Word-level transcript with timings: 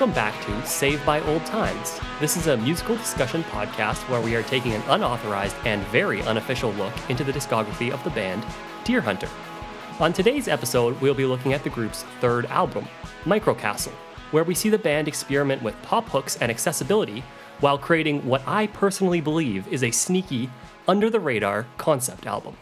welcome 0.00 0.14
back 0.14 0.46
to 0.46 0.66
Saved 0.66 1.04
by 1.04 1.20
Old 1.24 1.44
Times. 1.44 2.00
This 2.20 2.38
is 2.38 2.46
a 2.46 2.56
musical 2.56 2.96
discussion 2.96 3.44
podcast 3.44 3.98
where 4.08 4.22
we 4.22 4.34
are 4.34 4.42
taking 4.44 4.72
an 4.72 4.80
unauthorized 4.88 5.54
and 5.66 5.82
very 5.88 6.22
unofficial 6.22 6.72
look 6.72 6.94
into 7.10 7.22
the 7.22 7.34
discography 7.34 7.90
of 7.90 8.02
the 8.02 8.08
band 8.08 8.42
Deerhunter. 8.82 9.28
On 10.00 10.10
today's 10.10 10.48
episode, 10.48 10.98
we'll 11.02 11.12
be 11.12 11.26
looking 11.26 11.52
at 11.52 11.62
the 11.64 11.68
group's 11.68 12.04
third 12.18 12.46
album, 12.46 12.88
Microcastle, 13.24 13.92
where 14.30 14.42
we 14.42 14.54
see 14.54 14.70
the 14.70 14.78
band 14.78 15.06
experiment 15.06 15.62
with 15.62 15.76
pop 15.82 16.08
hooks 16.08 16.38
and 16.38 16.50
accessibility 16.50 17.22
while 17.58 17.76
creating 17.76 18.26
what 18.26 18.40
I 18.46 18.68
personally 18.68 19.20
believe 19.20 19.68
is 19.68 19.84
a 19.84 19.90
sneaky, 19.90 20.48
under 20.88 21.10
the 21.10 21.20
radar 21.20 21.66
concept 21.76 22.24
album. 22.24 22.56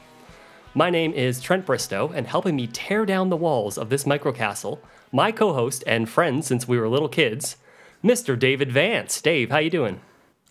My 0.74 0.91
name 0.91 1.12
is 1.12 1.41
Trent 1.41 1.66
Bristow, 1.66 2.10
and 2.12 2.27
helping 2.27 2.57
me 2.57 2.66
tear 2.66 3.07
down 3.07 3.29
the 3.29 3.37
walls 3.37 3.79
of 3.79 3.90
this 3.90 4.02
microcastle, 4.02 4.80
my 5.12 5.32
co-host 5.32 5.84
and 5.87 6.09
friend 6.09 6.45
since 6.45 6.66
we 6.68 6.78
were 6.78 6.88
little 6.88 7.09
kids, 7.09 7.56
Mr. 8.04 8.38
David 8.38 8.70
Vance. 8.73 9.20
Dave, 9.20 9.50
how 9.50 9.59
you 9.59 9.70
doing? 9.70 10.00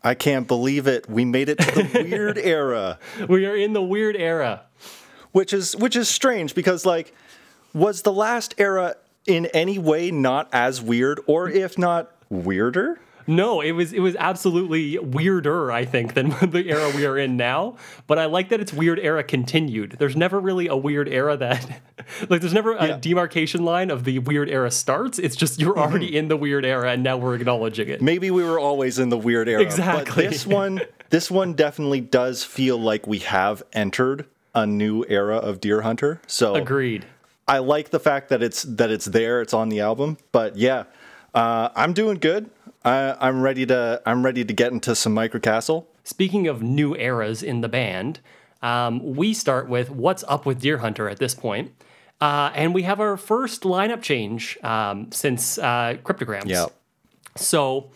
I 0.04 0.14
can't 0.14 0.48
believe 0.48 0.88
it. 0.88 1.10
We 1.10 1.26
made 1.26 1.50
it 1.50 1.58
to 1.60 1.72
the 1.84 2.04
weird 2.10 2.38
era, 2.38 3.00
We 3.28 3.46
are 3.46 3.56
in 3.56 3.74
the 3.74 3.82
weird 3.82 4.16
era. 4.16 4.64
which 5.32 5.54
is 5.54 5.76
which 5.76 5.96
is 5.96 6.08
strange 6.10 6.56
because 6.56 6.86
like 6.86 7.14
was 7.74 8.02
the 8.04 8.12
last 8.14 8.56
era 8.58 8.96
in 9.26 9.46
any 9.48 9.78
way 9.78 10.10
not 10.12 10.48
as 10.54 10.82
weird 10.82 11.20
or 11.28 11.50
if 11.50 11.78
not 11.78 12.12
weirder? 12.30 13.00
No, 13.28 13.60
it 13.62 13.72
was 13.74 13.92
it 13.94 14.00
was 14.00 14.16
absolutely 14.16 14.98
weirder, 15.00 15.72
I 15.72 15.84
think, 15.86 16.14
than 16.14 16.30
the 16.50 16.64
era 16.68 16.90
we 16.96 17.06
are 17.06 17.18
in 17.18 17.36
now. 17.38 17.76
But 18.08 18.18
I 18.20 18.26
like 18.26 18.50
that 18.50 18.62
it's 18.62 18.72
weird 18.74 19.00
era 19.00 19.24
continued. 19.24 19.98
There's 20.00 20.16
never 20.16 20.40
really 20.40 20.68
a 20.68 20.78
weird 20.78 21.10
era 21.10 21.36
that 21.38 21.82
like 22.30 22.40
there's 22.42 22.54
never 22.54 22.74
a 22.76 22.88
Yeah. 22.88 22.98
demarcation 23.00 23.66
line 23.66 23.92
of 23.92 24.06
the 24.06 24.20
weird 24.20 24.50
era 24.50 24.72
starts. 24.72 25.20
It's 25.20 25.36
just 25.36 25.60
you're 25.60 25.78
already 25.78 26.16
in 26.16 26.30
the 26.30 26.38
weird 26.38 26.66
era 26.66 26.92
and 26.92 27.04
now 27.04 27.18
we're 27.18 27.36
acknowledging 27.36 27.90
it. 27.90 28.02
Maybe 28.02 28.32
we 28.32 28.44
were 28.44 28.60
always 28.60 28.98
in 28.98 29.10
the 29.10 29.18
weird 29.18 29.50
era. 29.50 29.62
Exactly. 29.62 30.24
But 30.24 30.32
this 30.32 30.48
one 30.48 30.82
this 31.10 31.30
one 31.30 31.54
definitely 31.54 32.02
does 32.02 32.44
feel 32.46 32.78
like 32.80 33.08
we 33.08 33.20
have 33.20 33.62
entered 33.74 34.26
a 34.56 34.66
new 34.66 35.04
era 35.10 35.36
of 35.38 35.60
Deerhunter. 35.60 36.20
So 36.28 36.56
Agreed. 36.56 37.06
I 37.48 37.60
like 37.60 37.90
the 37.92 38.00
fact 38.00 38.30
that 38.30 38.42
it's 38.42 38.64
that 38.64 38.90
it's 38.90 39.06
there, 39.06 39.42
it's 39.42 39.54
on 39.54 39.70
the 39.70 39.82
album. 39.82 40.18
But 40.32 40.56
yeah, 40.58 40.86
uh, 41.36 41.70
I'm 41.76 41.94
doing 41.94 42.18
good. 42.20 42.50
I, 42.88 43.28
I'm 43.28 43.42
ready 43.42 43.66
to 43.66 44.02
I'm 44.06 44.24
ready 44.24 44.46
to 44.46 44.54
get 44.54 44.72
into 44.72 44.96
some 44.96 45.14
microcastle. 45.14 45.86
Speaking 46.04 46.48
of 46.48 46.62
new 46.62 46.96
eras 46.96 47.44
in 47.44 47.62
the 47.62 47.70
band, 47.70 48.22
um, 48.62 49.16
we 49.16 49.34
start 49.34 49.68
with 49.68 49.90
what's 49.90 50.24
up 50.28 50.46
with 50.46 50.62
Deerhunter 50.62 51.12
at 51.12 51.20
this 51.20 51.36
point. 51.36 51.74
Uh, 52.20 52.52
and 52.56 52.74
we 52.74 52.84
have 52.84 53.00
our 53.00 53.16
first 53.18 53.62
lineup 53.62 54.02
change 54.02 54.58
um, 54.64 55.12
since 55.12 55.60
uh, 55.60 55.98
Cryptograms. 56.04 56.50
Yeah. 56.50 56.66
So, 57.36 57.92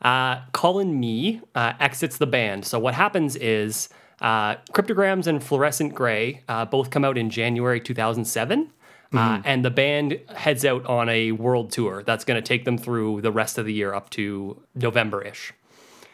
uh, 0.00 0.40
Colin 0.52 0.98
Mee 0.98 1.42
uh, 1.54 1.74
exits 1.78 2.16
the 2.16 2.26
band. 2.26 2.64
So, 2.64 2.78
what 2.78 2.94
happens 2.94 3.36
is 3.36 3.90
uh, 4.20 4.56
Cryptograms 4.72 5.26
and 5.26 5.42
Fluorescent 5.42 5.94
Gray 5.94 6.42
uh, 6.48 6.64
both 6.64 6.90
come 6.90 7.04
out 7.04 7.18
in 7.18 7.28
January 7.28 7.80
2007. 7.80 8.72
Uh, 9.12 9.42
and 9.44 9.64
the 9.64 9.70
band 9.70 10.20
heads 10.34 10.64
out 10.64 10.86
on 10.86 11.08
a 11.08 11.32
world 11.32 11.72
tour 11.72 12.02
that's 12.04 12.24
going 12.24 12.40
to 12.40 12.46
take 12.46 12.64
them 12.64 12.78
through 12.78 13.20
the 13.20 13.32
rest 13.32 13.58
of 13.58 13.66
the 13.66 13.72
year 13.72 13.92
up 13.92 14.08
to 14.10 14.62
November 14.74 15.20
ish. 15.22 15.52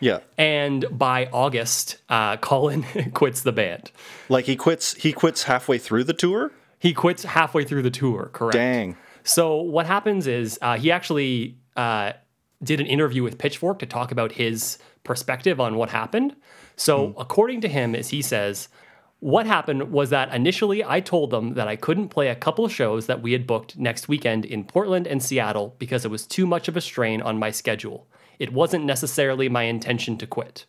Yeah. 0.00 0.20
And 0.38 0.86
by 0.90 1.26
August, 1.32 1.98
uh, 2.08 2.36
Colin 2.38 2.84
quits 3.12 3.42
the 3.42 3.52
band. 3.52 3.90
Like 4.28 4.46
he 4.46 4.56
quits 4.56 4.94
he 4.94 5.12
quits 5.12 5.44
halfway 5.44 5.78
through 5.78 6.04
the 6.04 6.14
tour? 6.14 6.52
He 6.78 6.92
quits 6.92 7.24
halfway 7.24 7.64
through 7.64 7.82
the 7.82 7.90
tour, 7.90 8.30
correct? 8.32 8.54
Dang. 8.54 8.96
So 9.24 9.56
what 9.56 9.86
happens 9.86 10.26
is 10.26 10.58
uh, 10.62 10.78
he 10.78 10.90
actually 10.92 11.58
uh, 11.76 12.12
did 12.62 12.80
an 12.80 12.86
interview 12.86 13.22
with 13.22 13.38
Pitchfork 13.38 13.78
to 13.80 13.86
talk 13.86 14.12
about 14.12 14.32
his 14.32 14.78
perspective 15.02 15.60
on 15.60 15.76
what 15.76 15.90
happened. 15.90 16.36
So 16.76 17.14
according 17.16 17.62
to 17.62 17.68
him, 17.68 17.94
as 17.94 18.10
he 18.10 18.20
says, 18.20 18.68
what 19.20 19.46
happened 19.46 19.90
was 19.90 20.10
that 20.10 20.34
initially 20.34 20.84
I 20.84 21.00
told 21.00 21.30
them 21.30 21.54
that 21.54 21.68
I 21.68 21.76
couldn't 21.76 22.08
play 22.08 22.28
a 22.28 22.34
couple 22.34 22.68
shows 22.68 23.06
that 23.06 23.22
we 23.22 23.32
had 23.32 23.46
booked 23.46 23.78
next 23.78 24.08
weekend 24.08 24.44
in 24.44 24.64
Portland 24.64 25.06
and 25.06 25.22
Seattle 25.22 25.74
because 25.78 26.04
it 26.04 26.10
was 26.10 26.26
too 26.26 26.46
much 26.46 26.68
of 26.68 26.76
a 26.76 26.80
strain 26.80 27.22
on 27.22 27.38
my 27.38 27.50
schedule. 27.50 28.06
It 28.38 28.52
wasn't 28.52 28.84
necessarily 28.84 29.48
my 29.48 29.62
intention 29.62 30.18
to 30.18 30.26
quit. 30.26 30.66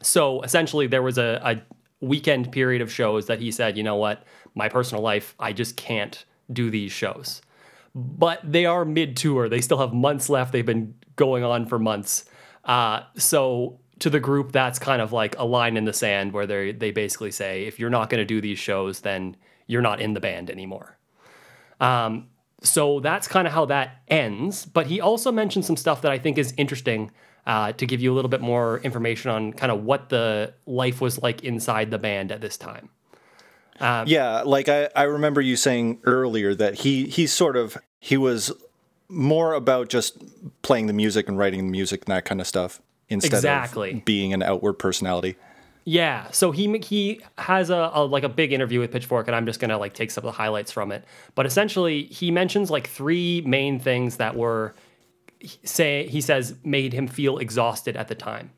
So 0.00 0.40
essentially, 0.40 0.86
there 0.86 1.02
was 1.02 1.18
a, 1.18 1.40
a 1.44 1.62
weekend 2.04 2.50
period 2.50 2.80
of 2.80 2.90
shows 2.90 3.26
that 3.26 3.40
he 3.40 3.50
said, 3.50 3.76
you 3.76 3.82
know 3.82 3.96
what, 3.96 4.24
my 4.54 4.68
personal 4.68 5.02
life, 5.02 5.34
I 5.38 5.52
just 5.52 5.76
can't 5.76 6.24
do 6.50 6.70
these 6.70 6.92
shows. 6.92 7.42
But 7.94 8.40
they 8.42 8.64
are 8.64 8.86
mid 8.86 9.16
tour. 9.16 9.50
They 9.50 9.60
still 9.60 9.78
have 9.78 9.92
months 9.92 10.30
left. 10.30 10.52
They've 10.52 10.64
been 10.64 10.94
going 11.16 11.44
on 11.44 11.66
for 11.66 11.78
months. 11.78 12.24
Uh, 12.64 13.02
so 13.16 13.78
to 14.02 14.10
the 14.10 14.18
group, 14.18 14.50
that's 14.50 14.80
kind 14.80 15.00
of 15.00 15.12
like 15.12 15.38
a 15.38 15.44
line 15.44 15.76
in 15.76 15.84
the 15.84 15.92
sand 15.92 16.32
where 16.32 16.44
they 16.44 16.72
they 16.72 16.90
basically 16.90 17.30
say, 17.30 17.66
if 17.66 17.78
you're 17.78 17.90
not 17.90 18.10
going 18.10 18.20
to 18.20 18.24
do 18.24 18.40
these 18.40 18.58
shows, 18.58 19.00
then 19.00 19.36
you're 19.68 19.80
not 19.80 20.00
in 20.00 20.12
the 20.12 20.20
band 20.20 20.50
anymore. 20.50 20.98
Um, 21.80 22.28
so 22.62 22.98
that's 22.98 23.28
kind 23.28 23.46
of 23.46 23.54
how 23.54 23.64
that 23.66 24.02
ends. 24.08 24.66
But 24.66 24.88
he 24.88 25.00
also 25.00 25.30
mentioned 25.30 25.64
some 25.64 25.76
stuff 25.76 26.02
that 26.02 26.10
I 26.10 26.18
think 26.18 26.36
is 26.36 26.52
interesting 26.56 27.12
uh, 27.46 27.72
to 27.72 27.86
give 27.86 28.00
you 28.00 28.12
a 28.12 28.14
little 28.14 28.28
bit 28.28 28.40
more 28.40 28.80
information 28.80 29.30
on 29.30 29.52
kind 29.52 29.70
of 29.70 29.84
what 29.84 30.08
the 30.08 30.52
life 30.66 31.00
was 31.00 31.22
like 31.22 31.44
inside 31.44 31.92
the 31.92 31.98
band 31.98 32.32
at 32.32 32.40
this 32.40 32.56
time. 32.56 32.88
Yeah, 34.08 34.42
like 34.42 34.68
I, 34.68 34.88
I 34.96 35.04
remember 35.04 35.40
you 35.40 35.54
saying 35.54 36.00
earlier 36.04 36.56
that 36.56 36.80
he 36.80 37.06
he 37.06 37.28
sort 37.28 37.56
of 37.56 37.78
he 38.00 38.16
was 38.16 38.50
more 39.08 39.52
about 39.52 39.88
just 39.88 40.18
playing 40.62 40.86
the 40.86 40.92
music 40.92 41.28
and 41.28 41.38
writing 41.38 41.66
the 41.66 41.70
music 41.70 42.02
and 42.04 42.16
that 42.16 42.24
kind 42.24 42.40
of 42.40 42.48
stuff 42.48 42.80
instead 43.12 43.34
Exactly. 43.38 43.92
of 43.94 44.04
being 44.04 44.32
an 44.32 44.42
outward 44.42 44.74
personality. 44.74 45.36
Yeah, 45.84 46.30
so 46.30 46.52
he 46.52 46.78
he 46.78 47.20
has 47.38 47.68
a, 47.68 47.90
a 47.92 48.04
like 48.04 48.22
a 48.22 48.28
big 48.28 48.52
interview 48.52 48.78
with 48.80 48.92
Pitchfork, 48.92 49.26
and 49.26 49.34
I'm 49.34 49.46
just 49.46 49.58
gonna 49.58 49.78
like 49.78 49.94
take 49.94 50.10
some 50.12 50.22
of 50.22 50.26
the 50.26 50.36
highlights 50.36 50.70
from 50.70 50.92
it. 50.92 51.04
But 51.34 51.44
essentially, 51.44 52.04
he 52.04 52.30
mentions 52.30 52.70
like 52.70 52.86
three 52.86 53.42
main 53.44 53.80
things 53.80 54.16
that 54.18 54.36
were 54.36 54.74
say 55.64 56.06
he 56.06 56.20
says 56.20 56.54
made 56.64 56.92
him 56.92 57.08
feel 57.08 57.38
exhausted 57.38 57.96
at 57.96 58.06
the 58.08 58.14
time. 58.14 58.50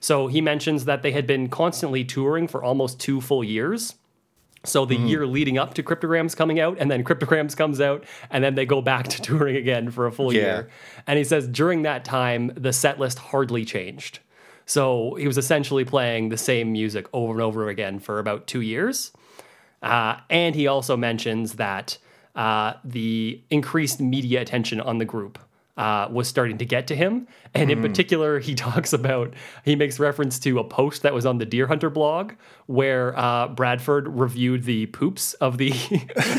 So 0.00 0.26
he 0.26 0.40
mentions 0.40 0.84
that 0.86 1.02
they 1.02 1.12
had 1.12 1.24
been 1.26 1.48
constantly 1.48 2.04
touring 2.04 2.48
for 2.48 2.64
almost 2.64 2.98
two 2.98 3.20
full 3.20 3.44
years. 3.44 3.94
So 4.64 4.84
the 4.84 4.94
year 4.96 5.26
leading 5.26 5.58
up 5.58 5.74
to 5.74 5.82
Cryptograms 5.82 6.36
coming 6.36 6.60
out, 6.60 6.76
and 6.78 6.88
then 6.90 7.02
Cryptograms 7.02 7.56
comes 7.56 7.80
out, 7.80 8.04
and 8.30 8.44
then 8.44 8.54
they 8.54 8.64
go 8.64 8.80
back 8.80 9.08
to 9.08 9.20
touring 9.28 9.56
again 9.56 9.90
for 9.90 10.06
a 10.06 10.12
full 10.12 10.32
Yeah. 10.32 10.40
year. 10.40 10.68
And 11.06 11.18
he 11.18 11.24
says 11.24 11.48
during 11.48 11.82
that 11.82 12.04
time, 12.04 12.52
the 12.56 12.72
set 12.72 13.00
list 13.00 13.18
hardly 13.18 13.64
changed. 13.64 14.20
So 14.64 15.14
he 15.16 15.26
was 15.26 15.36
essentially 15.36 15.84
playing 15.84 16.28
the 16.28 16.36
same 16.36 16.70
music 16.70 17.06
over 17.12 17.32
and 17.32 17.42
over 17.42 17.68
again 17.68 17.98
for 17.98 18.20
about 18.20 18.46
two 18.46 18.60
years. 18.60 19.10
Uh, 19.82 20.18
and 20.30 20.54
he 20.54 20.68
also 20.68 20.96
mentions 20.96 21.54
that 21.54 21.98
uh, 22.36 22.74
the 22.84 23.40
increased 23.50 24.00
media 24.00 24.40
attention 24.40 24.80
on 24.80 24.98
the 24.98 25.04
group 25.04 25.38
uh, 25.82 26.06
was 26.12 26.28
starting 26.28 26.58
to 26.58 26.64
get 26.64 26.86
to 26.86 26.94
him. 26.94 27.26
And 27.54 27.68
in 27.68 27.82
particular, 27.82 28.38
he 28.38 28.54
talks 28.66 28.92
about, 28.92 29.34
he 29.64 29.74
makes 29.74 29.98
reference 29.98 30.38
to 30.38 30.60
a 30.60 30.64
post 30.64 31.02
that 31.02 31.12
was 31.12 31.26
on 31.26 31.38
the 31.38 31.44
Deerhunter 31.44 31.92
blog 31.92 32.34
where 32.66 33.18
uh, 33.18 33.48
Bradford 33.48 34.06
reviewed 34.06 34.62
the 34.62 34.86
poops 34.86 35.34
of 35.34 35.58
the 35.58 35.70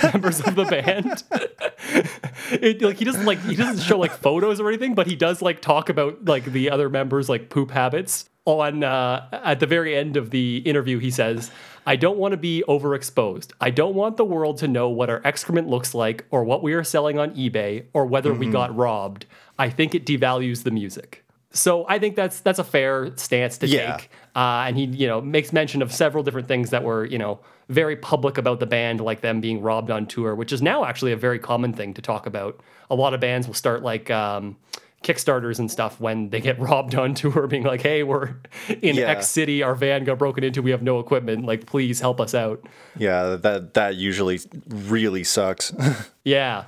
members 0.14 0.40
of 0.40 0.56
the 0.56 0.64
band. 0.64 1.24
it, 2.52 2.82
like 2.82 2.96
he 2.96 3.04
doesn't 3.04 3.26
like 3.26 3.42
he 3.42 3.56
doesn't 3.58 3.84
show 3.84 4.00
like 4.00 4.14
photos 4.14 4.62
or 4.62 4.70
anything, 4.70 4.96
but 4.96 5.08
he 5.08 5.16
does 5.18 5.42
like 5.42 5.62
talk 5.62 5.90
about 5.90 6.24
like 6.24 6.46
the 6.46 6.70
other 6.70 6.90
members 6.90 7.28
like 7.28 7.50
poop 7.50 7.72
habits. 7.72 8.30
On 8.46 8.84
uh, 8.84 9.26
at 9.32 9.62
the 9.62 9.66
very 9.68 9.96
end 9.96 10.18
of 10.18 10.30
the 10.32 10.58
interview, 10.66 11.00
he 11.00 11.10
says, 11.12 11.50
"I 11.86 11.96
don't 11.96 12.18
want 12.18 12.34
to 12.34 12.38
be 12.38 12.62
overexposed. 12.68 13.52
I 13.62 13.70
don't 13.70 13.96
want 13.96 14.18
the 14.18 14.26
world 14.26 14.58
to 14.58 14.68
know 14.68 14.90
what 14.90 15.10
our 15.10 15.22
excrement 15.24 15.70
looks 15.70 15.94
like, 15.96 16.26
or 16.30 16.44
what 16.44 16.62
we 16.62 16.74
are 16.74 16.84
selling 16.84 17.18
on 17.18 17.32
eBay, 17.36 17.86
or 17.94 18.06
whether 18.06 18.34
we 18.34 18.48
got 18.48 18.76
robbed. 18.76 19.28
I 19.58 19.70
think 19.70 19.96
it 19.96 20.06
devalues 20.06 20.64
the 20.64 20.72
music." 20.72 21.24
So 21.52 21.86
I 21.88 22.00
think 22.00 22.18
that's 22.18 22.42
that's 22.42 22.60
a 22.60 22.64
fair 22.66 23.16
stance 23.16 23.60
to 23.60 23.68
Yeah. 23.68 23.96
take. 23.98 24.10
Uh, 24.36 24.66
and 24.68 24.76
he, 24.78 24.86
you 24.86 25.08
know, 25.08 25.22
makes 25.22 25.54
mention 25.54 25.82
of 25.82 25.94
several 25.94 26.24
different 26.24 26.48
things 26.50 26.72
that 26.72 26.84
were, 26.84 27.06
you 27.06 27.20
know, 27.20 27.40
very 27.70 27.96
public 27.96 28.38
about 28.38 28.60
the 28.60 28.66
band, 28.66 29.00
like 29.00 29.22
them 29.22 29.40
being 29.40 29.62
robbed 29.62 29.90
on 29.92 30.06
tour, 30.08 30.36
which 30.36 30.52
is 30.52 30.62
now 30.62 30.84
actually 30.84 31.12
a 31.14 31.16
very 31.16 31.40
common 31.40 31.72
thing 31.72 31.94
to 31.94 32.02
talk 32.02 32.26
about. 32.26 32.60
A 32.90 32.96
lot 32.96 33.14
of 33.14 33.22
bands 33.22 33.48
will 33.48 33.54
start 33.54 33.84
like 33.84 34.10
um, 34.10 34.58
Kickstarters 35.04 35.60
and 35.60 35.70
stuff 35.70 36.00
when 36.00 36.30
they 36.30 36.40
get 36.40 36.60
robbed 36.70 36.96
on 36.96 37.14
tour, 37.14 37.48
being 37.48 37.64
like, 37.64 37.82
"Hey, 37.82 38.04
we're 38.04 38.36
in 38.82 38.96
Yeah. 38.96 39.10
X 39.10 39.28
city, 39.28 39.62
our 39.62 39.76
van 39.76 40.04
got 40.06 40.18
broken 40.18 40.44
into, 40.44 40.62
we 40.62 40.72
have 40.72 40.82
no 40.82 41.00
equipment. 41.00 41.46
Like, 41.46 41.66
please 41.66 42.00
help 42.00 42.20
us 42.22 42.34
out." 42.34 42.66
Yeah, 42.98 43.36
that 43.36 43.74
that 43.74 43.96
usually 43.96 44.40
really 44.68 45.24
sucks. 45.24 45.74
Yeah, 46.24 46.64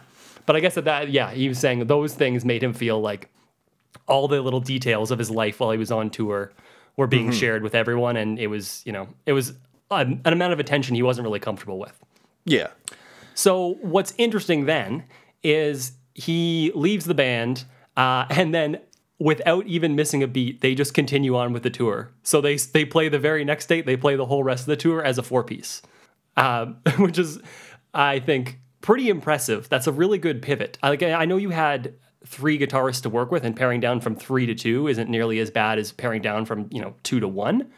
but 0.46 0.58
I 0.58 0.60
guess 0.60 0.76
that 0.76 0.84
that 0.86 1.10
yeah, 1.10 1.32
he 1.32 1.48
was 1.48 1.60
saying 1.60 1.88
those 1.88 2.14
things 2.14 2.44
made 2.44 2.62
him 2.62 2.74
feel 2.74 3.00
like 3.00 3.30
all 4.08 4.28
the 4.28 4.42
little 4.42 4.60
details 4.60 5.10
of 5.10 5.18
his 5.18 5.32
life 5.32 5.60
while 5.62 5.72
he 5.72 5.78
was 5.78 5.92
on 5.92 6.10
tour 6.10 6.52
were 6.98 7.08
being 7.08 7.30
mm-hmm. 7.30 7.40
shared 7.40 7.64
with 7.64 7.74
everyone, 7.74 8.18
and 8.18 8.38
it 8.38 8.48
was 8.48 8.84
you 8.86 8.92
know 8.92 9.08
it 9.26 9.32
was 9.34 9.54
an, 9.92 10.22
an 10.26 10.34
amount 10.34 10.52
of 10.52 10.60
attention 10.60 10.94
he 10.96 11.04
wasn't 11.04 11.24
really 11.24 11.40
comfortable 11.40 11.80
with. 11.80 11.98
yeah. 12.44 12.68
So 13.34 13.78
what's 13.82 14.14
interesting 14.18 14.66
then 14.66 15.04
is 15.44 15.94
he 16.14 16.72
leaves 16.74 17.06
the 17.06 17.14
band 17.14 17.66
Uh, 17.98 18.26
and 18.30 18.54
then 18.54 18.80
without 19.20 19.66
even 19.68 19.96
missing 19.96 20.24
a 20.24 20.28
beat, 20.28 20.62
they 20.62 20.76
just 20.76 20.94
continue 20.94 21.36
on 21.36 21.54
with 21.54 21.64
the 21.64 21.70
tour. 21.70 22.12
So 22.24 22.42
they 22.42 22.58
they 22.58 22.86
play 22.86 23.10
the 23.10 23.20
very 23.20 23.46
next 23.46 23.68
date, 23.68 23.86
they 23.86 23.98
play 23.98 24.16
the 24.16 24.26
whole 24.26 24.44
rest 24.44 24.62
of 24.62 24.68
the 24.68 24.76
tour 24.76 25.04
as 25.04 25.18
a 25.18 25.24
four 25.24 25.44
piece, 25.44 25.82
uh, 26.38 26.66
which 26.98 27.18
is, 27.18 27.40
I 27.94 28.20
think, 28.20 28.60
pretty 28.82 29.10
impressive. 29.10 29.70
That's 29.70 29.88
a 29.88 29.92
really 29.92 30.18
good 30.18 30.42
pivot. 30.42 30.78
Like 30.84 31.04
I 31.04 31.26
know 31.26 31.38
you 31.38 31.50
had 31.50 31.96
three 32.26 32.58
guitarists 32.58 33.04
to 33.04 33.10
work 33.10 33.32
with, 33.32 33.46
and 33.46 33.56
paring 33.56 33.80
down 33.80 34.02
from 34.02 34.16
three 34.16 34.46
to 34.46 34.56
two 34.56 34.88
isn't 34.88 35.10
nearly 35.10 35.40
as 35.40 35.52
bad 35.52 35.80
as 35.80 35.92
paring 35.92 36.22
down 36.22 36.46
from 36.46 36.68
you 36.72 36.82
know 36.82 36.96
two 37.04 37.20
to 37.20 37.28
one. 37.28 37.72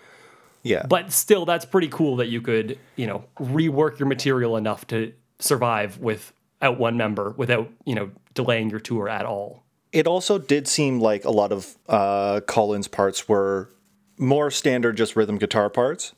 Yeah, 0.64 0.86
but 0.88 1.14
still, 1.14 1.46
that's 1.46 1.66
pretty 1.66 1.88
cool 1.88 2.18
that 2.18 2.28
you 2.28 2.42
could 2.42 2.80
you 2.96 3.08
know 3.08 3.26
rework 3.40 4.00
your 4.00 4.08
material 4.08 4.58
enough 4.58 4.88
to 4.88 5.14
survive 5.40 6.00
without 6.00 6.80
one 6.80 6.98
member 6.98 7.36
without 7.38 7.70
you 7.86 7.94
know 7.94 8.10
delaying 8.34 8.72
your 8.72 8.80
tour 8.80 9.08
at 9.08 9.24
all 9.24 9.64
it 9.92 10.08
also 10.08 10.38
did 10.38 10.68
seem 10.68 11.00
like 11.00 11.26
a 11.26 11.32
lot 11.32 11.52
of 11.52 11.78
uh, 11.88 12.42
Colin's 12.42 12.88
parts 12.88 13.28
were 13.28 13.70
more 14.18 14.52
standard, 14.52 14.98
just 14.98 15.16
rhythm 15.16 15.38
guitar 15.38 15.70
parts. 15.70 16.14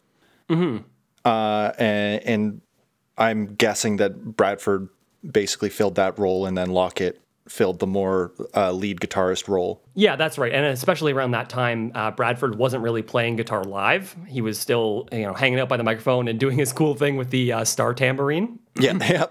Mm-hmm. 0.49 0.83
Uh, 1.25 1.71
and, 1.77 2.23
and, 2.23 2.61
I'm 3.17 3.55
guessing 3.55 3.97
that 3.97 4.37
Bradford 4.37 4.87
basically 5.29 5.67
filled 5.67 5.95
that 5.95 6.17
role, 6.17 6.45
and 6.45 6.57
then 6.57 6.69
Lockett 6.69 7.21
filled 7.49 7.79
the 7.79 7.87
more 7.87 8.31
uh, 8.55 8.71
lead 8.71 8.99
guitarist 8.99 9.47
role. 9.47 9.83
Yeah, 9.95 10.15
that's 10.15 10.37
right. 10.37 10.53
And 10.53 10.65
especially 10.67 11.11
around 11.11 11.31
that 11.31 11.49
time, 11.49 11.91
uh, 11.95 12.11
Bradford 12.11 12.55
wasn't 12.55 12.83
really 12.83 13.01
playing 13.01 13.35
guitar 13.35 13.63
live. 13.63 14.15
He 14.27 14.41
was 14.41 14.57
still, 14.59 15.09
you 15.11 15.23
know, 15.23 15.33
hanging 15.33 15.59
out 15.59 15.67
by 15.67 15.75
the 15.75 15.83
microphone 15.83 16.27
and 16.27 16.39
doing 16.39 16.57
his 16.57 16.71
cool 16.71 16.95
thing 16.95 17.17
with 17.17 17.31
the 17.31 17.51
uh, 17.51 17.65
star 17.65 17.93
tambourine. 17.93 18.59
Yeah, 18.79 18.93
yeah, 19.01 19.25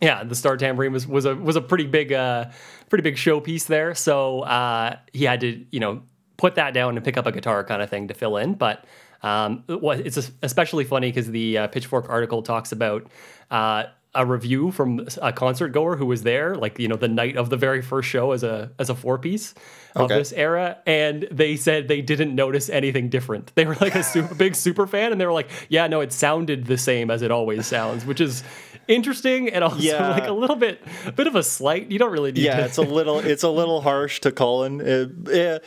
yeah. 0.00 0.24
The 0.24 0.34
star 0.34 0.56
tambourine 0.56 0.92
was 0.92 1.06
was 1.06 1.24
a 1.24 1.36
was 1.36 1.56
a 1.56 1.60
pretty 1.60 1.86
big 1.86 2.12
uh, 2.12 2.46
pretty 2.88 3.02
big 3.02 3.16
showpiece 3.16 3.66
there. 3.66 3.94
So 3.94 4.40
uh, 4.40 4.96
he 5.12 5.24
had 5.24 5.40
to, 5.40 5.64
you 5.70 5.80
know, 5.80 6.02
put 6.36 6.54
that 6.54 6.74
down 6.74 6.96
and 6.96 7.04
pick 7.04 7.16
up 7.16 7.26
a 7.26 7.32
guitar 7.32 7.64
kind 7.64 7.82
of 7.82 7.90
thing 7.90 8.08
to 8.08 8.14
fill 8.14 8.36
in. 8.36 8.54
But 8.54 8.84
um, 9.22 9.64
it's 9.68 10.30
especially 10.42 10.84
funny 10.84 11.10
because 11.10 11.30
the 11.30 11.58
uh, 11.58 11.66
Pitchfork 11.68 12.08
article 12.08 12.42
talks 12.42 12.72
about 12.72 13.06
uh, 13.50 13.84
a 14.14 14.24
review 14.24 14.70
from 14.70 15.06
a 15.20 15.32
concert 15.32 15.68
goer 15.68 15.96
who 15.96 16.06
was 16.06 16.22
there, 16.22 16.56
like 16.56 16.78
you 16.78 16.88
know, 16.88 16.96
the 16.96 17.08
night 17.08 17.36
of 17.36 17.50
the 17.50 17.56
very 17.56 17.82
first 17.82 18.08
show 18.08 18.32
as 18.32 18.42
a 18.42 18.70
as 18.78 18.90
a 18.90 18.94
four 18.94 19.18
piece 19.18 19.54
of 19.94 20.02
okay. 20.02 20.18
this 20.18 20.32
era, 20.32 20.78
and 20.86 21.26
they 21.30 21.56
said 21.56 21.88
they 21.88 22.00
didn't 22.00 22.34
notice 22.34 22.68
anything 22.70 23.08
different. 23.08 23.52
They 23.54 23.64
were 23.64 23.76
like 23.80 23.94
a 23.94 24.02
super 24.02 24.34
big 24.36 24.54
super 24.54 24.86
fan, 24.86 25.12
and 25.12 25.20
they 25.20 25.26
were 25.26 25.32
like, 25.32 25.50
"Yeah, 25.68 25.86
no, 25.88 26.00
it 26.00 26.12
sounded 26.12 26.66
the 26.66 26.78
same 26.78 27.10
as 27.10 27.22
it 27.22 27.30
always 27.30 27.66
sounds," 27.66 28.06
which 28.06 28.20
is 28.20 28.42
interesting 28.88 29.48
and 29.48 29.62
also 29.62 29.78
yeah. 29.78 30.10
like 30.10 30.26
a 30.26 30.32
little 30.32 30.56
bit 30.56 30.82
a 31.06 31.12
bit 31.12 31.26
of 31.26 31.36
a 31.36 31.42
slight. 31.42 31.90
You 31.90 31.98
don't 31.98 32.10
really 32.10 32.32
need 32.32 32.42
yeah, 32.42 32.56
to. 32.56 32.64
it's 32.64 32.78
a 32.78 32.82
little 32.82 33.18
it's 33.24 33.42
a 33.42 33.50
little 33.50 33.82
harsh 33.82 34.20
to 34.20 34.32
Colin. 34.32 34.80
It, 34.80 35.10
yeah. 35.30 35.58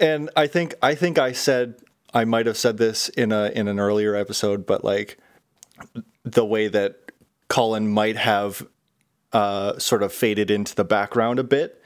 And 0.00 0.30
I 0.36 0.46
think 0.46 0.74
I 0.82 0.94
think 0.94 1.18
I 1.18 1.32
said 1.32 1.76
I 2.12 2.24
might 2.24 2.46
have 2.46 2.56
said 2.56 2.78
this 2.78 3.08
in 3.10 3.30
a 3.32 3.50
in 3.54 3.68
an 3.68 3.78
earlier 3.78 4.14
episode, 4.14 4.66
but 4.66 4.84
like 4.84 5.18
the 6.24 6.44
way 6.44 6.68
that 6.68 7.12
Colin 7.48 7.88
might 7.88 8.16
have 8.16 8.66
uh, 9.32 9.78
sort 9.78 10.02
of 10.02 10.12
faded 10.12 10.50
into 10.50 10.74
the 10.74 10.84
background 10.84 11.38
a 11.38 11.44
bit 11.44 11.82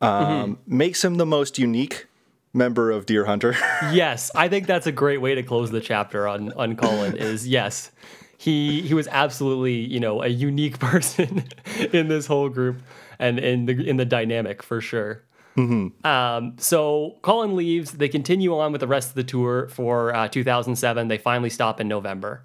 um, 0.00 0.10
mm-hmm. 0.56 0.76
makes 0.76 1.04
him 1.04 1.16
the 1.16 1.26
most 1.26 1.58
unique 1.58 2.06
member 2.52 2.90
of 2.90 3.06
Deerhunter. 3.06 3.52
yes, 3.92 4.30
I 4.34 4.48
think 4.48 4.66
that's 4.66 4.86
a 4.86 4.92
great 4.92 5.20
way 5.20 5.34
to 5.34 5.42
close 5.42 5.70
the 5.70 5.80
chapter 5.80 6.26
on 6.26 6.52
on 6.52 6.76
Colin. 6.76 7.16
Is 7.16 7.46
yes, 7.46 7.90
he 8.38 8.82
he 8.82 8.94
was 8.94 9.08
absolutely 9.08 9.74
you 9.74 10.00
know 10.00 10.22
a 10.22 10.28
unique 10.28 10.78
person 10.88 11.44
in 11.92 12.08
this 12.08 12.26
whole 12.26 12.48
group 12.48 12.80
and 13.18 13.38
in 13.38 13.66
the 13.66 13.86
in 13.86 13.98
the 13.98 14.06
dynamic 14.06 14.62
for 14.62 14.80
sure. 14.80 15.24
Mm-hmm. 15.56 16.06
Um, 16.06 16.54
so 16.56 17.16
Colin 17.22 17.56
leaves. 17.56 17.90
They 17.90 18.08
continue 18.08 18.56
on 18.56 18.70
with 18.70 18.80
the 18.80 18.86
rest 18.86 19.10
of 19.10 19.14
the 19.16 19.24
tour 19.24 19.68
for 19.68 20.14
uh, 20.14 20.28
2007. 20.28 21.08
They 21.08 21.18
finally 21.18 21.50
stop 21.50 21.80
in 21.80 21.88
November, 21.88 22.44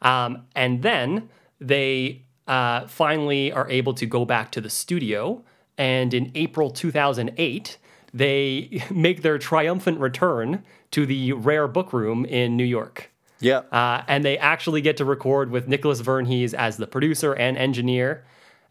um, 0.00 0.46
and 0.56 0.82
then 0.82 1.28
they 1.60 2.22
uh, 2.48 2.86
finally 2.86 3.52
are 3.52 3.68
able 3.70 3.92
to 3.94 4.06
go 4.06 4.24
back 4.24 4.50
to 4.52 4.60
the 4.62 4.70
studio. 4.70 5.44
And 5.78 6.14
in 6.14 6.32
April 6.34 6.70
2008, 6.70 7.76
they 8.14 8.82
make 8.90 9.20
their 9.20 9.36
triumphant 9.36 10.00
return 10.00 10.64
to 10.92 11.04
the 11.04 11.34
Rare 11.34 11.68
Book 11.68 11.92
Room 11.92 12.24
in 12.24 12.56
New 12.56 12.64
York. 12.64 13.10
Yeah. 13.40 13.58
Uh, 13.70 14.02
and 14.08 14.24
they 14.24 14.38
actually 14.38 14.80
get 14.80 14.96
to 14.98 15.04
record 15.04 15.50
with 15.50 15.68
Nicolas 15.68 16.00
Vernhes 16.00 16.54
as 16.54 16.76
the 16.76 16.86
producer 16.86 17.34
and 17.34 17.56
engineer. 17.56 18.24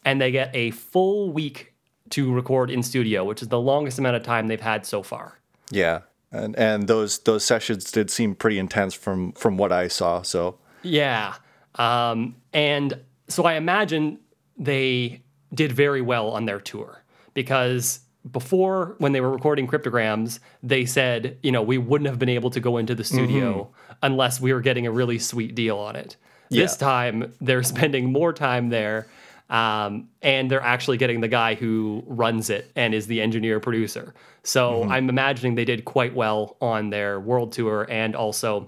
And 0.03 0.21
they 0.21 0.31
get 0.31 0.51
a 0.53 0.71
full 0.71 1.31
week 1.31 1.73
to 2.11 2.31
record 2.33 2.69
in 2.69 2.83
studio, 2.83 3.23
which 3.23 3.41
is 3.41 3.47
the 3.47 3.59
longest 3.59 3.99
amount 3.99 4.15
of 4.15 4.23
time 4.23 4.47
they've 4.47 4.61
had 4.61 4.85
so 4.85 5.03
far. 5.03 5.39
Yeah. 5.71 6.01
And 6.31 6.55
and 6.57 6.87
those 6.87 7.19
those 7.19 7.45
sessions 7.45 7.91
did 7.91 8.11
seem 8.11 8.35
pretty 8.35 8.59
intense 8.59 8.93
from 8.93 9.31
from 9.33 9.57
what 9.57 9.71
I 9.71 9.87
saw. 9.87 10.21
So 10.21 10.57
Yeah. 10.83 11.35
Um, 11.75 12.35
and 12.53 12.99
so 13.27 13.43
I 13.45 13.53
imagine 13.53 14.19
they 14.57 15.21
did 15.53 15.71
very 15.71 16.01
well 16.01 16.29
on 16.29 16.45
their 16.45 16.59
tour 16.59 17.03
because 17.33 17.99
before 18.31 18.95
when 18.97 19.11
they 19.11 19.21
were 19.21 19.29
recording 19.29 19.67
cryptograms 19.67 20.39
they 20.63 20.85
said 20.85 21.37
you 21.43 21.51
know 21.51 21.61
we 21.61 21.77
wouldn't 21.77 22.09
have 22.09 22.17
been 22.17 22.29
able 22.29 22.49
to 22.49 22.59
go 22.59 22.77
into 22.77 22.95
the 22.95 23.03
studio 23.03 23.63
mm-hmm. 23.63 23.93
unless 24.01 24.41
we 24.41 24.51
were 24.51 24.61
getting 24.61 24.87
a 24.87 24.91
really 24.91 25.19
sweet 25.19 25.53
deal 25.53 25.77
on 25.77 25.95
it 25.95 26.15
yeah. 26.49 26.63
this 26.63 26.75
time 26.75 27.33
they're 27.39 27.63
spending 27.75 28.11
more 28.11 28.33
time 28.33 28.69
there 28.69 29.07
um, 29.47 30.09
and 30.23 30.49
they're 30.49 30.59
actually 30.59 30.97
getting 30.97 31.21
the 31.21 31.27
guy 31.27 31.53
who 31.53 32.03
runs 32.07 32.49
it 32.49 32.71
and 32.75 32.95
is 32.95 33.05
the 33.05 33.21
engineer 33.21 33.59
producer 33.59 34.13
so 34.43 34.81
mm-hmm. 34.81 34.91
i'm 34.91 35.09
imagining 35.09 35.53
they 35.55 35.65
did 35.65 35.85
quite 35.85 36.15
well 36.15 36.57
on 36.61 36.89
their 36.89 37.19
world 37.19 37.51
tour 37.51 37.85
and 37.89 38.15
also 38.15 38.67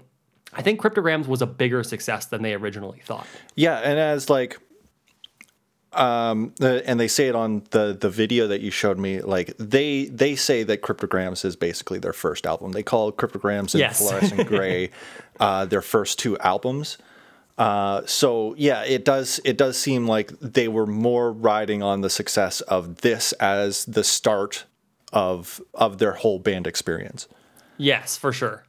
i 0.52 0.62
think 0.62 0.78
cryptograms 0.78 1.26
was 1.26 1.42
a 1.42 1.46
bigger 1.46 1.82
success 1.82 2.26
than 2.26 2.42
they 2.42 2.54
originally 2.54 3.00
thought 3.00 3.26
yeah 3.56 3.78
and 3.78 3.98
as 3.98 4.30
like 4.30 4.58
um, 5.92 6.52
and 6.60 7.00
they 7.00 7.08
say 7.08 7.28
it 7.28 7.34
on 7.34 7.62
the 7.70 7.96
the 7.98 8.10
video 8.10 8.46
that 8.48 8.60
you 8.60 8.70
showed 8.70 8.98
me. 8.98 9.20
Like 9.20 9.56
they 9.58 10.06
they 10.06 10.36
say 10.36 10.62
that 10.64 10.82
Cryptograms 10.82 11.44
is 11.44 11.56
basically 11.56 11.98
their 11.98 12.12
first 12.12 12.46
album. 12.46 12.72
They 12.72 12.82
call 12.82 13.10
Cryptograms 13.12 13.74
and 13.74 13.80
yes. 13.80 13.98
Fluorescent 13.98 14.46
Gray 14.48 14.90
uh, 15.40 15.64
their 15.64 15.82
first 15.82 16.18
two 16.18 16.38
albums. 16.38 16.98
Uh, 17.56 18.02
so 18.06 18.54
yeah, 18.56 18.84
it 18.84 19.04
does 19.04 19.40
it 19.44 19.56
does 19.56 19.76
seem 19.78 20.06
like 20.06 20.30
they 20.40 20.68
were 20.68 20.86
more 20.86 21.32
riding 21.32 21.82
on 21.82 22.02
the 22.02 22.10
success 22.10 22.60
of 22.62 23.00
this 23.00 23.32
as 23.34 23.84
the 23.86 24.04
start 24.04 24.64
of 25.12 25.60
of 25.74 25.98
their 25.98 26.12
whole 26.12 26.38
band 26.38 26.66
experience. 26.66 27.26
Yes, 27.78 28.16
for 28.16 28.32
sure. 28.32 28.64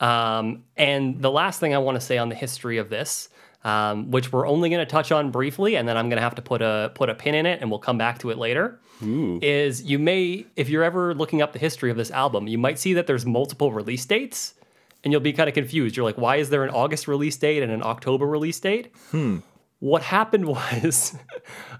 Um, 0.00 0.64
and 0.76 1.22
the 1.22 1.30
last 1.30 1.60
thing 1.60 1.74
I 1.74 1.78
want 1.78 1.96
to 1.96 2.00
say 2.00 2.18
on 2.18 2.28
the 2.28 2.34
history 2.34 2.78
of 2.78 2.90
this 2.90 3.28
um, 3.64 4.10
which 4.10 4.32
we're 4.32 4.46
only 4.46 4.68
going 4.68 4.84
to 4.84 4.90
touch 4.90 5.10
on 5.10 5.30
briefly, 5.30 5.76
and 5.76 5.88
then 5.88 5.96
I'm 5.96 6.08
going 6.08 6.18
to 6.18 6.22
have 6.22 6.34
to 6.36 6.42
put 6.42 6.62
a 6.62 6.92
put 6.94 7.08
a 7.08 7.14
pin 7.14 7.34
in 7.34 7.46
it, 7.46 7.60
and 7.60 7.70
we'll 7.70 7.80
come 7.80 7.98
back 7.98 8.18
to 8.20 8.30
it 8.30 8.38
later. 8.38 8.78
Ooh. 9.02 9.38
Is 9.42 9.82
you 9.82 9.98
may, 9.98 10.46
if 10.56 10.68
you're 10.68 10.84
ever 10.84 11.14
looking 11.14 11.42
up 11.42 11.52
the 11.52 11.58
history 11.58 11.90
of 11.90 11.96
this 11.96 12.10
album, 12.10 12.46
you 12.46 12.58
might 12.58 12.78
see 12.78 12.94
that 12.94 13.06
there's 13.06 13.26
multiple 13.26 13.72
release 13.72 14.04
dates, 14.04 14.54
and 15.02 15.12
you'll 15.12 15.20
be 15.20 15.32
kind 15.32 15.48
of 15.48 15.54
confused. 15.54 15.96
You're 15.96 16.04
like, 16.04 16.18
why 16.18 16.36
is 16.36 16.50
there 16.50 16.62
an 16.62 16.70
August 16.70 17.08
release 17.08 17.36
date 17.36 17.62
and 17.62 17.72
an 17.72 17.82
October 17.82 18.26
release 18.26 18.60
date? 18.60 18.92
Hmm. 19.10 19.38
What 19.80 20.02
happened 20.02 20.46
was 20.46 21.16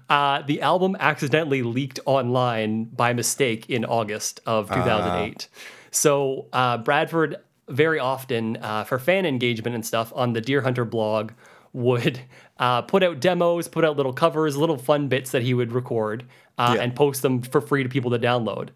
uh, 0.09 0.41
the 0.41 0.61
album 0.61 0.97
accidentally 0.99 1.61
leaked 1.61 1.99
online 2.05 2.85
by 2.85 3.13
mistake 3.13 3.69
in 3.69 3.85
August 3.85 4.41
of 4.45 4.69
2008. 4.69 5.49
Uh. 5.51 5.59
So 5.91 6.47
uh, 6.51 6.77
Bradford 6.79 7.37
very 7.67 7.99
often 7.99 8.57
uh, 8.57 8.83
for 8.83 8.99
fan 8.99 9.25
engagement 9.25 9.75
and 9.75 9.85
stuff 9.85 10.11
on 10.15 10.33
the 10.33 10.41
Deerhunter 10.41 10.87
blog 10.87 11.31
would 11.75 12.19
uh, 12.59 12.81
put 12.83 13.03
out 13.03 13.19
demos, 13.19 13.67
put 13.67 13.85
out 13.85 13.97
little 13.97 14.13
covers, 14.13 14.57
little 14.57 14.77
fun 14.77 15.07
bits 15.07 15.31
that 15.31 15.43
he 15.43 15.53
would 15.53 15.71
record, 15.71 16.25
uh, 16.57 16.73
yeah. 16.75 16.83
and 16.83 16.95
post 16.95 17.21
them 17.21 17.41
for 17.41 17.61
free 17.61 17.83
to 17.83 17.89
people 17.89 18.11
to 18.11 18.19
download. 18.19 18.69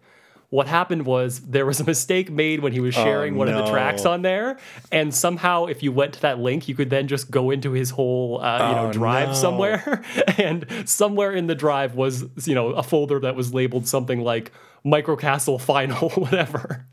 What 0.50 0.66
happened 0.66 1.06
was 1.06 1.40
there 1.40 1.64
was 1.64 1.78
a 1.78 1.84
mistake 1.84 2.28
made 2.28 2.58
when 2.58 2.72
he 2.72 2.80
was 2.80 2.96
oh, 2.98 3.04
sharing 3.04 3.34
oh, 3.34 3.38
one 3.38 3.48
no. 3.48 3.58
of 3.58 3.64
the 3.64 3.70
tracks 3.70 4.04
on 4.04 4.22
there, 4.22 4.58
and 4.90 5.14
somehow 5.14 5.66
if 5.66 5.80
you 5.80 5.92
went 5.92 6.14
to 6.14 6.20
that 6.22 6.40
link, 6.40 6.68
you 6.68 6.74
could 6.74 6.90
then 6.90 7.06
just 7.06 7.30
go 7.30 7.50
into 7.50 7.70
his 7.70 7.90
whole 7.90 8.40
uh, 8.42 8.68
you 8.68 8.74
know 8.74 8.88
oh, 8.88 8.92
drive 8.92 9.28
no. 9.28 9.34
somewhere, 9.34 10.02
and 10.38 10.66
somewhere 10.86 11.32
in 11.32 11.46
the 11.46 11.54
drive 11.54 11.94
was 11.94 12.24
you 12.46 12.54
know 12.56 12.70
a 12.70 12.82
folder 12.82 13.20
that 13.20 13.36
was 13.36 13.54
labeled 13.54 13.86
something 13.86 14.22
like 14.22 14.50
microcastle 14.84 15.60
final 15.60 16.08
whatever 16.14 16.86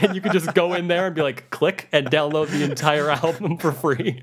and 0.00 0.14
you 0.14 0.20
could 0.20 0.30
just 0.30 0.54
go 0.54 0.74
in 0.74 0.86
there 0.86 1.06
and 1.06 1.14
be 1.16 1.22
like 1.22 1.50
click 1.50 1.88
and 1.90 2.08
download 2.08 2.46
the 2.50 2.62
entire 2.62 3.10
album 3.10 3.58
for 3.58 3.72
free 3.72 4.22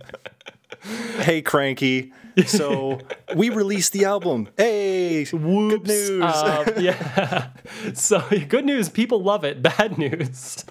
hey, 1.19 1.41
Cranky. 1.41 2.11
So 2.45 2.99
we 3.35 3.49
released 3.49 3.91
the 3.93 4.05
album. 4.05 4.47
Hey, 4.57 5.25
Whoops. 5.25 5.73
good 5.75 5.87
news. 5.87 6.21
Uh, 6.23 6.73
yeah. 6.79 7.49
So 7.93 8.23
good 8.47 8.65
news. 8.65 8.87
People 8.89 9.21
love 9.21 9.43
it. 9.43 9.61
Bad 9.77 9.97
news. 9.97 10.63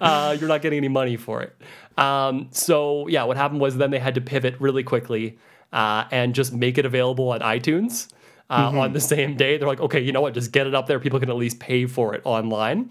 Uh, 0.00 0.36
you're 0.38 0.48
not 0.48 0.62
getting 0.62 0.78
any 0.78 0.88
money 0.88 1.16
for 1.16 1.42
it. 1.42 1.56
Um, 1.96 2.48
so 2.50 3.06
yeah, 3.08 3.24
what 3.24 3.36
happened 3.36 3.60
was 3.60 3.76
then 3.76 3.90
they 3.90 3.98
had 3.98 4.14
to 4.16 4.20
pivot 4.20 4.56
really 4.60 4.82
quickly 4.82 5.38
uh, 5.72 6.04
and 6.10 6.34
just 6.34 6.52
make 6.52 6.76
it 6.78 6.84
available 6.86 7.30
on 7.30 7.40
iTunes. 7.40 8.08
uh, 8.50 8.72
on 8.78 8.92
the 8.92 9.00
same 9.00 9.36
day. 9.36 9.56
They're 9.56 9.68
like, 9.68 9.80
okay, 9.80 10.00
you 10.00 10.12
know 10.12 10.20
what? 10.20 10.34
Just 10.34 10.52
get 10.52 10.66
it 10.66 10.74
up 10.74 10.86
there. 10.86 11.00
People 11.00 11.18
can 11.20 11.30
at 11.30 11.36
least 11.36 11.60
pay 11.60 11.86
for 11.86 12.14
it 12.14 12.20
online. 12.24 12.90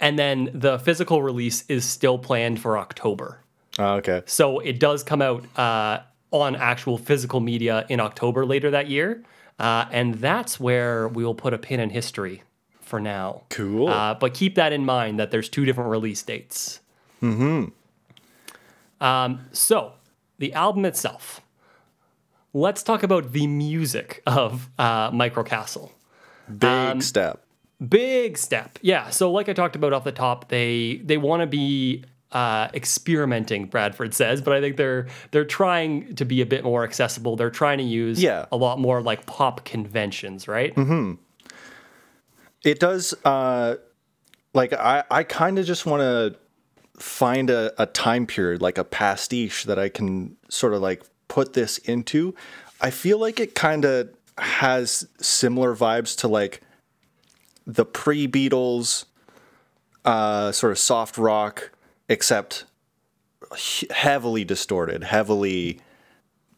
And 0.00 0.18
then 0.18 0.50
the 0.52 0.78
physical 0.80 1.22
release 1.22 1.64
is 1.68 1.84
still 1.84 2.18
planned 2.18 2.60
for 2.60 2.76
October. 2.76 3.44
Oh, 3.78 3.94
okay. 3.94 4.22
So 4.26 4.58
it 4.60 4.78
does 4.78 5.02
come 5.02 5.22
out 5.22 5.44
uh, 5.58 6.00
on 6.30 6.56
actual 6.56 6.98
physical 6.98 7.40
media 7.40 7.86
in 7.88 8.00
October 8.00 8.44
later 8.44 8.70
that 8.70 8.88
year. 8.88 9.22
Uh, 9.58 9.86
and 9.90 10.14
that's 10.16 10.58
where 10.58 11.08
we 11.08 11.24
will 11.24 11.34
put 11.34 11.54
a 11.54 11.58
pin 11.58 11.80
in 11.80 11.90
history 11.90 12.42
for 12.80 13.00
now. 13.00 13.42
Cool. 13.50 13.88
Uh, 13.88 14.14
but 14.14 14.34
keep 14.34 14.56
that 14.56 14.72
in 14.72 14.84
mind 14.84 15.18
that 15.18 15.30
there's 15.30 15.48
two 15.48 15.64
different 15.64 15.90
release 15.90 16.22
dates. 16.22 16.80
Mm-hmm. 17.22 17.66
Um, 19.02 19.40
so 19.52 19.94
the 20.38 20.52
album 20.52 20.84
itself. 20.84 21.40
Let's 22.54 22.82
talk 22.82 23.02
about 23.02 23.32
the 23.32 23.46
music 23.46 24.22
of 24.26 24.68
uh, 24.78 25.10
Microcastle. 25.10 25.90
Big 26.48 26.68
um, 26.68 27.00
step. 27.00 27.42
Big 27.88 28.36
step. 28.36 28.78
Yeah. 28.82 29.10
So 29.10 29.30
like 29.32 29.48
I 29.48 29.54
talked 29.54 29.74
about 29.74 29.92
off 29.92 30.04
the 30.04 30.12
top, 30.12 30.48
they 30.48 31.00
they 31.04 31.16
want 31.16 31.40
to 31.40 31.46
be 31.46 32.04
uh, 32.32 32.68
experimenting, 32.74 33.66
Bradford 33.66 34.14
says, 34.14 34.40
but 34.40 34.54
I 34.54 34.60
think 34.60 34.76
they're 34.76 35.06
they're 35.30 35.44
trying 35.44 36.14
to 36.16 36.24
be 36.24 36.40
a 36.40 36.46
bit 36.46 36.64
more 36.64 36.84
accessible. 36.84 37.36
They're 37.36 37.50
trying 37.50 37.78
to 37.78 37.84
use 37.84 38.22
yeah. 38.22 38.46
a 38.50 38.56
lot 38.56 38.78
more 38.78 39.02
like 39.02 39.26
pop 39.26 39.64
conventions, 39.64 40.48
right? 40.48 40.74
Mm-hmm. 40.74 41.14
It 42.64 42.80
does. 42.80 43.14
Uh, 43.24 43.76
like 44.54 44.72
I, 44.72 45.04
I 45.10 45.22
kind 45.24 45.58
of 45.58 45.66
just 45.66 45.86
want 45.86 46.00
to 46.00 46.36
find 46.98 47.50
a, 47.50 47.72
a 47.80 47.86
time 47.86 48.26
period, 48.26 48.62
like 48.62 48.78
a 48.78 48.84
pastiche 48.84 49.64
that 49.64 49.78
I 49.78 49.88
can 49.88 50.36
sort 50.48 50.74
of 50.74 50.80
like 50.80 51.02
put 51.28 51.52
this 51.52 51.78
into. 51.78 52.34
I 52.80 52.90
feel 52.90 53.18
like 53.18 53.40
it 53.40 53.54
kind 53.54 53.84
of 53.84 54.10
has 54.38 55.06
similar 55.20 55.74
vibes 55.74 56.16
to 56.18 56.28
like 56.28 56.62
the 57.66 57.84
pre 57.84 58.26
Beatles, 58.26 59.04
uh, 60.04 60.50
sort 60.52 60.72
of 60.72 60.78
soft 60.78 61.18
rock 61.18 61.70
except 62.08 62.64
heavily 63.90 64.44
distorted, 64.44 65.04
heavily 65.04 65.80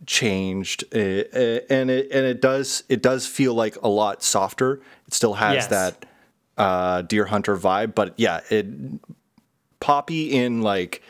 changed, 0.06 0.84
uh, 0.94 0.98
uh, 0.98 1.60
and 1.70 1.90
it 1.90 2.10
and 2.10 2.26
it 2.26 2.40
does 2.40 2.84
it 2.88 3.02
does 3.02 3.26
feel 3.26 3.54
like 3.54 3.76
a 3.82 3.88
lot 3.88 4.22
softer. 4.22 4.80
It 5.06 5.14
still 5.14 5.34
has 5.34 5.54
yes. 5.54 5.66
that 5.68 6.06
uh, 6.56 7.02
Deerhunter 7.02 7.58
vibe, 7.58 7.94
but 7.94 8.14
yeah, 8.16 8.40
it 8.50 8.66
poppy 9.80 10.32
in 10.32 10.62
like 10.62 11.02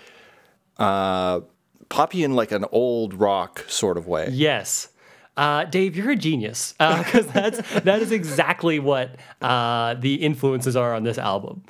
uh, 0.79 1.41
poppy 1.89 2.25
in 2.25 2.35
like 2.35 2.53
an 2.53 2.65
old 2.73 3.15
rock 3.15 3.65
sort 3.69 3.97
of 3.97 4.07
way. 4.07 4.29
Yes. 4.31 4.89
Uh, 5.37 5.65
Dave, 5.65 5.97
you're 5.97 6.13
a 6.13 6.17
genius 6.17 6.75
because 6.79 7.27
uh, 7.29 7.33
that's 7.33 7.81
that 7.81 8.01
is 8.01 8.13
exactly 8.13 8.79
what 8.79 9.17
uh, 9.43 9.95
the 9.95 10.15
influences 10.15 10.77
are 10.77 10.95
on 10.95 11.03
this 11.03 11.19
album. 11.19 11.65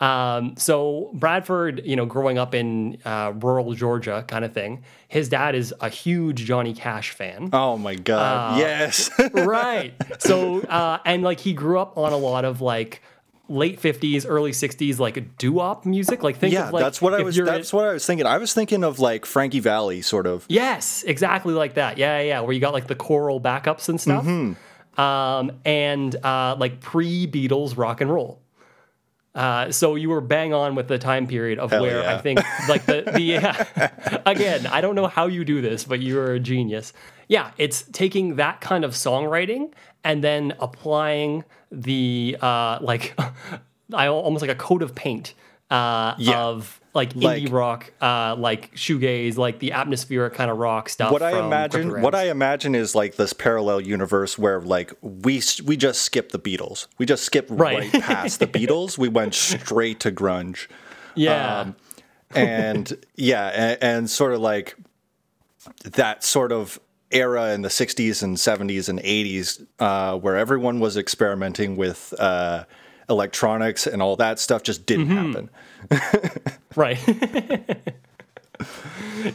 Um, 0.00 0.56
so 0.56 1.10
Bradford, 1.12 1.82
you 1.84 1.94
know, 1.94 2.06
growing 2.06 2.38
up 2.38 2.54
in 2.54 2.98
uh, 3.04 3.32
rural 3.36 3.74
Georgia, 3.74 4.24
kind 4.26 4.44
of 4.44 4.52
thing. 4.54 4.82
His 5.08 5.28
dad 5.28 5.54
is 5.54 5.74
a 5.80 5.90
huge 5.90 6.44
Johnny 6.44 6.72
Cash 6.72 7.10
fan. 7.10 7.50
Oh 7.52 7.76
my 7.76 7.96
god! 7.96 8.54
Uh, 8.54 8.58
yes, 8.58 9.10
right. 9.32 9.92
So 10.18 10.60
uh, 10.62 10.98
and 11.04 11.22
like 11.22 11.40
he 11.40 11.52
grew 11.52 11.78
up 11.78 11.98
on 11.98 12.12
a 12.12 12.16
lot 12.16 12.44
of 12.44 12.60
like 12.60 13.02
late 13.50 13.80
50s 13.80 14.24
early 14.28 14.52
60s 14.52 15.00
like 15.00 15.36
doo-wop 15.36 15.84
music 15.84 16.22
like 16.22 16.36
think 16.36 16.54
yeah, 16.54 16.68
of 16.68 16.72
like 16.72 16.84
that's 16.84 17.02
what 17.02 17.12
i 17.12 17.20
was 17.20 17.34
that's 17.34 17.72
what 17.72 17.84
i 17.84 17.92
was 17.92 18.06
thinking 18.06 18.24
i 18.24 18.38
was 18.38 18.54
thinking 18.54 18.84
of 18.84 19.00
like 19.00 19.26
frankie 19.26 19.58
valli 19.58 20.02
sort 20.02 20.28
of 20.28 20.46
yes 20.48 21.02
exactly 21.02 21.52
like 21.52 21.74
that 21.74 21.98
yeah 21.98 22.20
yeah 22.20 22.40
where 22.40 22.52
you 22.52 22.60
got 22.60 22.72
like 22.72 22.86
the 22.86 22.94
choral 22.94 23.40
backups 23.40 23.88
and 23.88 24.00
stuff 24.00 24.24
mm-hmm. 24.24 25.00
um, 25.00 25.50
and 25.64 26.14
uh, 26.24 26.54
like 26.60 26.80
pre-beatles 26.80 27.76
rock 27.76 28.00
and 28.00 28.08
roll 28.08 28.39
uh, 29.34 29.70
so 29.70 29.94
you 29.94 30.10
were 30.10 30.20
bang 30.20 30.52
on 30.52 30.74
with 30.74 30.88
the 30.88 30.98
time 30.98 31.26
period 31.26 31.58
of 31.58 31.70
Hell 31.70 31.82
where 31.82 32.02
yeah. 32.02 32.14
I 32.16 32.18
think 32.18 32.40
like 32.68 32.84
the 32.86 33.02
the 33.12 33.20
yeah. 33.20 34.20
again 34.26 34.66
I 34.66 34.80
don't 34.80 34.94
know 34.94 35.06
how 35.06 35.26
you 35.26 35.44
do 35.44 35.60
this 35.60 35.84
but 35.84 36.00
you're 36.00 36.34
a 36.34 36.40
genius. 36.40 36.92
Yeah, 37.28 37.52
it's 37.58 37.82
taking 37.92 38.36
that 38.36 38.60
kind 38.60 38.84
of 38.84 38.92
songwriting 38.92 39.72
and 40.02 40.24
then 40.24 40.54
applying 40.58 41.44
the 41.70 42.36
uh, 42.40 42.78
like 42.80 43.16
I 43.92 44.08
almost 44.08 44.42
like 44.42 44.50
a 44.50 44.56
coat 44.56 44.82
of 44.82 44.94
paint 44.94 45.34
uh, 45.70 46.14
yeah. 46.18 46.42
of 46.42 46.79
like 46.92 47.14
indie 47.14 47.50
rock, 47.50 47.92
uh, 48.00 48.34
like 48.36 48.74
shoegaze, 48.74 49.36
like 49.36 49.58
the 49.60 49.72
atmospheric 49.72 50.34
kind 50.34 50.50
of 50.50 50.58
rock 50.58 50.88
stuff. 50.88 51.12
What 51.12 51.22
I 51.22 51.38
imagine, 51.44 52.00
what 52.02 52.14
I 52.14 52.30
imagine 52.30 52.74
is 52.74 52.94
like 52.94 53.16
this 53.16 53.32
parallel 53.32 53.80
universe 53.80 54.36
where 54.38 54.60
like 54.60 54.92
we 55.00 55.42
we 55.64 55.76
just 55.76 56.02
skipped 56.02 56.32
the 56.32 56.38
Beatles, 56.38 56.86
we 56.98 57.06
just 57.06 57.24
skipped 57.24 57.50
right, 57.50 57.92
right 57.92 58.02
past 58.02 58.40
the 58.40 58.46
Beatles, 58.46 58.98
we 58.98 59.08
went 59.08 59.34
straight 59.34 60.00
to 60.00 60.10
grunge. 60.10 60.66
Yeah, 61.14 61.60
um, 61.60 61.76
and 62.34 63.04
yeah, 63.14 63.46
and, 63.48 63.78
and 63.82 64.10
sort 64.10 64.32
of 64.32 64.40
like 64.40 64.76
that 65.84 66.24
sort 66.24 66.52
of 66.52 66.80
era 67.10 67.52
in 67.52 67.62
the 67.62 67.68
60s 67.68 68.22
and 68.22 68.36
70s 68.36 68.88
and 68.88 69.00
80s 69.00 69.66
uh, 69.80 70.16
where 70.16 70.36
everyone 70.36 70.78
was 70.78 70.96
experimenting 70.96 71.76
with 71.76 72.14
uh, 72.18 72.64
electronics 73.10 73.86
and 73.86 74.00
all 74.00 74.16
that 74.16 74.38
stuff 74.38 74.62
just 74.62 74.86
didn't 74.86 75.08
mm-hmm. 75.08 75.32
happen. 75.32 76.52
right. 76.76 76.98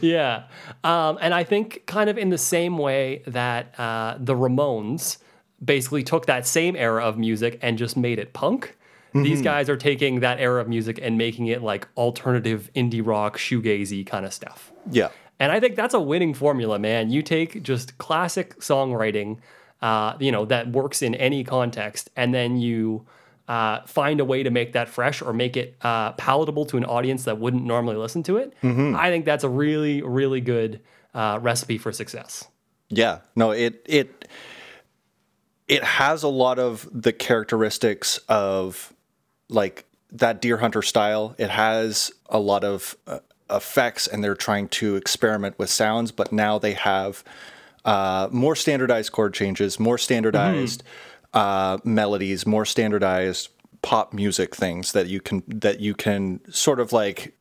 yeah. 0.00 0.44
Um, 0.82 1.18
and 1.20 1.34
I 1.34 1.44
think, 1.44 1.84
kind 1.86 2.10
of 2.10 2.18
in 2.18 2.30
the 2.30 2.38
same 2.38 2.78
way 2.78 3.22
that 3.26 3.78
uh, 3.78 4.16
the 4.18 4.34
Ramones 4.34 5.18
basically 5.64 6.02
took 6.02 6.26
that 6.26 6.46
same 6.46 6.76
era 6.76 7.04
of 7.04 7.18
music 7.18 7.58
and 7.62 7.78
just 7.78 7.96
made 7.96 8.18
it 8.18 8.32
punk. 8.32 8.76
Mm-hmm. 9.08 9.22
These 9.22 9.42
guys 9.42 9.68
are 9.68 9.76
taking 9.76 10.20
that 10.20 10.40
era 10.40 10.60
of 10.60 10.68
music 10.68 10.98
and 11.00 11.16
making 11.16 11.46
it 11.46 11.62
like 11.62 11.88
alternative 11.96 12.70
indie 12.74 13.04
rock, 13.04 13.38
shoegazy 13.38 14.06
kind 14.06 14.26
of 14.26 14.32
stuff. 14.34 14.72
Yeah. 14.90 15.10
And 15.38 15.52
I 15.52 15.60
think 15.60 15.76
that's 15.76 15.94
a 15.94 16.00
winning 16.00 16.34
formula, 16.34 16.78
man. 16.78 17.10
You 17.10 17.22
take 17.22 17.62
just 17.62 17.98
classic 17.98 18.58
songwriting, 18.58 19.38
uh, 19.82 20.14
you 20.18 20.32
know, 20.32 20.44
that 20.46 20.68
works 20.72 21.02
in 21.02 21.14
any 21.14 21.44
context, 21.44 22.10
and 22.16 22.32
then 22.32 22.56
you 22.56 23.06
uh, 23.48 23.82
find 23.86 24.20
a 24.20 24.24
way 24.24 24.42
to 24.42 24.50
make 24.50 24.72
that 24.72 24.88
fresh 24.88 25.22
or 25.22 25.32
make 25.32 25.56
it 25.56 25.76
uh, 25.82 26.12
palatable 26.12 26.66
to 26.66 26.76
an 26.76 26.84
audience 26.84 27.24
that 27.24 27.38
wouldn't 27.38 27.64
normally 27.64 27.96
listen 27.96 28.22
to 28.24 28.36
it, 28.38 28.54
mm-hmm. 28.62 28.96
I 28.96 29.10
think 29.10 29.24
that's 29.24 29.44
a 29.44 29.48
really, 29.48 30.02
really 30.02 30.40
good 30.40 30.80
uh, 31.14 31.38
recipe 31.40 31.78
for 31.78 31.92
success. 31.92 32.46
Yeah, 32.88 33.20
no, 33.34 33.50
it 33.50 33.82
it 33.86 34.28
it 35.68 35.82
has 35.82 36.22
a 36.22 36.28
lot 36.28 36.58
of 36.58 36.88
the 36.92 37.12
characteristics 37.12 38.18
of 38.28 38.92
like 39.48 39.84
that 40.12 40.40
deer 40.40 40.58
hunter 40.58 40.82
style. 40.82 41.34
It 41.38 41.50
has 41.50 42.12
a 42.28 42.38
lot 42.38 42.64
of 42.64 42.96
uh, 43.06 43.20
effects, 43.50 44.06
and 44.06 44.22
they're 44.22 44.34
trying 44.36 44.68
to 44.68 44.96
experiment 44.96 45.58
with 45.58 45.70
sounds, 45.70 46.12
but 46.12 46.32
now 46.32 46.58
they 46.58 46.74
have 46.74 47.24
uh, 47.84 48.28
more 48.30 48.56
standardized 48.56 49.12
chord 49.12 49.34
changes, 49.34 49.78
more 49.78 49.98
standardized. 49.98 50.80
Mm-hmm 50.80 51.12
uh, 51.36 51.78
melodies, 51.84 52.46
more 52.46 52.64
standardized 52.64 53.50
pop 53.82 54.12
music 54.12 54.56
things 54.56 54.92
that 54.92 55.06
you 55.06 55.20
can 55.20 55.42
that 55.46 55.80
you 55.80 55.94
can 55.94 56.40
sort 56.50 56.80
of 56.80 56.92
like 56.92 57.34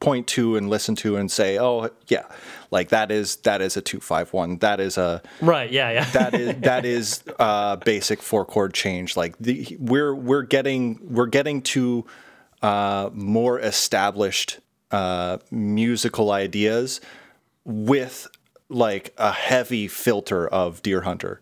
point 0.00 0.26
to 0.26 0.56
and 0.56 0.68
listen 0.68 0.96
to 0.96 1.16
and 1.16 1.30
say, 1.30 1.58
oh 1.58 1.88
yeah, 2.08 2.24
like 2.70 2.88
that 2.88 3.12
is 3.12 3.36
that 3.36 3.60
is 3.60 3.76
a 3.76 3.82
two 3.82 4.00
five 4.00 4.32
one. 4.32 4.56
That 4.58 4.80
is 4.80 4.96
a 4.96 5.22
right. 5.42 5.70
Yeah, 5.70 5.90
yeah. 5.90 6.10
that 6.12 6.34
is 6.34 6.56
that 6.62 6.84
is 6.86 7.22
a 7.38 7.78
basic 7.84 8.22
four 8.22 8.46
chord 8.46 8.72
change. 8.72 9.18
Like 9.18 9.36
the, 9.38 9.76
we're 9.78 10.14
we're 10.14 10.42
getting 10.42 10.98
we're 11.02 11.26
getting 11.26 11.60
to 11.62 12.06
uh, 12.62 13.10
more 13.12 13.60
established 13.60 14.60
uh, 14.90 15.38
musical 15.50 16.32
ideas 16.32 17.02
with 17.66 18.28
like 18.70 19.12
a 19.18 19.30
heavy 19.30 19.88
filter 19.88 20.48
of 20.48 20.82
Deerhunter. 20.82 21.38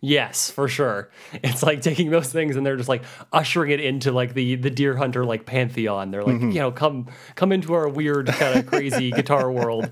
Yes, 0.00 0.50
for 0.50 0.66
sure. 0.68 1.10
It's 1.42 1.62
like 1.62 1.82
taking 1.82 2.10
those 2.10 2.32
things 2.32 2.56
and 2.56 2.64
they're 2.64 2.76
just 2.76 2.88
like 2.88 3.02
ushering 3.32 3.70
it 3.70 3.80
into 3.80 4.12
like 4.12 4.34
the 4.34 4.56
the 4.56 4.70
deer 4.70 4.96
hunter 4.96 5.24
like 5.24 5.46
pantheon. 5.46 6.10
They're 6.10 6.24
like, 6.24 6.36
mm-hmm. 6.36 6.50
you 6.50 6.60
know, 6.60 6.72
come 6.72 7.08
come 7.34 7.52
into 7.52 7.74
our 7.74 7.88
weird 7.88 8.28
kind 8.28 8.58
of 8.58 8.66
crazy 8.66 9.10
guitar 9.12 9.50
world. 9.50 9.90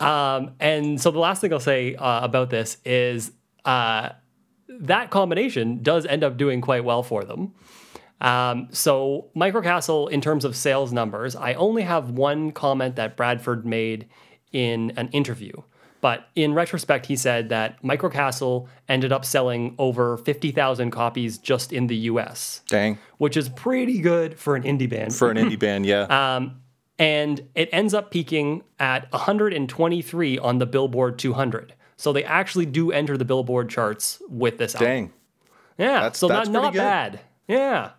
Um, 0.00 0.52
and 0.60 1.00
so 1.00 1.10
the 1.10 1.18
last 1.18 1.40
thing 1.40 1.52
I'll 1.52 1.60
say 1.60 1.94
uh, 1.94 2.24
about 2.24 2.50
this 2.50 2.78
is 2.84 3.32
uh, 3.64 4.10
that 4.68 5.10
combination 5.10 5.82
does 5.82 6.04
end 6.06 6.24
up 6.24 6.36
doing 6.36 6.60
quite 6.60 6.84
well 6.84 7.02
for 7.02 7.24
them. 7.24 7.54
Um, 8.20 8.68
so 8.72 9.30
Microcastle, 9.36 10.10
in 10.10 10.20
terms 10.20 10.44
of 10.44 10.56
sales 10.56 10.92
numbers, 10.92 11.36
I 11.36 11.54
only 11.54 11.82
have 11.82 12.10
one 12.10 12.52
comment 12.52 12.96
that 12.96 13.16
Bradford 13.16 13.66
made 13.66 14.08
in 14.52 14.92
an 14.96 15.08
interview. 15.08 15.52
But 16.04 16.28
in 16.34 16.52
retrospect, 16.52 17.06
he 17.06 17.16
said 17.16 17.48
that 17.48 17.82
Microcastle 17.82 18.68
ended 18.90 19.10
up 19.10 19.24
selling 19.24 19.74
over 19.78 20.18
50,000 20.18 20.90
copies 20.90 21.38
just 21.38 21.72
in 21.72 21.86
the 21.86 21.96
US. 22.12 22.60
Dang. 22.68 22.98
Which 23.16 23.38
is 23.38 23.48
pretty 23.48 24.00
good 24.00 24.38
for 24.38 24.54
an 24.54 24.64
indie 24.64 24.86
band. 24.86 25.14
For 25.14 25.30
an 25.30 25.38
indie 25.38 25.58
band, 25.58 25.86
yeah. 25.86 26.04
Um, 26.36 26.60
and 26.98 27.48
it 27.54 27.70
ends 27.72 27.94
up 27.94 28.10
peaking 28.10 28.64
at 28.78 29.10
123 29.12 30.38
on 30.38 30.58
the 30.58 30.66
Billboard 30.66 31.18
200. 31.18 31.72
So 31.96 32.12
they 32.12 32.22
actually 32.22 32.66
do 32.66 32.92
enter 32.92 33.16
the 33.16 33.24
Billboard 33.24 33.70
charts 33.70 34.20
with 34.28 34.58
this 34.58 34.74
album. 34.74 34.88
Dang. 34.88 35.12
Yeah, 35.78 36.00
That's- 36.00 36.18
so 36.18 36.28
that's 36.28 36.50
not 36.50 36.64
not 36.64 36.74
bad. 36.74 37.20
Yeah. 37.48 37.92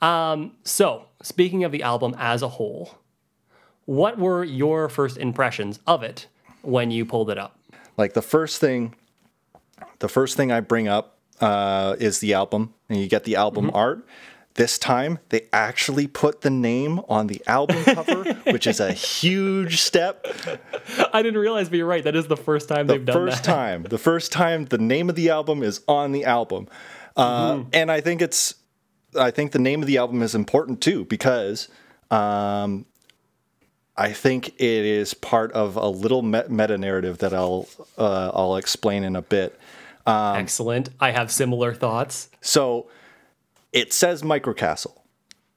Um, 0.00 0.56
so 0.64 1.04
speaking 1.20 1.64
of 1.64 1.70
the 1.70 1.82
album 1.82 2.16
as 2.18 2.40
a 2.40 2.48
whole, 2.48 2.96
what 3.84 4.18
were 4.18 4.42
your 4.42 4.88
first 4.88 5.18
impressions 5.18 5.80
of 5.86 6.02
it 6.02 6.28
when 6.62 6.90
you 6.90 7.04
pulled 7.04 7.30
it 7.30 7.38
up? 7.38 7.58
Like 7.96 8.14
the 8.14 8.22
first 8.22 8.60
thing, 8.60 8.94
the 9.98 10.08
first 10.08 10.36
thing 10.36 10.50
I 10.50 10.60
bring 10.60 10.88
up 10.88 11.18
uh, 11.40 11.96
is 11.98 12.18
the 12.20 12.34
album, 12.34 12.72
and 12.88 12.98
you 13.00 13.08
get 13.08 13.24
the 13.24 13.36
album 13.36 13.66
Mm-hmm. 13.66 13.76
art. 13.76 14.06
This 14.54 14.78
time, 14.78 15.18
they 15.30 15.48
actually 15.50 16.06
put 16.06 16.42
the 16.42 16.50
name 16.50 17.00
on 17.08 17.26
the 17.26 17.40
album 17.46 17.82
cover, 17.84 18.24
which 18.52 18.66
is 18.66 18.80
a 18.80 18.92
huge 18.92 19.80
step. 19.80 20.26
I 21.10 21.22
didn't 21.22 21.40
realize, 21.40 21.70
but 21.70 21.78
you're 21.78 21.86
right. 21.86 22.04
That 22.04 22.14
is 22.14 22.26
the 22.26 22.36
first 22.36 22.68
time 22.68 22.86
they've 22.86 23.02
done 23.02 23.14
First 23.14 23.44
that. 23.44 23.50
time, 23.50 23.82
the 23.84 23.96
first 23.96 24.30
time 24.30 24.66
the 24.66 24.76
name 24.76 25.08
of 25.08 25.16
the 25.16 25.30
album 25.30 25.62
is 25.62 25.80
on 25.88 26.12
the 26.12 26.24
album, 26.26 26.68
uh, 27.16 27.54
Mm-hmm. 27.54 27.68
and 27.72 27.90
I 27.90 28.02
think 28.02 28.20
it's, 28.20 28.54
I 29.18 29.30
think 29.30 29.52
the 29.52 29.58
name 29.58 29.80
of 29.80 29.86
the 29.86 29.96
album 29.96 30.20
is 30.20 30.34
important 30.34 30.82
too 30.82 31.06
because 31.06 31.68
um, 32.10 32.84
I 33.96 34.12
think 34.12 34.48
it 34.48 34.60
is 34.60 35.12
part 35.14 35.52
of 35.52 35.76
a 35.76 35.86
little 35.88 36.22
meta 36.22 36.78
narrative 36.78 37.18
that 37.18 37.34
I'll 37.34 37.68
uh, 37.98 38.30
I'll 38.34 38.56
explain 38.56 39.04
in 39.04 39.16
a 39.16 39.22
bit. 39.22 39.58
Um, 40.06 40.36
Excellent. 40.36 40.88
I 40.98 41.10
have 41.10 41.30
similar 41.30 41.74
thoughts. 41.74 42.28
So 42.40 42.88
it 43.72 43.92
says 43.92 44.22
Microcastle. 44.22 44.94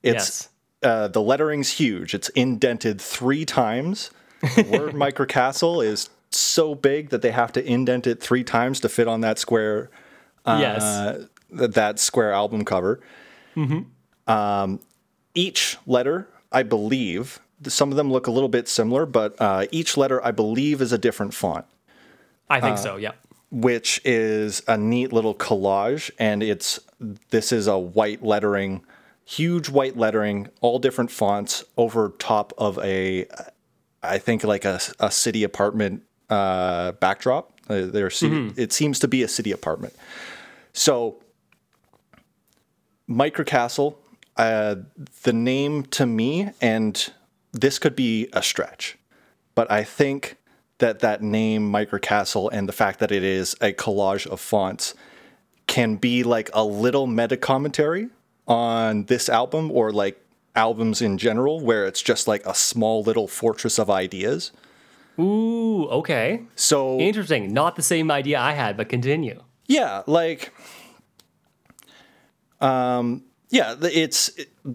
It's 0.03 0.13
Yes. 0.13 0.49
uh, 0.83 1.07
the 1.07 1.21
lettering's 1.21 1.71
huge. 1.71 2.13
It's 2.13 2.29
indented 2.29 3.01
three 3.01 3.45
times. 3.45 4.11
The 4.41 4.63
word 4.69 4.93
Microcastle 4.93 5.83
is 5.83 6.09
so 6.29 6.75
big 6.75 7.09
that 7.09 7.21
they 7.21 7.31
have 7.31 7.51
to 7.53 7.65
indent 7.65 8.05
it 8.05 8.21
three 8.21 8.43
times 8.43 8.79
to 8.81 8.89
fit 8.89 9.07
on 9.07 9.21
that 9.21 9.39
square 9.39 9.89
yes. 10.45 10.81
uh, 10.83 11.25
th- 11.57 11.71
that 11.71 11.97
square 11.99 12.31
album 12.33 12.65
cover. 12.65 12.99
Um, 14.27 14.79
each 15.33 15.77
letter, 15.87 16.27
I 16.51 16.63
believe, 16.63 17.39
some 17.67 17.91
of 17.91 17.97
them 17.97 18.11
look 18.11 18.27
a 18.27 18.31
little 18.31 18.49
bit 18.49 18.67
similar, 18.67 19.05
but 19.05 19.35
uh, 19.39 19.65
each 19.71 19.97
letter, 19.97 20.23
I 20.25 20.31
believe, 20.31 20.81
is 20.81 20.91
a 20.91 20.97
different 20.97 21.33
font 21.33 21.65
I 22.49 22.59
uh, 22.59 22.61
think 22.61 22.77
so. 22.77 22.95
Yeah. 22.97 23.11
which 23.51 24.01
is 24.05 24.61
a 24.67 24.77
neat 24.77 25.11
little 25.13 25.35
collage 25.35 26.11
and 26.19 26.43
it's 26.43 26.79
this 27.29 27.51
is 27.51 27.67
a 27.67 27.77
white 27.77 28.23
lettering 28.23 28.83
huge 29.25 29.69
white 29.69 29.97
lettering 29.97 30.47
all 30.61 30.77
different 30.79 31.09
fonts 31.11 31.63
over 31.77 32.13
top 32.19 32.53
of 32.57 32.77
a 32.79 33.25
i 34.03 34.17
think 34.19 34.43
like 34.43 34.65
a, 34.65 34.79
a 34.99 35.09
city 35.09 35.43
apartment 35.43 36.03
uh, 36.29 36.91
backdrop 36.93 37.51
uh, 37.69 37.85
there 37.85 38.09
se- 38.09 38.51
it 38.55 38.71
seems 38.71 38.99
to 38.99 39.07
be 39.07 39.23
a 39.23 39.27
city 39.27 39.51
apartment 39.51 39.93
so 40.73 41.19
microcastle 43.09 43.95
uh, 44.37 44.75
the 45.23 45.33
name 45.33 45.83
to 45.83 46.05
me 46.05 46.49
and 46.61 47.13
this 47.59 47.79
could 47.79 47.95
be 47.95 48.27
a 48.33 48.43
stretch 48.43 48.97
but 49.55 49.71
I 49.71 49.83
think 49.83 50.37
that 50.77 50.99
that 50.99 51.21
name 51.21 51.71
Microcastle 51.71 52.49
and 52.51 52.67
the 52.67 52.73
fact 52.73 52.99
that 52.99 53.11
it 53.11 53.23
is 53.23 53.53
a 53.61 53.71
collage 53.71 54.27
of 54.27 54.39
fonts 54.41 54.93
can 55.67 55.95
be 55.95 56.23
like 56.23 56.49
a 56.53 56.63
little 56.63 57.07
meta 57.07 57.37
commentary 57.37 58.09
on 58.47 59.05
this 59.05 59.29
album 59.29 59.71
or 59.71 59.91
like 59.91 60.21
albums 60.55 61.01
in 61.01 61.17
general 61.17 61.59
where 61.59 61.85
it's 61.85 62.01
just 62.01 62.27
like 62.27 62.45
a 62.45 62.53
small 62.53 63.01
little 63.01 63.27
fortress 63.27 63.79
of 63.79 63.89
ideas. 63.89 64.51
Ooh. 65.17 65.87
Okay. 65.87 66.43
So 66.55 66.99
Interesting. 66.99 67.53
Not 67.53 67.77
the 67.77 67.81
same 67.81 68.11
idea 68.11 68.39
I 68.39 68.51
had, 68.51 68.75
but 68.75 68.89
continue. 68.89 69.41
Yeah, 69.67 70.03
like 70.05 70.53
um 72.61 73.23
yeah, 73.55 73.73
the- 73.73 73.95
it's 74.03 74.21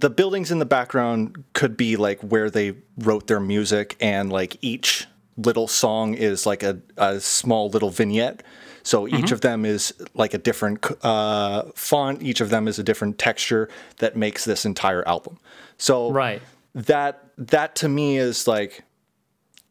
the 0.05 0.11
buildings 0.11 0.51
in 0.51 0.59
the 0.59 0.71
background 0.79 1.45
could 1.59 1.75
be 1.77 1.97
like 2.07 2.19
where 2.33 2.49
they 2.51 2.69
wrote 2.99 3.27
their 3.27 3.41
music 3.41 3.97
and 4.01 4.33
like 4.33 4.53
each 4.63 5.07
little 5.37 5.69
song 5.69 6.15
is 6.15 6.47
like 6.47 6.63
a, 6.63 6.75
a 6.97 7.21
small 7.21 7.69
little 7.75 7.91
vignette. 7.91 8.43
So 8.83 9.07
each 9.07 9.31
of 9.33 9.41
them 9.43 9.65
is 9.65 9.93
like 10.15 10.33
a 10.35 10.39
different 10.39 10.79
uh, 11.05 11.65
font. 11.75 12.23
Each 12.23 12.41
of 12.41 12.49
them 12.49 12.67
is 12.67 12.79
a 12.79 12.83
different 12.83 13.19
texture 13.19 13.69
that 13.99 14.17
makes 14.17 14.45
this 14.45 14.65
entire 14.65 15.07
album. 15.07 15.39
So 15.77 16.11
Right. 16.11 16.41
that 16.75 17.15
that 17.37 17.71
to 17.77 17.89
me 17.89 18.17
is 18.17 18.47
like 18.49 18.73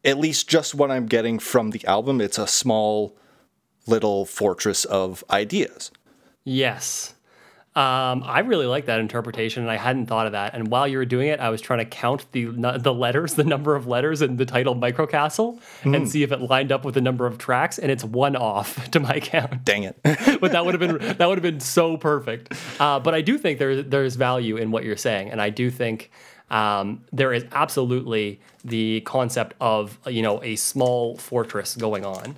at 0.04 0.16
least 0.18 0.48
just 0.48 0.74
what 0.74 0.90
I'm 0.90 1.06
getting 1.06 1.38
from 1.40 1.70
the 1.70 1.84
album. 1.86 2.20
It's 2.20 2.38
a 2.38 2.46
small 2.46 3.16
little 3.86 4.24
fortress 4.26 4.84
of 4.84 5.24
ideas. 5.30 5.90
Yes. 6.44 7.14
Um, 7.76 8.24
I 8.24 8.40
really 8.40 8.66
like 8.66 8.86
that 8.86 8.98
interpretation, 8.98 9.62
and 9.62 9.70
I 9.70 9.76
hadn't 9.76 10.06
thought 10.06 10.26
of 10.26 10.32
that. 10.32 10.54
And 10.54 10.68
while 10.68 10.88
you 10.88 10.98
were 10.98 11.04
doing 11.04 11.28
it, 11.28 11.38
I 11.38 11.50
was 11.50 11.60
trying 11.60 11.78
to 11.78 11.84
count 11.84 12.26
the 12.32 12.46
the 12.46 12.92
letters, 12.92 13.34
the 13.36 13.44
number 13.44 13.76
of 13.76 13.86
letters 13.86 14.22
in 14.22 14.36
the 14.38 14.44
title 14.44 14.74
Microcastle, 14.74 15.60
Hmm. 15.84 15.94
and 15.94 16.08
see 16.08 16.24
if 16.24 16.32
it 16.32 16.40
lined 16.40 16.72
up 16.72 16.84
with 16.84 16.94
the 16.94 17.00
number 17.00 17.26
of 17.26 17.38
tracks. 17.38 17.78
And 17.78 17.90
it's 17.92 18.02
one 18.02 18.34
off 18.34 18.90
to 18.90 18.98
my 18.98 19.20
count. 19.20 19.64
Dang 19.64 19.84
it. 19.84 19.96
but 20.40 20.50
that 20.50 20.64
would 20.66 20.74
have 20.74 20.80
been 20.80 21.16
that 21.18 21.28
would 21.28 21.38
have 21.38 21.42
been 21.42 21.60
so 21.60 21.96
perfect. 21.96 22.52
Uh, 22.80 22.98
but 22.98 23.14
I 23.14 23.20
do 23.20 23.38
think 23.38 23.60
there 23.60 23.82
there's 23.82 24.16
value 24.16 24.56
in 24.56 24.72
what 24.72 24.82
you're 24.84 24.96
saying, 24.96 25.30
and 25.30 25.40
I 25.40 25.50
do 25.50 25.70
think 25.70 26.10
um, 26.50 27.04
there 27.12 27.32
is 27.32 27.44
absolutely 27.52 28.40
the 28.64 29.00
concept 29.02 29.54
of 29.60 29.96
you 30.08 30.22
know 30.22 30.42
a 30.42 30.56
small 30.56 31.16
fortress 31.18 31.76
going 31.76 32.04
on, 32.04 32.34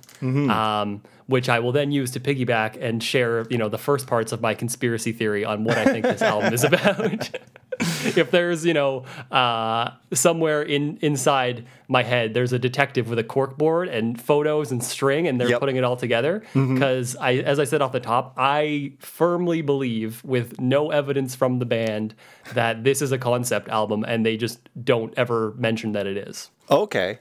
um, 0.51 1.01
which 1.27 1.49
I 1.49 1.59
will 1.59 1.71
then 1.71 1.91
use 1.91 2.11
to 2.11 2.19
piggyback 2.19 2.77
and 2.81 3.01
share 3.03 3.45
you 3.49 3.57
know 3.57 3.69
the 3.69 3.77
first 3.77 4.07
parts 4.07 4.31
of 4.31 4.41
my 4.41 4.53
conspiracy 4.53 5.11
theory 5.11 5.43
on 5.45 5.63
what 5.63 5.77
I 5.77 5.85
think 5.85 6.05
this 6.05 6.21
album 6.33 6.53
is 6.53 6.63
about. 6.63 7.29
if 7.79 8.29
there's 8.29 8.65
you 8.65 8.73
know 8.73 9.03
uh, 9.31 9.89
somewhere 10.13 10.61
in 10.61 10.97
inside 11.01 11.65
my 11.87 12.03
head 12.03 12.33
there's 12.35 12.53
a 12.53 12.59
detective 12.59 13.09
with 13.09 13.17
a 13.17 13.23
cork 13.23 13.57
board 13.57 13.87
and 13.87 14.21
photos 14.21 14.71
and 14.71 14.83
string 14.83 15.27
and 15.27 15.39
they're 15.41 15.49
Yep. 15.49 15.59
putting 15.59 15.75
it 15.75 15.83
all 15.83 15.97
together 15.97 16.43
because 16.53 17.15
I 17.15 17.33
as 17.37 17.59
I 17.59 17.63
said 17.63 17.81
off 17.81 17.91
the 17.91 17.99
top 17.99 18.35
I 18.37 18.93
firmly 18.99 19.61
believe 19.63 20.23
with 20.23 20.59
no 20.61 20.91
evidence 20.91 21.33
from 21.35 21.57
the 21.59 21.65
band 21.65 22.13
that 22.53 22.83
this 22.83 23.01
is 23.01 23.11
a 23.11 23.17
concept 23.17 23.69
album 23.69 24.05
and 24.07 24.23
they 24.25 24.37
just 24.37 24.59
don't 24.83 25.13
ever 25.17 25.53
mention 25.57 25.93
that 25.93 26.05
it 26.05 26.15
is. 26.17 26.51
okay. 26.69 27.19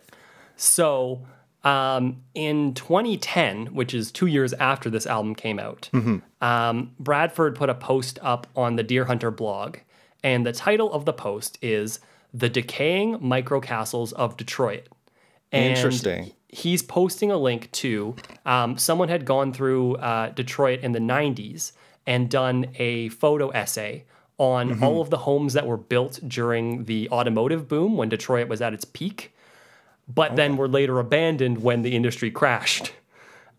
So, 0.57 1.27
um, 1.65 2.23
in 2.35 2.75
2010, 2.75 3.67
which 3.67 3.95
is 3.95 4.11
two 4.11 4.27
years 4.27 4.53
after 4.55 4.91
this 4.91 5.07
album 5.07 5.35
came 5.35 5.59
out, 5.59 5.89
um, 6.41 6.93
Bradford 6.99 7.55
put 7.55 7.71
a 7.71 7.75
post 7.75 8.19
up 8.23 8.47
on 8.57 8.77
the 8.77 8.85
Deerhunter 8.85 9.35
blog, 9.35 9.77
and 10.25 10.45
the 10.45 10.53
title 10.53 10.93
of 10.93 11.05
the 11.05 11.13
post 11.13 11.59
is 11.63 12.01
"The 12.35 12.49
Decaying 12.49 13.19
Microcastles 13.21 14.13
of 14.15 14.37
Detroit." 14.37 14.89
And 15.53 15.77
Interesting. 15.77 16.33
He's 16.49 16.83
posting 16.83 17.31
a 17.31 17.39
link 17.39 17.71
to 17.73 18.15
um, 18.45 18.77
someone 18.77 19.09
had 19.09 19.25
gone 19.25 19.53
through 19.53 19.97
uh, 19.97 20.31
Detroit 20.31 20.81
in 20.81 20.93
the 20.93 20.99
90s 20.99 21.73
and 22.07 22.29
done 22.29 22.67
a 22.79 23.09
photo 23.11 23.49
essay 23.51 24.05
on 24.39 24.83
all 24.83 25.01
of 25.01 25.09
the 25.11 25.19
homes 25.19 25.53
that 25.55 25.67
were 25.67 25.77
built 25.77 26.21
during 26.27 26.85
the 26.85 27.09
automotive 27.11 27.69
boom 27.69 27.97
when 27.97 28.09
Detroit 28.09 28.49
was 28.49 28.61
at 28.61 28.75
its 28.75 28.85
peak 28.85 29.33
but 30.09 30.37
then 30.37 30.57
were 30.57 30.69
later 30.69 30.99
abandoned 30.99 31.63
when 31.63 31.83
the 31.83 31.95
industry 31.95 32.31
crashed. 32.31 32.93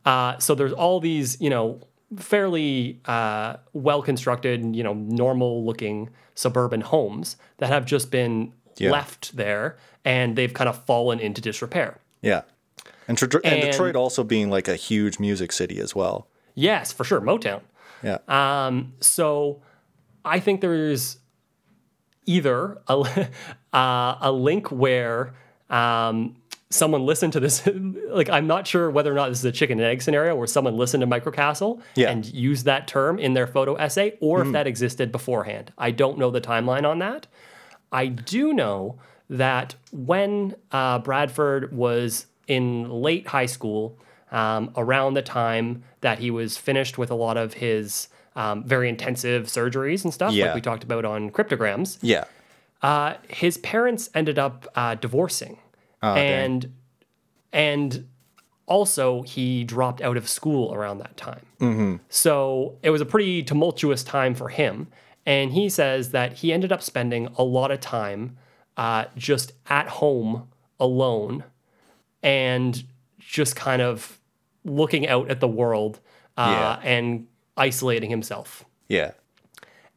Uh, 0.05 0.37
so 0.39 0.53
there's 0.55 0.73
all 0.73 0.99
these, 0.99 1.39
you 1.39 1.49
know, 1.49 1.79
fairly 2.17 2.99
uh, 3.05 3.55
well 3.73 4.01
constructed, 4.01 4.75
you 4.75 4.83
know, 4.83 4.93
normal 4.93 5.65
looking 5.65 6.09
suburban 6.35 6.81
homes 6.81 7.37
that 7.57 7.67
have 7.69 7.85
just 7.85 8.11
been 8.11 8.53
Yeah. 8.77 8.91
left 8.91 9.35
there 9.35 9.77
and 10.03 10.35
they've 10.35 10.53
kind 10.53 10.67
of 10.69 10.83
fallen 10.85 11.19
into 11.19 11.41
disrepair. 11.41 11.99
Yeah. 12.21 12.41
And, 13.07 13.21
and 13.21 13.45
And- 13.45 13.61
Detroit 13.61 13.95
also 13.95 14.23
being 14.23 14.49
like 14.49 14.67
a 14.67 14.75
huge 14.75 15.19
music 15.19 15.51
city 15.51 15.79
as 15.79 15.95
well. 15.95 16.27
Yes, 16.55 16.91
for 16.91 17.03
sure, 17.03 17.21
Motown. 17.21 17.61
Yeah. 18.03 18.17
Um, 18.27 18.93
so 18.99 19.61
I 20.25 20.39
think 20.39 20.61
there's 20.61 21.17
either 22.25 22.77
a, 22.87 23.29
uh, 23.73 24.17
a 24.21 24.31
link 24.31 24.71
where 24.71 25.33
um, 25.73 26.35
someone 26.69 27.05
listened 27.05 27.33
to 27.33 27.39
this. 27.39 27.67
like, 28.09 28.29
I'm 28.29 28.47
not 28.47 28.65
sure 28.67 28.89
whether 28.89 29.11
or 29.11 29.15
not 29.15 29.29
this 29.29 29.39
is 29.39 29.45
a 29.45 29.51
chicken 29.51 29.79
and 29.79 29.87
egg 29.87 30.01
scenario 30.01 30.35
where 30.35 30.47
someone 30.47 30.77
listened 30.77 31.01
to 31.01 31.07
Microcastle 31.07 31.81
Yeah. 31.95 32.09
and 32.11 32.25
used 32.25 32.65
that 32.65 32.87
term 32.87 33.19
in 33.19 33.33
their 33.33 33.47
photo 33.47 33.75
essay, 33.75 34.17
or 34.21 34.41
if 34.43 34.51
that 34.53 34.67
existed 34.67 35.11
beforehand. 35.11 35.71
I 35.77 35.91
don't 35.91 36.17
know 36.17 36.31
the 36.31 36.41
timeline 36.41 36.83
on 36.89 36.99
that. 36.99 37.27
I 37.91 38.07
do 38.07 38.53
know 38.53 38.97
that 39.29 39.75
when 39.91 40.55
uh, 40.71 40.99
Bradford 40.99 41.73
was 41.73 42.25
in 42.47 42.89
late 42.89 43.27
high 43.27 43.45
school, 43.45 43.97
um, 44.31 44.71
around 44.75 45.13
the 45.13 45.21
time 45.21 45.83
that 46.01 46.17
he 46.19 46.31
was 46.31 46.57
finished 46.57 46.97
with 46.97 47.11
a 47.11 47.15
lot 47.15 47.37
of 47.37 47.53
his 47.53 48.07
um, 48.35 48.63
very 48.63 48.89
intensive 48.89 49.45
surgeries 49.45 50.03
and 50.03 50.11
stuff, 50.13 50.33
Yeah. 50.33 50.45
like 50.47 50.55
we 50.55 50.61
talked 50.61 50.83
about 50.83 51.05
on 51.05 51.29
cryptograms, 51.29 51.99
yeah. 52.01 52.23
uh, 52.81 53.13
his 53.27 53.57
parents 53.59 54.09
ended 54.15 54.39
up 54.39 54.67
uh, 54.75 54.95
divorcing, 54.95 55.59
Oh, 56.03 56.13
dang. 56.13 56.43
and 56.43 56.73
and 57.51 58.07
also, 58.65 59.23
he 59.23 59.63
dropped 59.63 60.01
out 60.01 60.17
of 60.17 60.29
school 60.29 60.73
around 60.73 60.99
that 60.99 61.17
time. 61.17 61.45
So 62.09 62.77
it 62.81 62.89
was 62.91 63.01
a 63.01 63.05
pretty 63.05 63.43
tumultuous 63.43 64.03
time 64.03 64.35
for 64.35 64.49
him. 64.49 64.87
And 65.25 65.51
he 65.51 65.69
says 65.69 66.11
that 66.11 66.33
he 66.33 66.53
ended 66.53 66.71
up 66.71 66.81
spending 66.81 67.27
a 67.37 67.43
lot 67.43 67.71
of 67.71 67.79
time 67.79 68.37
uh, 68.77 69.05
just 69.15 69.53
at 69.69 69.87
home 69.87 70.47
alone 70.79 71.43
and 72.21 72.83
just 73.19 73.55
kind 73.55 73.81
of 73.81 74.19
looking 74.65 75.07
out 75.07 75.29
at 75.29 75.39
the 75.39 75.47
world 75.47 75.99
uh, 76.37 76.77
and 76.83 77.27
isolating 77.57 78.09
himself. 78.09 78.65
Yeah. 78.87 79.11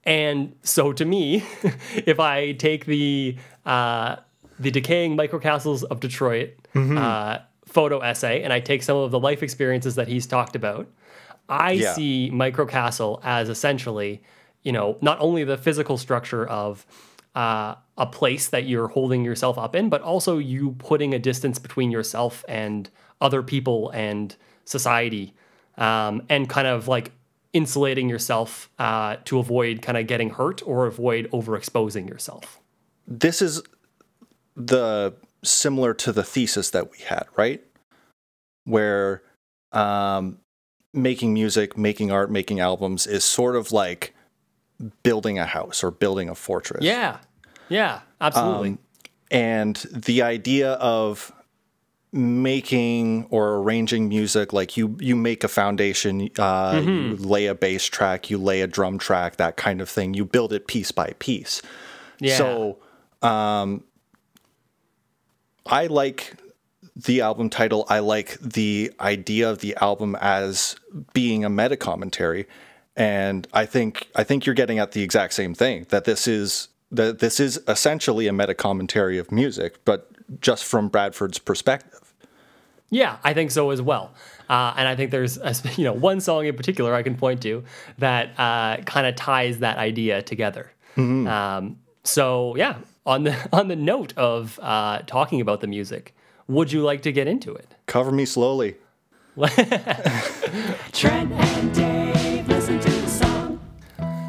And 0.05 0.55
so 0.63 0.93
to 0.93 1.05
me, 1.05 1.45
if 1.95 2.21
I 2.21 2.53
take 2.53 2.87
the 2.87 3.37
uh, 3.65 4.17
the 4.59 4.71
decaying 4.71 5.17
microcastles 5.17 5.85
of 5.85 6.01
Detroit 6.01 6.51
uh, 6.75 7.39
photo 7.67 7.99
essay 8.01 8.43
and 8.43 8.53
I 8.53 8.61
take 8.61 8.83
some 8.83 8.97
of 8.97 9.11
the 9.11 9.19
life 9.19 9.43
experiences 9.43 9.95
that 9.97 10.09
he's 10.09 10.27
talked 10.27 10.57
about, 10.57 10.89
I 11.49 11.73
Yeah. 11.73 11.93
see 11.95 12.31
microcastle 12.33 13.21
as 13.23 13.49
essentially, 13.49 14.23
you 14.63 14.73
know, 14.73 14.97
not 15.01 15.19
only 15.21 15.45
the 15.45 15.57
physical 15.57 15.97
structure 15.99 16.47
of 16.47 16.87
uh, 17.35 17.75
a 17.99 18.07
place 18.07 18.49
that 18.49 18.65
you're 18.67 18.89
holding 18.89 19.25
yourself 19.25 19.59
up 19.59 19.77
in, 19.77 19.89
but 19.91 20.01
also 20.03 20.39
you 20.39 20.73
putting 20.79 21.13
a 21.15 21.19
distance 21.19 21.59
between 21.59 21.91
yourself 21.91 22.45
and 22.49 22.89
other 23.21 23.43
people 23.43 23.91
and 23.91 24.37
society, 24.65 25.35
um, 25.77 26.23
and 26.29 26.49
kind 26.49 26.67
of 26.67 26.89
like 26.89 27.13
insulating 27.53 28.09
yourself 28.09 28.71
uh, 28.79 29.17
to 29.25 29.39
avoid 29.39 29.83
kind 29.83 29.97
of 29.99 30.07
getting 30.07 30.31
hurt 30.31 30.63
or 30.67 30.87
avoid 30.87 31.31
overexposing 31.31 32.09
yourself. 32.09 32.59
This 33.07 33.41
is 33.41 33.63
the 34.57 35.15
similar 35.45 35.95
to 35.95 36.13
the 36.13 36.25
thesis 36.25 36.71
that 36.71 36.91
we 36.91 36.99
had, 36.99 37.27
right? 37.37 37.63
Where 38.65 39.23
um, 39.73 40.39
making 40.93 41.35
music, 41.35 41.77
making 41.77 42.11
art, 42.11 42.31
making 42.31 42.61
albums 42.61 43.07
is 43.07 43.25
sort 43.25 43.55
of 43.55 43.71
like 43.71 44.15
building 45.03 45.39
a 45.39 45.47
house 45.47 45.85
or 45.85 45.91
building 45.91 46.29
a 46.29 46.35
fortress. 46.35 46.85
Yeah, 46.85 47.19
yeah, 47.69 48.01
absolutely. 48.21 48.71
Um, 48.71 48.79
and 49.31 49.77
the 49.93 50.23
idea 50.23 50.73
of 50.75 51.33
making 52.13 53.27
or 53.31 53.57
arranging 53.57 54.09
music 54.09 54.53
like 54.53 54.77
you 54.77 54.97
you 55.01 55.15
make 55.15 55.45
a 55.45 55.49
foundation 55.49 56.31
uh, 56.39 56.81
you 56.83 57.17
lay 57.17 57.47
a 57.47 57.55
bass 57.55 57.85
track 57.85 58.31
you 58.31 58.39
lay 58.39 58.63
a 58.63 58.67
drum 58.67 58.97
track 58.97 59.37
that 59.37 59.57
kind 59.57 59.83
of 59.83 59.89
thing 59.89 60.15
you 60.15 60.25
build 60.25 60.53
it 60.53 60.67
piece 60.67 60.93
by 60.93 61.13
piece 61.19 61.61
yeah. 62.21 62.39
so 62.39 62.79
um 63.23 63.83
i 65.67 65.87
like 65.87 66.35
the 66.97 67.21
album 67.21 67.51
title. 67.51 67.85
I 67.91 67.99
like 67.99 68.39
the 68.41 68.91
idea 69.01 69.51
of 69.51 69.59
the 69.59 69.77
album 69.83 70.17
as 70.19 70.77
being 71.13 71.45
a 71.45 71.51
meta 71.51 71.77
commentary. 71.77 72.47
And 72.97 73.47
i 73.53 73.67
think 73.67 74.09
i 74.17 74.25
think 74.25 74.47
you're 74.47 74.55
getting 74.55 74.79
at 74.79 74.93
the 74.93 75.03
exact 75.03 75.35
same 75.35 75.55
thing 75.55 75.87
that 75.91 76.05
this 76.05 76.27
is 76.27 76.69
that 76.91 77.19
this 77.19 77.39
is 77.39 77.61
essentially 77.69 78.27
a 78.27 78.33
meta 78.33 78.55
commentary 78.55 79.19
of 79.19 79.31
music 79.31 79.85
but 79.85 80.11
just 80.41 80.65
from 80.65 80.89
bradford's 80.89 81.39
perspective. 81.39 82.15
Yeah, 82.89 83.19
I 83.25 83.35
think 83.35 83.51
so 83.51 83.71
as 83.71 83.83
well. 83.83 84.15
Uh, 84.49 84.73
and 84.77 84.87
I 84.89 84.95
think 84.95 85.11
there's 85.11 85.37
a, 85.39 85.55
you 85.77 85.85
know 85.85 85.93
one 85.93 86.21
song 86.21 86.47
in 86.47 86.57
particular 86.57 86.95
I 86.95 87.03
can 87.03 87.17
point 87.17 87.43
to 87.43 87.65
that 87.99 88.31
uh, 88.39 88.79
kind 88.85 89.07
of 89.07 89.15
ties 89.17 89.59
that 89.59 89.77
idea 89.77 90.23
together. 90.23 90.73
Um, 90.97 91.81
so 92.05 92.57
yeah, 92.57 92.77
on 93.07 93.23
the 93.25 93.49
on 93.53 93.69
the 93.69 93.77
note 93.77 94.13
of 94.17 94.59
uh, 94.63 95.01
talking 95.07 95.41
about 95.41 95.61
the 95.61 95.67
music, 95.67 96.15
would 96.49 96.73
you 96.73 96.83
like 96.83 97.03
to 97.03 97.13
get 97.13 97.27
into 97.27 97.55
it? 97.55 97.75
cover 97.87 98.11
me 98.11 98.25
slowly 98.25 98.77
Trent 100.93 101.31
and 101.33 101.75
Dave 101.75 102.49
listen 102.49 102.81
to 102.81 102.91
the 102.91 103.07
song. 103.09 103.61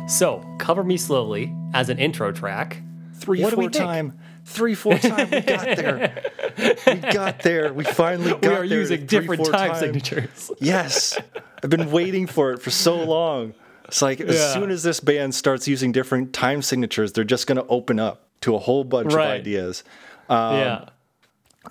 So 0.08 0.44
cover 0.60 0.84
me 0.84 0.98
slowly 0.98 1.54
as 1.74 1.90
an 1.90 1.98
intro 1.98 2.32
track. 2.32 2.82
three 3.16 3.42
What 3.42 3.52
do 3.52 3.58
we 3.58 3.66
four 3.66 3.72
think? 3.72 3.84
time 3.86 4.20
three 4.46 4.76
four 4.76 4.98
time 4.98 5.30
we 5.30 5.42
got 5.42 5.66
there 5.76 6.24
we 6.88 6.94
got 6.96 7.40
there 7.40 7.74
we 7.74 7.84
finally 7.84 8.32
got 8.32 8.42
there. 8.42 8.52
we 8.52 8.56
are 8.58 8.68
there 8.68 8.80
using 8.80 9.00
three, 9.00 9.08
different 9.08 9.44
four 9.44 9.52
time 9.52 9.72
time. 9.72 9.80
signatures. 9.80 10.52
Yes. 10.60 11.18
I've 11.64 11.70
been 11.70 11.90
waiting 11.92 12.28
for 12.28 12.52
it 12.52 12.62
for 12.62 12.70
so 12.70 12.96
long. 13.04 13.54
It's 13.86 14.02
like 14.02 14.22
as 14.22 14.54
soon 14.54 14.70
as 14.70 14.84
this 14.84 15.00
band 15.00 15.34
starts 15.34 15.68
using 15.68 15.92
different 15.92 16.32
time 16.34 16.62
signatures, 16.62 17.14
they're 17.14 17.24
just 17.24 17.48
going 17.48 17.56
to 17.58 17.66
open 17.68 18.00
up 18.00 18.27
to 18.42 18.56
a 18.56 18.60
whole 18.60 18.84
bunch 18.84 19.14
Right. 19.14 19.26
of 19.36 19.42
ideas. 19.42 19.84
yeah. 20.30 20.86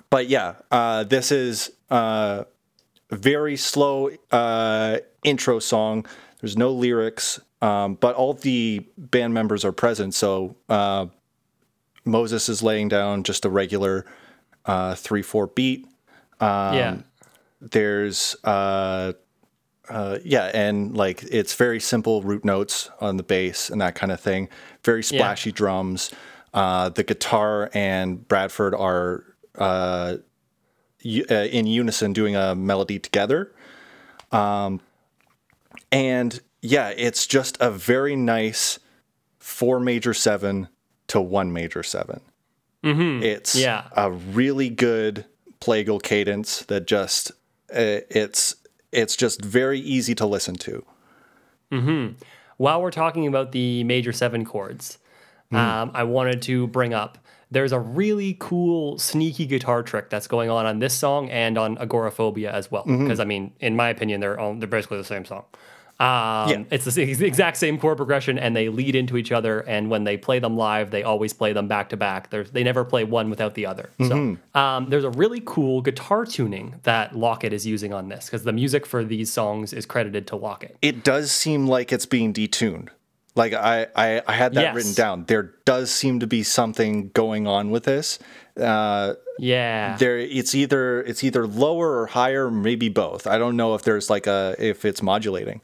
But 0.09 0.27
yeah, 0.27 0.55
uh, 0.71 1.03
this 1.05 1.31
is 1.31 1.71
uh, 1.89 2.43
a 3.09 3.15
very 3.15 3.55
slow 3.57 4.11
uh, 4.31 4.97
intro 5.23 5.59
song. 5.59 6.05
There's 6.39 6.55
no 6.57 6.71
lyrics, 6.71 7.39
um, 7.61 7.95
but 7.95 8.15
all 8.15 8.33
the 8.33 8.85
band 8.97 9.33
members 9.33 9.65
are 9.65 9.71
present. 9.71 10.13
So 10.13 10.55
uh, 10.69 11.07
Moses 12.05 12.47
is 12.47 12.61
laying 12.61 12.89
down 12.89 13.23
just 13.23 13.43
a 13.45 13.49
regular 13.49 14.05
uh, 14.65 14.93
3 14.95 15.21
4 15.23 15.47
beat. 15.47 15.87
yeah. 16.41 16.97
there's 17.59 18.35
uh 18.43 19.13
uh 19.89 20.19
yeah 20.23 20.51
and 20.53 20.95
like 20.95 21.23
it's 21.23 21.55
very 21.55 21.79
simple 21.79 22.21
root 22.21 22.45
notes 22.45 22.91
on 23.01 23.17
the 23.17 23.23
bass 23.23 23.69
and 23.71 23.81
that 23.81 23.95
kind 23.95 24.11
of 24.11 24.19
thing 24.19 24.47
very 24.83 25.01
splashy 25.01 25.51
drums 25.51 26.11
uh 26.53 26.89
the 26.89 27.03
guitar 27.03 27.69
and 27.73 28.27
bradford 28.27 28.73
are 28.75 29.23
uh, 29.57 30.17
uh 31.29 31.33
in 31.33 31.65
unison 31.67 32.13
doing 32.13 32.35
a 32.35 32.55
melody 32.55 32.99
together 32.99 33.51
um 34.31 34.79
and 35.91 36.41
yeah 36.61 36.89
it's 36.89 37.27
just 37.27 37.57
a 37.61 37.69
very 37.71 38.15
nice 38.15 38.79
four 39.39 39.79
major 39.79 40.13
seven 40.13 40.67
to 41.07 41.21
one 41.21 41.53
major 41.53 41.83
7 41.83 42.19
it's 42.83 43.53
Yeah. 43.55 43.85
a 43.97 44.11
really 44.11 44.69
good 44.69 45.25
plagal 45.59 46.01
cadence 46.01 46.61
that 46.65 46.87
just 46.87 47.31
uh, 47.73 47.99
it's 48.09 48.55
it's 48.93 49.15
just 49.17 49.43
very 49.43 49.79
easy 49.79 50.15
to 50.15 50.25
listen 50.25 50.55
to. 50.55 50.85
while 52.57 52.81
we're 52.81 52.91
talking 52.91 53.27
about 53.27 53.51
the 53.51 53.83
major 53.83 54.13
seven 54.13 54.45
chords, 54.45 54.97
um, 55.51 55.91
I 55.93 56.03
wanted 56.03 56.41
to 56.43 56.67
bring 56.67 56.93
up 56.93 57.17
there's 57.49 57.71
a 57.71 57.79
really 57.79 58.35
cool 58.39 58.99
sneaky 58.99 59.45
guitar 59.45 59.81
trick 59.81 60.09
that's 60.09 60.27
going 60.27 60.49
on 60.49 60.65
on 60.65 60.79
this 60.79 60.93
song 60.93 61.29
and 61.29 61.57
on 61.57 61.77
Agoraphobia 61.77 62.51
as 62.51 62.69
well. 62.69 62.83
Because 62.83 63.19
I 63.19 63.23
mean, 63.25 63.53
in 63.59 63.75
my 63.75 63.89
opinion, 63.89 64.19
they're 64.19 64.37
all, 64.39 64.53
they're 64.53 64.67
basically 64.67 64.97
the 64.97 65.05
same 65.05 65.23
song. 65.23 65.45
Um, 65.99 66.49
Yeah. 66.49 66.63
It's 66.69 66.85
the 66.85 67.25
exact 67.25 67.57
same 67.57 67.79
chord 67.79 67.97
progression, 67.97 68.37
and 68.37 68.55
they 68.55 68.69
lead 68.69 68.95
into 68.95 69.17
each 69.17 69.31
other. 69.31 69.61
And 69.61 69.89
when 69.89 70.03
they 70.03 70.15
play 70.17 70.39
them 70.39 70.55
live, 70.57 70.91
they 70.91 71.03
always 71.03 71.33
play 71.33 71.53
them 71.53 71.67
back 71.67 71.89
to 71.89 71.97
back. 71.97 72.29
There's 72.29 72.51
they 72.51 72.63
never 72.63 72.83
play 72.83 73.03
one 73.03 73.29
without 73.29 73.55
the 73.55 73.65
other. 73.65 73.89
So 74.07 74.37
um, 74.53 74.89
there's 74.89 75.05
a 75.05 75.09
really 75.11 75.41
cool 75.45 75.81
guitar 75.81 76.25
tuning 76.25 76.75
that 76.83 77.15
Lockett 77.15 77.53
is 77.53 77.65
using 77.65 77.93
on 77.93 78.09
this 78.09 78.25
because 78.25 78.43
the 78.43 78.53
music 78.53 78.85
for 78.85 79.03
these 79.03 79.31
songs 79.31 79.73
is 79.73 79.85
credited 79.85 80.27
to 80.27 80.35
Lockett. 80.35 80.77
It 80.81 81.03
does 81.03 81.31
seem 81.31 81.65
like 81.65 81.91
it's 81.91 82.05
being 82.05 82.33
detuned. 82.33 82.89
Like 83.37 83.53
I, 83.53 83.87
I, 83.95 84.21
I 84.27 84.33
had 84.33 84.53
that 84.55 84.61
Yes. 84.61 84.75
written 84.75 84.93
down. 84.93 85.25
There 85.27 85.53
does 85.65 85.91
seem 85.91 86.19
to 86.19 86.27
be 86.27 86.43
something 86.43 87.09
going 87.13 87.47
on 87.47 87.69
with 87.69 87.83
this. 87.83 88.19
Uh, 88.59 89.13
Yeah. 89.39 89.95
there, 89.97 90.17
it's 90.17 90.55
either 90.55 91.01
it's 91.03 91.23
either 91.23 91.45
lower 91.47 91.99
or 92.01 92.07
higher, 92.07 92.49
maybe 92.49 92.89
both. 92.89 93.27
I 93.27 93.37
don't 93.37 93.55
know 93.55 93.75
if 93.75 93.83
there's 93.83 94.09
like 94.09 94.27
a 94.27 94.55
if 94.59 94.83
it's 94.83 95.01
modulating. 95.03 95.61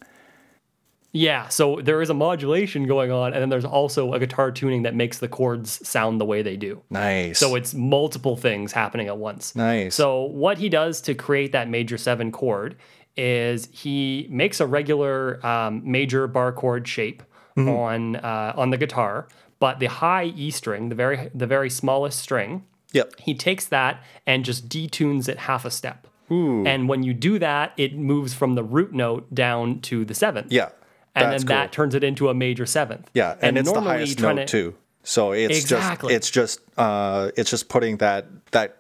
Yeah, 1.16 1.48
so 1.50 1.80
there 1.80 2.02
is 2.02 2.10
a 2.10 2.16
modulation 2.16 2.88
going 2.88 3.12
on, 3.12 3.34
and 3.34 3.42
then 3.42 3.50
there's 3.50 3.66
also 3.66 4.14
a 4.14 4.20
guitar 4.20 4.52
tuning 4.52 4.82
that 4.82 4.96
makes 4.96 5.20
the 5.20 5.28
chords 5.28 5.88
sound 5.88 6.20
the 6.20 6.26
way 6.26 6.42
they 6.42 6.58
do. 6.58 6.82
Nice. 6.90 7.38
So 7.38 7.54
it's 7.54 7.76
multiple 7.76 8.36
things 8.36 8.72
happening 8.72 9.08
at 9.08 9.18
once. 9.20 9.56
Nice. 9.56 9.94
So 9.94 10.24
what 10.24 10.58
he 10.58 10.70
does 10.70 11.02
to 11.02 11.14
create 11.14 11.52
that 11.52 11.70
major 11.70 12.00
seven 12.00 12.32
chord 12.32 12.78
is 13.16 13.68
he 13.72 14.26
makes 14.32 14.60
a 14.60 14.66
regular 14.66 15.46
um, 15.46 15.84
major 15.86 16.26
bar 16.26 16.52
chord 16.52 16.88
shape 16.88 17.22
Mm-hmm. 17.56 17.70
on 17.70 18.16
uh, 18.16 18.54
on 18.56 18.72
the 18.72 18.78
guitar, 18.78 19.28
but 19.60 19.80
the 19.80 19.86
high 19.86 20.26
E 20.36 20.50
string, 20.52 20.90
the 20.90 20.96
very 20.96 21.30
the 21.36 21.46
very 21.48 21.70
smallest 21.70 22.20
string, 22.20 22.64
yep. 22.94 23.14
he 23.20 23.34
takes 23.36 23.66
that 23.66 24.02
and 24.26 24.44
just 24.44 24.68
detunes 24.70 25.30
it 25.30 25.38
half 25.38 25.64
a 25.66 25.70
step. 25.70 26.08
Ooh. 26.32 26.66
And 26.66 26.90
when 26.90 27.04
you 27.04 27.14
do 27.14 27.38
that, 27.40 27.74
it 27.78 27.96
moves 27.96 28.34
from 28.34 28.56
the 28.56 28.64
root 28.64 28.92
note 28.94 29.34
down 29.36 29.82
to 29.82 30.04
the 30.04 30.16
seventh. 30.16 30.52
Yeah. 30.52 30.70
And 31.14 31.32
then 31.32 31.40
cool. 31.42 31.48
that 31.50 31.72
turns 31.72 31.94
it 31.94 32.04
into 32.04 32.30
a 32.30 32.34
major 32.34 32.66
seventh. 32.66 33.08
Yeah, 33.14 33.36
and, 33.40 33.56
it's 33.56 33.72
the 33.72 33.82
highest 33.82 34.20
note 34.20 34.36
to- 34.36 34.46
too. 34.46 34.76
So 35.04 35.32
it's 35.34 35.60
Exactly. 35.60 36.10
just 36.10 36.16
it's 36.18 36.30
just 36.32 36.60
uh, 36.78 37.30
it's 37.38 37.52
just 37.52 37.70
putting 37.70 37.98
that 37.98 38.26
that 38.52 38.78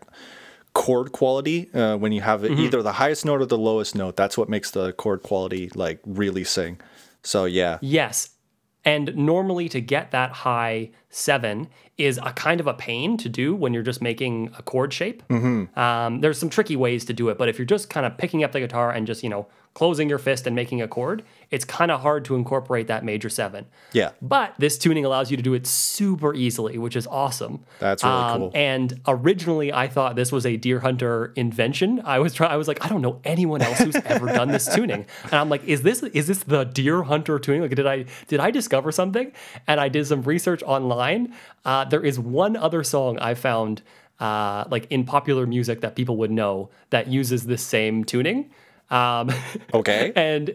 chord 0.74 1.12
quality 1.12 1.70
uh, 1.76 1.96
when 1.98 2.12
you 2.12 2.22
have 2.22 2.42
Mm-hmm. 2.42 2.60
either 2.62 2.82
the 2.82 2.94
highest 2.94 3.26
note 3.26 3.42
or 3.42 3.46
the 3.46 3.58
lowest 3.58 3.94
note. 3.94 4.16
That's 4.16 4.36
what 4.38 4.50
makes 4.50 4.72
the 4.72 4.94
chord 4.94 5.22
quality 5.22 5.70
like 5.76 6.00
really 6.06 6.44
sing. 6.44 6.80
So 7.24 7.46
yeah, 7.46 7.78
Yes. 7.82 8.30
And 8.86 9.16
normally 9.16 9.70
to 9.70 9.80
get 9.80 10.12
that 10.12 10.32
high 10.32 10.90
seven 11.10 11.70
is 11.98 12.20
a 12.22 12.34
kind 12.34 12.60
of 12.60 12.68
a 12.68 12.74
pain 12.74 13.18
to 13.18 13.30
do 13.30 13.56
when 13.56 13.74
you're 13.74 13.84
just 13.84 14.02
making 14.02 14.54
a 14.58 14.64
chord 14.64 14.92
shape. 14.92 15.24
Um, 15.78 16.20
there's 16.22 16.38
some 16.38 16.50
tricky 16.50 16.76
ways 16.76 17.06
to 17.06 17.14
do 17.14 17.30
it, 17.30 17.38
but 17.38 17.48
if 17.48 17.58
you're 17.58 17.66
just 17.66 17.90
kind 17.90 18.06
of 18.06 18.18
picking 18.18 18.44
up 18.44 18.52
the 18.52 18.60
guitar 18.60 18.92
and 18.92 19.08
just 19.08 19.24
you 19.24 19.30
know 19.30 19.48
closing 19.74 20.08
your 20.08 20.20
fist 20.20 20.46
and 20.46 20.56
making 20.56 20.82
a 20.84 20.88
chord, 20.88 21.24
it's 21.50 21.66
kind 21.66 21.90
of 21.92 22.02
hard 22.02 22.24
to 22.26 22.36
incorporate 22.36 22.86
that 22.88 23.04
major 23.04 23.28
seven. 23.30 23.66
Yeah. 23.92 24.12
But 24.22 24.54
this 24.60 24.78
tuning 24.78 25.04
allows 25.04 25.32
you 25.32 25.38
to 25.38 25.42
do 25.44 25.56
it 25.56 25.66
super 25.66 26.34
easily, 26.36 26.78
which 26.78 26.96
is 26.96 27.08
awesome. 27.08 27.64
That's 27.80 28.04
really 28.04 28.16
Um, 28.16 28.38
cool. 28.40 28.52
And 28.54 29.02
originally, 29.08 29.74
I 29.74 29.88
thought 29.88 30.16
this 30.16 30.32
was 30.32 30.46
a 30.46 30.58
Deerhunter 30.60 31.32
invention. 31.36 32.02
I 32.06 32.20
was 32.20 32.34
trying. 32.36 32.52
I 32.52 32.58
was 32.58 32.68
like, 32.68 32.86
I 32.86 32.88
don't 32.88 33.02
know 33.02 33.20
anyone 33.24 33.62
else 33.64 33.80
who's 33.80 33.96
ever 33.96 34.28
done 34.28 34.50
this 34.50 34.66
tuning. 34.76 35.06
And 35.24 35.34
I'm 35.34 35.50
like, 35.50 35.64
is 35.66 35.82
this 35.82 36.04
is 36.04 36.28
this 36.28 36.44
the 36.44 36.66
Deerhunter 36.66 37.42
tuning? 37.42 37.62
Like, 37.62 37.74
did 37.76 37.88
I 37.88 38.06
did 38.28 38.40
I 38.40 38.52
discover 38.52 38.92
something? 38.92 39.32
And 39.68 39.80
I 39.80 39.90
did 39.90 40.06
some 40.06 40.22
research 40.22 40.62
online. 40.64 41.34
Uh, 41.66 41.86
there 41.86 42.04
is 42.04 42.20
one 42.20 42.56
other 42.56 42.84
song 42.84 43.18
I 43.20 43.34
found, 43.34 43.82
uh, 44.20 44.66
like 44.70 44.86
in 44.92 45.04
popular 45.04 45.46
music 45.48 45.82
that 45.82 45.96
people 45.96 46.18
would 46.18 46.32
know 46.32 46.70
that 46.92 47.08
uses 47.08 47.46
this 47.46 47.64
same 47.64 48.04
tuning. 48.04 48.52
Um, 48.92 49.32
Okay. 49.74 50.12
and 50.16 50.54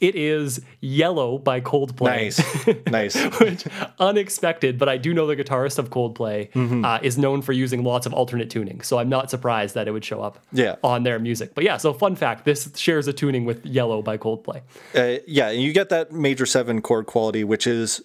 it 0.00 0.14
is 0.14 0.60
Yellow 0.80 1.38
by 1.38 1.60
Coldplay. 1.60 2.04
Nice. 2.06 2.86
nice. 2.86 3.40
which 3.40 3.64
unexpected, 3.98 4.78
but 4.78 4.88
I 4.88 4.96
do 4.98 5.14
know 5.14 5.26
the 5.26 5.36
guitarist 5.36 5.78
of 5.78 5.88
Coldplay 5.90 6.50
Mm-hmm. 6.52 6.84
uh, 6.84 6.98
is 7.02 7.16
known 7.16 7.40
for 7.42 7.52
using 7.52 7.84
lots 7.84 8.04
of 8.06 8.12
alternate 8.12 8.50
tuning, 8.50 8.80
so 8.82 8.98
I'm 8.98 9.08
not 9.08 9.30
surprised 9.30 9.74
that 9.74 9.88
it 9.88 9.92
would 9.92 10.04
show 10.04 10.20
up 10.22 10.38
Yeah. 10.52 10.76
on 10.84 11.02
their 11.04 11.18
music. 11.18 11.54
But 11.54 11.64
yeah, 11.64 11.76
so 11.78 11.92
fun 11.94 12.14
fact: 12.16 12.44
this 12.44 12.70
shares 12.76 13.06
a 13.08 13.12
tuning 13.12 13.44
with 13.44 13.64
Yellow 13.64 14.02
by 14.02 14.18
Coldplay. 14.18 14.60
Uh, 14.94 15.20
yeah, 15.26 15.48
and 15.50 15.62
you 15.62 15.72
get 15.72 15.88
that 15.88 16.12
major 16.12 16.44
seven 16.46 16.82
chord 16.82 17.06
quality, 17.06 17.42
which 17.44 17.66
is 17.66 18.02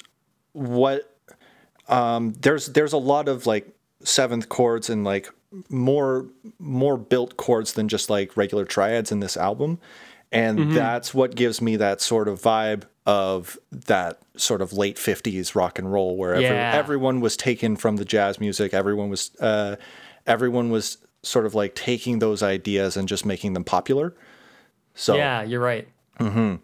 what 0.54 1.10
um, 1.90 2.34
there's 2.42 2.68
there's 2.68 2.94
a 2.94 2.98
lot 2.98 3.28
of 3.28 3.46
like 3.46 3.68
seventh 4.04 4.50
chords 4.50 4.90
and 4.90 5.04
like 5.04 5.30
more 5.70 6.28
more 6.60 6.98
built 6.98 7.38
chords 7.38 7.74
than 7.74 7.88
just 7.88 8.10
like 8.10 8.36
regular 8.38 8.66
triads 8.66 9.12
in 9.12 9.20
this 9.20 9.38
album, 9.38 9.80
and 10.32 10.60
Mm-hmm. 10.60 10.74
that's 10.74 11.14
what 11.14 11.36
gives 11.36 11.62
me 11.62 11.76
that 11.78 12.02
sort 12.02 12.28
of 12.28 12.42
vibe 12.42 12.84
of 13.06 13.58
that 13.72 14.20
sort 14.38 14.62
of 14.62 14.72
late 14.74 14.96
50s 14.96 15.56
rock 15.56 15.78
and 15.78 15.92
roll 15.92 16.16
where 16.16 16.34
every, 16.36 16.48
everyone 16.48 17.20
was 17.20 17.36
taken 17.36 17.76
from 17.76 17.98
the 17.98 18.06
jazz 18.06 18.40
music 18.40 18.74
everyone 18.74 19.10
was 19.10 19.36
uh, 19.42 19.76
everyone 20.26 20.70
was 20.72 20.98
sort 21.22 21.46
of 21.46 21.54
like 21.54 21.76
taking 21.76 22.20
those 22.20 22.42
ideas 22.42 22.96
and 22.96 23.10
just 23.10 23.26
making 23.26 23.54
them 23.54 23.64
popular 23.66 24.16
so 24.96 25.16
Yeah, 25.16 25.44
you're 25.44 25.60
right. 25.60 25.88
Mm-hmm. 26.20 26.56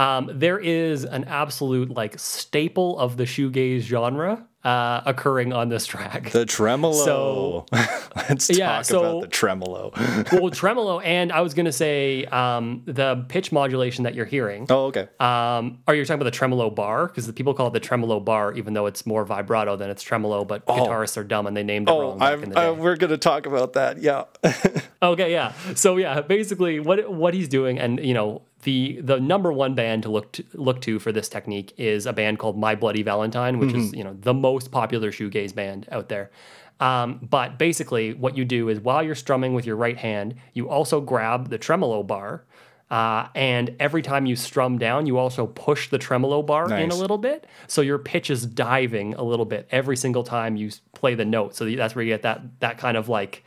Um, 0.00 0.30
there 0.32 0.58
is 0.58 1.04
an 1.04 1.24
absolute 1.24 1.90
like 1.90 2.18
staple 2.18 2.98
of 2.98 3.16
the 3.16 3.24
shoegaze 3.24 3.80
genre 3.80 4.46
uh, 4.64 5.00
occurring 5.06 5.52
on 5.52 5.68
this 5.68 5.86
track. 5.86 6.30
The 6.30 6.44
tremolo. 6.46 7.04
So- 7.04 7.66
let's 8.28 8.48
Yeah, 8.50 8.76
talk 8.76 8.84
so- 8.84 8.98
about 9.00 9.20
the 9.22 9.28
tremolo. 9.28 9.92
well, 10.32 10.50
tremolo, 10.50 11.00
and 11.00 11.32
I 11.32 11.40
was 11.40 11.54
gonna 11.54 11.72
say 11.72 12.24
um, 12.26 12.82
the 12.86 13.24
pitch 13.28 13.50
modulation 13.52 14.04
that 14.04 14.14
you're 14.14 14.26
hearing. 14.26 14.66
oh, 14.70 14.86
okay. 14.86 15.08
Um, 15.20 15.78
are 15.88 15.94
you 15.94 16.04
talking 16.04 16.14
about 16.20 16.24
the 16.24 16.30
tremolo 16.30 16.70
bar? 16.70 17.06
Because 17.08 17.26
the 17.26 17.32
people 17.32 17.54
call 17.54 17.66
it 17.68 17.72
the 17.72 17.80
tremolo 17.80 18.20
bar, 18.20 18.52
even 18.54 18.74
though 18.74 18.86
it's 18.86 19.04
more 19.06 19.24
vibrato 19.24 19.76
than 19.76 19.90
it's 19.90 20.02
tremolo. 20.02 20.44
But 20.44 20.64
guitarists 20.66 21.16
are 21.16 21.24
dumb 21.24 21.46
and 21.46 21.56
they 21.56 21.62
named 21.64 21.88
it 21.88 21.92
oh, 21.92 22.00
wrong 22.00 22.18
back 22.18 22.42
in 22.42 22.48
the 22.50 22.54
day. 22.54 22.66
uh, 22.68 22.72
we're 22.72 22.96
gonna 22.96 23.18
talk 23.18 23.46
about 23.46 23.72
that. 23.74 23.98
Yeah. 24.00 24.24
Okay, 25.02 25.32
yeah. 25.32 25.52
So 25.74 25.96
yeah, 25.96 26.20
basically 26.20 26.78
what 26.78 27.12
what 27.12 27.34
he's 27.34 27.48
doing, 27.48 27.76
and 27.76 27.98
you 27.98 28.14
know, 28.14 28.42
the 28.62 29.00
the 29.02 29.18
number 29.20 29.52
one 29.52 29.74
band 29.74 30.02
to 30.04 30.08
look 30.10 30.32
to, 30.32 30.44
look 30.54 30.80
to 30.82 30.98
for 30.98 31.12
this 31.12 31.28
technique 31.28 31.72
is 31.76 32.06
a 32.06 32.12
band 32.12 32.38
called 32.38 32.58
My 32.58 32.74
Bloody 32.74 33.02
Valentine, 33.02 33.58
which 33.58 33.72
is 33.74 33.92
you 33.92 34.04
know 34.04 34.16
the 34.20 34.34
most 34.34 34.70
popular 34.70 35.10
shoegaze 35.12 35.54
band 35.54 35.88
out 35.90 36.08
there. 36.08 36.30
Um, 36.80 37.20
but 37.28 37.58
basically, 37.58 38.14
what 38.14 38.36
you 38.36 38.44
do 38.44 38.68
is 38.68 38.80
while 38.80 39.02
you're 39.02 39.14
strumming 39.14 39.54
with 39.54 39.66
your 39.66 39.76
right 39.76 39.96
hand, 39.96 40.34
you 40.52 40.68
also 40.68 41.00
grab 41.00 41.48
the 41.50 41.58
tremolo 41.58 42.02
bar. 42.02 42.44
Uh, 42.90 43.26
and 43.34 43.74
every 43.80 44.02
time 44.02 44.26
you 44.26 44.36
strum 44.36 44.76
down, 44.78 45.06
you 45.06 45.16
also 45.16 45.46
push 45.46 45.88
the 45.88 45.96
tremolo 45.98 46.42
bar 46.42 46.70
in 46.74 46.90
a 46.90 46.94
little 46.94 47.16
bit. 47.16 47.46
So 47.66 47.80
your 47.80 47.98
pitch 47.98 48.28
is 48.28 48.44
diving 48.44 49.14
a 49.14 49.22
little 49.22 49.46
bit 49.46 49.66
every 49.70 49.96
single 49.96 50.22
time 50.24 50.56
you 50.56 50.70
play 50.94 51.14
the 51.14 51.24
note. 51.24 51.54
So 51.54 51.64
that's 51.70 51.94
where 51.94 52.04
you 52.04 52.12
get 52.12 52.22
that 52.22 52.42
that 52.60 52.76
kind 52.78 52.96
of 52.98 53.08
like 53.08 53.44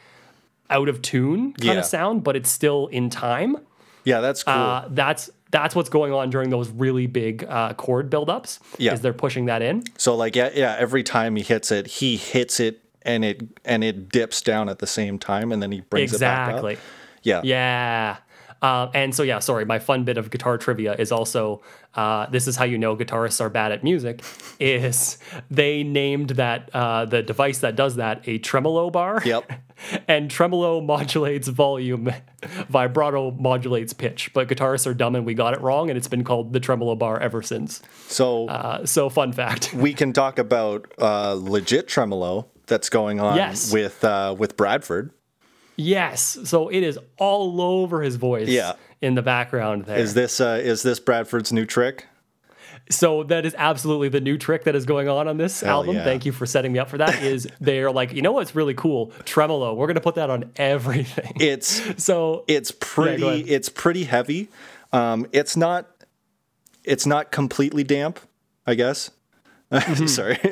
out 0.71 0.89
of 0.89 1.01
tune 1.03 1.53
kind 1.53 1.65
Yeah. 1.75 1.79
of 1.79 1.85
sound, 1.85 2.23
but 2.23 2.35
it's 2.35 2.49
still 2.49 2.87
in 2.87 3.09
time. 3.11 3.57
Yeah, 4.05 4.21
that's 4.21 4.43
cool. 4.43 4.53
Uh, 4.53 4.87
that's 4.89 5.29
that's 5.51 5.75
what's 5.75 5.89
going 5.89 6.13
on 6.13 6.29
during 6.29 6.49
those 6.49 6.69
really 6.69 7.07
big 7.07 7.43
uh, 7.47 7.73
chord 7.73 8.09
buildups. 8.09 8.59
Yeah. 8.77 8.93
is 8.93 9.01
they're 9.01 9.13
pushing 9.13 9.45
that 9.45 9.61
in. 9.61 9.83
so 9.97 10.15
like 10.15 10.35
yeah, 10.35 10.49
yeah, 10.53 10.75
every 10.79 11.03
time 11.03 11.35
he 11.35 11.43
hits 11.43 11.71
it, 11.71 11.87
he 11.87 12.15
hits 12.17 12.59
it 12.59 12.81
and 13.03 13.23
it 13.23 13.41
and 13.63 13.83
it 13.83 14.09
dips 14.09 14.41
down 14.41 14.69
at 14.69 14.79
the 14.79 14.87
same 14.87 15.19
time 15.19 15.51
and 15.51 15.61
then 15.61 15.71
he 15.71 15.81
brings 15.81 16.13
Exactly. 16.13 16.73
it 16.73 16.75
back 16.77 16.83
up. 16.83 16.89
Yeah. 17.23 17.41
Yeah. 17.43 18.17
Uh, 18.61 18.89
and 18.95 19.13
so 19.13 19.21
yeah, 19.21 19.37
sorry. 19.39 19.63
My 19.65 19.77
fun 19.79 20.05
bit 20.05 20.17
of 20.17 20.31
guitar 20.31 20.57
trivia 20.57 20.93
is 20.95 21.11
also 21.11 21.61
uh, 21.93 22.25
this 22.29 22.47
is 22.47 22.55
how 22.55 22.65
you 22.65 22.77
know 22.77 22.95
guitarists 22.95 23.39
are 23.39 23.49
bad 23.49 23.71
at 23.71 23.83
music. 23.83 24.23
Is 24.59 25.17
they 25.51 25.83
named 25.83 26.31
that 26.31 26.69
uh, 26.73 27.05
the 27.05 27.21
device 27.21 27.59
that 27.59 27.75
does 27.75 27.97
that 27.97 28.27
a 28.27 28.37
tremolo 28.39 28.89
bar. 28.89 29.21
Yep. 29.23 29.51
and 30.07 30.29
tremolo 30.31 30.81
modulates 30.81 31.47
volume, 31.47 32.11
vibrato 32.69 33.31
modulates 33.31 33.93
pitch. 33.93 34.31
But 34.33 34.47
guitarists 34.47 34.87
are 34.87 34.93
dumb 34.93 35.15
and 35.15 35.25
we 35.25 35.33
got 35.33 35.53
it 35.53 35.61
wrong, 35.61 35.89
and 35.89 35.97
it's 35.97 36.07
been 36.07 36.23
called 36.23 36.53
the 36.53 36.59
tremolo 36.59 36.95
bar 36.95 37.19
ever 37.19 37.41
since. 37.41 37.81
So 38.07 38.47
Uh, 38.47 38.85
so 38.85 39.09
fun 39.09 39.33
fact. 39.33 39.73
we 39.73 39.93
can 39.93 40.13
talk 40.13 40.39
about 40.39 40.91
uh, 40.99 41.33
legit 41.37 41.87
tremolo 41.87 42.47
that's 42.67 42.89
going 42.89 43.19
on 43.19 43.35
Yes. 43.35 43.71
with 43.71 44.03
uh, 44.03 44.35
with 44.37 44.57
Bradford. 44.57 45.11
yes. 45.75 46.37
So 46.45 46.69
it 46.69 46.81
is 46.83 46.97
all 47.17 47.61
over 47.61 48.01
his 48.01 48.15
voice. 48.15 48.47
Yeah. 48.49 48.73
In 49.01 49.13
the 49.15 49.21
background 49.21 49.85
there. 49.85 49.97
Is 49.99 50.13
this 50.13 50.39
uh, 50.41 50.59
is 50.63 50.81
this 50.81 50.99
Bradford's 50.99 51.51
new 51.53 51.65
trick? 51.65 52.07
So 52.89 53.23
that 53.23 53.45
is 53.45 53.55
absolutely 53.57 54.09
the 54.09 54.21
new 54.21 54.37
trick 54.37 54.65
that 54.65 54.75
is 54.75 54.85
going 54.85 55.09
on 55.09 55.27
on 55.27 55.37
this 55.37 55.63
album. 55.63 55.95
yeah. 55.95 56.03
Thank 56.03 56.25
you 56.25 56.31
for 56.31 56.45
setting 56.45 56.71
me 56.71 56.77
up 56.79 56.89
for 56.89 56.99
that. 56.99 57.23
Is 57.23 57.47
they're 57.59 57.91
like, 57.91 58.13
you 58.13 58.21
know 58.21 58.31
what's 58.31 58.53
really 58.55 58.75
cool? 58.75 59.11
Tremolo. 59.25 59.73
We're 59.73 59.87
gonna 59.87 60.01
put 60.01 60.15
that 60.15 60.29
on 60.29 60.51
everything. 60.55 61.33
It's 61.39 62.03
so 62.03 62.43
it's 62.47 62.71
pretty 62.79 63.23
ahead. 63.23 63.45
it's 63.47 63.69
pretty 63.69 64.03
heavy. 64.03 64.49
Um, 64.93 65.25
it's 65.31 65.57
not 65.57 65.87
it's 66.83 67.05
not 67.07 67.31
completely 67.31 67.83
damp, 67.83 68.19
I 68.67 68.75
guess. 68.75 69.09
Mm-hmm. 69.71 70.05
Sorry, 70.05 70.37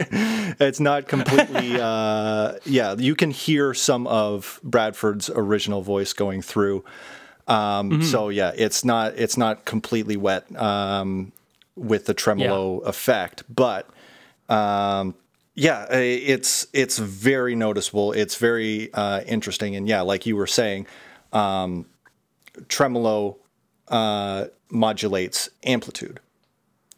it's 0.60 0.80
not 0.80 1.08
completely. 1.08 1.80
Uh, 1.80 2.54
yeah, 2.66 2.96
you 2.98 3.14
can 3.16 3.30
hear 3.30 3.76
some 3.76 4.08
of 4.08 4.60
Bradford's 4.64 5.30
original 5.30 5.84
voice 5.84 6.14
going 6.14 6.42
through. 6.42 6.84
Um, 7.48 7.92
Mm-hmm. 7.92 8.02
So 8.02 8.30
yeah, 8.30 8.52
it's 8.56 8.84
not 8.84 9.14
it's 9.16 9.38
not 9.38 9.66
completely 9.66 10.18
wet 10.18 10.54
um, 10.60 11.32
with 11.76 12.06
the 12.06 12.14
tremolo 12.14 12.80
effect, 12.80 13.44
but 13.54 13.90
um, 14.50 15.16
yeah, 15.56 15.86
it's 15.92 16.68
it's 16.74 16.98
very 16.98 17.56
noticeable. 17.56 18.12
It's 18.12 18.36
very 18.36 18.94
uh, 18.94 19.22
interesting, 19.28 19.76
and 19.76 19.88
yeah, 19.88 20.02
like 20.02 20.26
you 20.26 20.36
were 20.36 20.48
saying, 20.48 20.88
um, 21.32 21.86
tremolo 22.68 23.38
uh, 23.88 24.46
modulates 24.70 25.50
amplitude, 25.64 26.20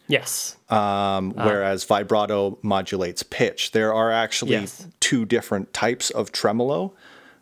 yes. 0.07 0.55
um, 0.69 1.31
whereas 1.33 1.83
vibrato 1.83 2.57
modulates 2.61 3.23
pitch. 3.23 3.71
There 3.71 3.93
are 3.93 4.11
actually 4.11 4.53
Yes. 4.53 4.87
two 4.99 5.25
different 5.25 5.73
types 5.73 6.09
of 6.09 6.31
tremolo. 6.31 6.93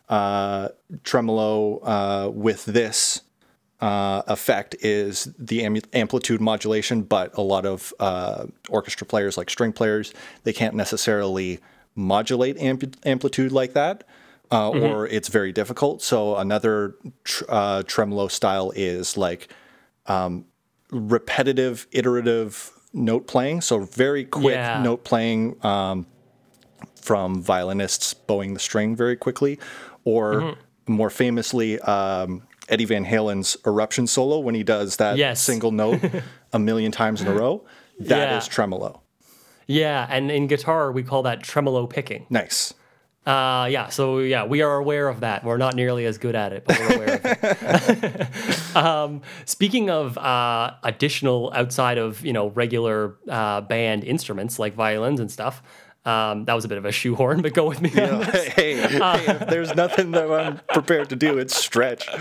Uh, 0.08 0.68
tremolo 1.02 1.78
uh, 1.78 2.30
with 2.30 2.66
this 2.66 3.22
uh, 3.84 4.22
effect 4.36 4.74
is 4.80 5.28
the 5.38 5.58
am- 5.64 5.90
amplitude 5.92 6.40
modulation, 6.40 7.02
but 7.02 7.28
a 7.36 7.42
lot 7.42 7.64
of 7.66 7.92
uh, 8.00 8.46
orchestra 8.68 9.06
players, 9.06 9.36
like 9.36 9.50
string 9.50 9.72
players, 9.72 10.06
they 10.44 10.52
can't 10.60 10.74
necessarily 10.74 11.58
modulate 11.94 12.56
amp- 12.58 12.96
amplitude 13.04 13.52
like 13.60 13.72
that, 13.74 13.96
uh, 14.50 14.70
or 14.70 15.06
it's 15.16 15.28
very 15.28 15.52
difficult. 15.52 16.02
So 16.02 16.36
another 16.36 16.94
tr- 17.24 17.44
uh, 17.48 17.82
tremolo 17.86 18.28
style 18.28 18.72
is 18.74 19.16
like 19.16 19.48
um, 20.06 20.44
repetitive, 20.90 21.86
iterative 21.90 22.70
note 22.92 23.26
playing. 23.26 23.60
So 23.60 23.80
very 23.80 24.24
quick 24.24 24.54
Yeah. 24.56 24.82
note 24.82 25.04
playing 25.04 25.40
um, 25.64 26.06
from 27.00 27.42
violinists 27.42 28.14
bowing 28.14 28.54
the 28.54 28.60
string 28.60 28.96
very 28.96 29.16
quickly, 29.16 29.58
or 30.04 30.32
Mm-hmm. 30.34 30.92
more 30.94 31.10
famously, 31.10 31.80
um, 31.80 32.42
Eddie 32.68 32.84
Van 32.86 33.04
Halen's 33.04 33.56
eruption 33.66 34.06
solo 34.06 34.38
when 34.38 34.54
he 34.54 34.62
does 34.62 34.96
that 34.96 35.16
Yes. 35.16 35.40
single 35.42 35.70
note 35.70 36.00
a 36.52 36.58
million 36.58 36.90
times 36.92 37.20
in 37.20 37.26
a 37.26 37.32
row. 37.34 37.64
That 38.00 38.38
is 38.38 38.46
Yeah. 38.46 38.52
tremolo. 38.52 39.00
Yeah, 39.66 40.06
and 40.10 40.30
in 40.30 40.46
guitar 40.46 40.92
we 40.92 41.02
call 41.02 41.22
that 41.22 41.42
tremolo 41.42 41.86
picking. 41.86 42.26
Nice. 42.30 42.74
Uh, 43.26 43.66
yeah, 43.70 43.88
so 43.88 44.18
yeah, 44.18 44.44
we 44.44 44.60
are 44.60 44.76
aware 44.76 45.08
of 45.08 45.20
that. 45.20 45.42
We're 45.44 45.56
not 45.56 45.74
nearly 45.74 46.04
as 46.04 46.18
good 46.18 46.34
at 46.34 46.52
it, 46.52 46.64
but 46.66 46.78
we're 46.78 46.94
aware 46.96 47.14
of 47.14 47.24
it. 47.24 48.76
um, 48.76 49.22
speaking 49.46 49.88
of 49.88 50.18
uh, 50.18 50.74
additional 50.82 51.50
outside 51.54 51.96
of 51.96 52.22
you 52.22 52.34
know 52.34 52.48
regular 52.50 53.14
uh, 53.28 53.62
band 53.62 54.04
instruments 54.04 54.58
like 54.58 54.74
violins 54.74 55.20
and 55.20 55.30
stuff, 55.32 55.62
Um, 56.04 56.44
that 56.44 56.54
was 56.54 56.64
a 56.64 56.68
bit 56.68 56.76
of 56.78 56.84
a 56.84 56.92
shoehorn, 56.92 57.40
but 57.40 57.54
go 57.54 57.66
with 57.66 57.80
me. 57.80 57.88
this. 57.88 58.44
hey, 58.48 58.74
hey, 58.76 59.46
there's 59.48 59.74
nothing 59.74 60.10
that 60.10 60.30
I'm 60.30 60.60
prepared 60.72 61.08
to 61.10 61.16
do, 61.16 61.38
it's 61.38 61.56
stretch. 61.56 62.06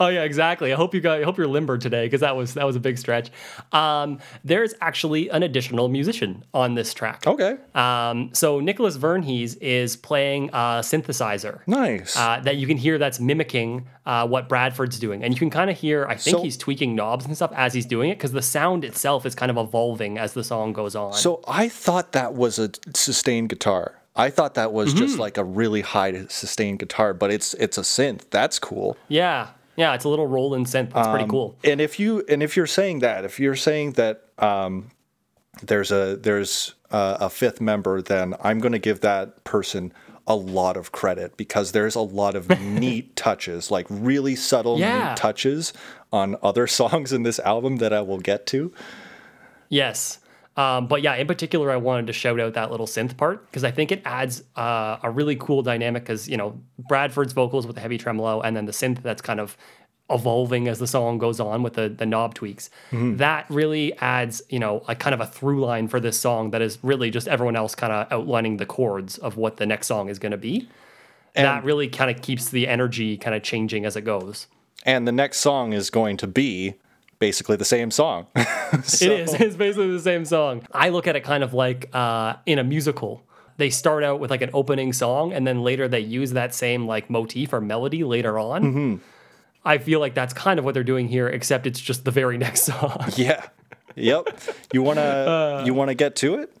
Oh 0.00 0.08
yeah, 0.08 0.22
exactly. 0.22 0.72
I 0.72 0.76
hope 0.76 0.94
you 0.94 1.00
got. 1.00 1.20
I 1.20 1.24
hope 1.24 1.36
you're 1.38 1.46
limber 1.48 1.76
today 1.78 2.06
because 2.06 2.20
that 2.20 2.34
was 2.36 2.54
that 2.54 2.64
was 2.66 2.76
a 2.76 2.80
big 2.80 2.98
stretch. 2.98 3.30
Um, 3.72 4.18
there's 4.44 4.74
actually 4.80 5.28
an 5.30 5.42
additional 5.42 5.88
musician 5.88 6.44
on 6.54 6.74
this 6.74 6.94
track. 6.94 7.26
Okay. 7.26 7.56
Um, 7.74 8.30
so 8.32 8.60
Nicolas 8.60 8.96
Vernhes 8.96 9.56
is 9.60 9.96
playing 9.96 10.48
a 10.50 10.80
synthesizer. 10.82 11.60
Nice. 11.66 12.16
Uh, 12.16 12.40
that 12.44 12.56
you 12.56 12.66
can 12.66 12.76
hear 12.76 12.98
that's 12.98 13.20
mimicking 13.20 13.88
uh, 14.06 14.26
what 14.26 14.48
Bradford's 14.48 14.98
doing, 14.98 15.22
and 15.24 15.32
you 15.34 15.38
can 15.38 15.50
kind 15.50 15.70
of 15.70 15.76
hear. 15.78 16.06
I 16.06 16.14
think 16.16 16.36
So- 16.38 16.42
he's 16.42 16.56
tweaking 16.56 16.94
knobs 16.94 17.24
and 17.26 17.34
stuff 17.36 17.52
as 17.54 17.74
he's 17.74 17.86
doing 17.86 18.10
it 18.10 18.16
because 18.18 18.32
the 18.32 18.42
sound 18.42 18.84
itself 18.84 19.26
is 19.26 19.34
kind 19.34 19.50
of 19.50 19.56
evolving 19.58 20.18
as 20.18 20.32
the 20.32 20.44
song 20.44 20.72
goes 20.72 20.94
on. 20.96 21.12
So 21.12 21.42
I 21.46 21.68
thought 21.68 22.12
that 22.12 22.34
was 22.34 22.58
a 22.58 22.68
sustained 22.96 23.48
guitar. 23.50 23.94
I 24.16 24.30
thought 24.30 24.54
that 24.54 24.72
was 24.72 24.90
Mm-hmm. 24.90 24.98
just 24.98 25.18
like 25.18 25.36
a 25.38 25.44
really 25.44 25.80
high 25.82 26.26
sustained 26.26 26.78
guitar, 26.80 27.14
but 27.14 27.30
it's 27.30 27.54
it's 27.54 27.78
a 27.78 27.82
synth. 27.82 28.22
That's 28.30 28.58
cool. 28.58 28.96
yeah, 29.08 29.48
yeah, 29.76 29.94
it's 29.94 30.04
a 30.04 30.08
little 30.08 30.26
Roland 30.26 30.66
synth. 30.66 30.92
That's 30.92 31.06
Um, 31.06 31.14
pretty 31.14 31.30
cool. 31.30 31.56
And 31.62 31.80
if 31.80 32.00
you 32.00 32.24
and 32.28 32.42
if 32.42 32.56
you're 32.56 32.66
saying 32.66 32.98
that, 33.00 33.24
if 33.24 33.38
you're 33.38 33.54
saying 33.56 33.92
that 33.92 34.24
um, 34.38 34.90
there's 35.62 35.92
a 35.92 36.16
there's 36.16 36.74
a, 36.90 37.16
a 37.22 37.30
fifth 37.30 37.60
member, 37.60 38.02
then 38.02 38.34
I'm 38.42 38.58
going 38.58 38.72
to 38.72 38.78
give 38.80 39.00
that 39.00 39.44
person 39.44 39.92
a 40.26 40.34
lot 40.34 40.76
of 40.76 40.92
credit 40.92 41.36
because 41.38 41.72
there's 41.72 41.94
a 41.94 42.00
lot 42.02 42.34
of 42.34 42.48
neat 42.60 43.14
touches, 43.16 43.70
like 43.70 43.86
really 43.88 44.34
subtle 44.36 44.78
Yeah. 44.78 45.10
neat 45.10 45.16
touches 45.16 45.72
on 46.12 46.36
other 46.42 46.66
songs 46.80 47.12
in 47.12 47.22
this 47.22 47.38
album 47.38 47.76
that 47.76 47.92
I 47.92 48.00
will 48.00 48.18
get 48.20 48.46
to. 48.48 48.72
Yes. 49.68 50.18
Um, 50.58 50.88
but 50.88 51.02
yeah, 51.02 51.14
in 51.14 51.28
particular, 51.28 51.70
I 51.70 51.76
wanted 51.76 52.08
to 52.08 52.12
shout 52.12 52.40
out 52.40 52.54
that 52.54 52.72
little 52.72 52.88
synth 52.88 53.16
part 53.16 53.46
because 53.46 53.62
I 53.62 53.70
think 53.70 53.92
it 53.92 54.02
adds 54.04 54.42
uh, 54.56 54.98
a 55.04 55.10
really 55.10 55.36
cool 55.36 55.62
dynamic. 55.62 56.02
Because 56.02 56.28
you 56.28 56.36
know 56.36 56.60
Bradford's 56.88 57.32
vocals 57.32 57.64
with 57.64 57.76
the 57.76 57.80
heavy 57.80 57.96
tremolo, 57.96 58.40
and 58.40 58.56
then 58.56 58.66
the 58.66 58.72
synth 58.72 59.00
that's 59.00 59.22
kind 59.22 59.38
of 59.38 59.56
evolving 60.10 60.66
as 60.66 60.80
the 60.80 60.86
song 60.86 61.18
goes 61.18 61.38
on 61.38 61.62
with 61.62 61.74
the 61.74 61.88
the 61.88 62.04
knob 62.04 62.34
tweaks. 62.34 62.70
That 63.18 63.46
really 63.48 63.96
adds 63.98 64.42
you 64.48 64.58
know 64.58 64.82
a 64.88 64.96
kind 64.96 65.14
of 65.14 65.20
a 65.20 65.26
through 65.26 65.64
line 65.64 65.86
for 65.86 66.00
this 66.00 66.18
song 66.18 66.50
that 66.50 66.60
is 66.60 66.78
really 66.82 67.12
just 67.12 67.28
everyone 67.28 67.54
else 67.54 67.76
kind 67.76 67.92
of 67.92 68.10
outlining 68.10 68.56
the 68.56 68.66
chords 68.66 69.16
of 69.16 69.36
what 69.36 69.58
the 69.58 69.66
next 69.66 69.86
song 69.86 70.08
is 70.08 70.18
going 70.18 70.32
to 70.32 70.38
be. 70.38 70.68
And 71.36 71.44
that 71.44 71.62
really 71.62 71.86
kind 71.86 72.10
of 72.10 72.20
keeps 72.20 72.48
the 72.48 72.66
energy 72.66 73.16
kind 73.16 73.36
of 73.36 73.44
changing 73.44 73.84
as 73.84 73.94
it 73.94 74.00
goes. 74.00 74.48
And 74.84 75.06
the 75.06 75.12
next 75.12 75.38
song 75.38 75.72
is 75.72 75.88
going 75.88 76.16
to 76.16 76.26
be 76.26 76.74
basically 77.18 77.56
the 77.56 77.64
same 77.64 77.90
song. 77.90 78.26
It 78.36 79.02
is. 79.02 79.34
It's 79.40 79.56
basically 79.56 79.90
the 79.92 80.00
same 80.00 80.24
song. 80.26 80.66
I 80.72 80.90
look 80.90 81.06
at 81.06 81.16
it 81.16 81.24
kind 81.24 81.42
of 81.42 81.54
like 81.54 81.88
uh, 81.94 82.34
in 82.44 82.58
a 82.58 82.64
musical. 82.64 83.22
They 83.56 83.70
start 83.70 84.04
out 84.04 84.20
with 84.20 84.30
like 84.30 84.42
an 84.42 84.50
opening 84.52 84.92
song, 84.92 85.32
and 85.32 85.46
then 85.46 85.62
later 85.62 85.88
they 85.88 86.00
use 86.00 86.32
that 86.32 86.54
same 86.54 86.86
like 86.86 87.08
motif 87.10 87.52
or 87.52 87.60
melody 87.60 88.04
later 88.04 88.38
on. 88.38 88.62
Mm-hmm. 88.62 88.96
I 89.64 89.78
feel 89.78 90.00
like 90.00 90.14
that's 90.14 90.32
kind 90.34 90.58
of 90.58 90.64
what 90.64 90.74
they're 90.74 90.84
doing 90.84 91.08
here, 91.08 91.28
except 91.28 91.66
it's 91.66 91.80
just 91.80 92.04
the 92.04 92.10
very 92.10 92.38
next 92.46 92.62
song. 92.64 93.04
yeah. 93.16 93.46
Yep. 93.96 94.38
You 94.72 94.82
wanna 94.82 95.00
Uh. 95.00 95.62
you 95.66 95.74
wanna 95.74 95.94
get 95.94 96.14
to 96.16 96.34
it? 96.36 96.54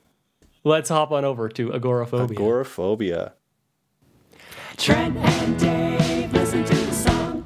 Let's 0.64 0.88
hop 0.88 1.12
on 1.12 1.24
over 1.24 1.48
to 1.50 1.72
agoraphobia. 1.72 2.36
Agoraphobia. 2.38 3.34
Trent 4.76 5.16
and 5.16 5.58
Dave 5.58 6.32
listen 6.32 6.64
to 6.64 6.74
the 6.74 6.92
song. 6.92 7.44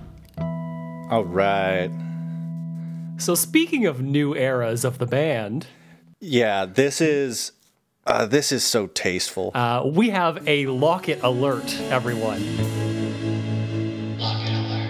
All 1.11 1.25
right. 1.25 1.91
So 3.23 3.37
speaking 3.37 3.87
of 3.87 4.03
new 4.03 4.35
eras 4.35 4.85
of 4.85 4.99
the 4.99 5.07
band, 5.07 5.69
Yeah, 6.19 6.65
this 6.67 7.01
is 7.01 7.53
uh, 8.05 8.27
this 8.27 8.51
is 8.51 8.65
so 8.65 8.89
tasteful. 8.89 9.53
uh, 9.55 9.83
we 9.87 10.11
have 10.11 10.43
a 10.49 10.67
Lockett 10.67 11.23
alert, 11.23 11.73
everyone. 11.83 12.41
Locket 14.19 14.53
alert. 14.53 14.89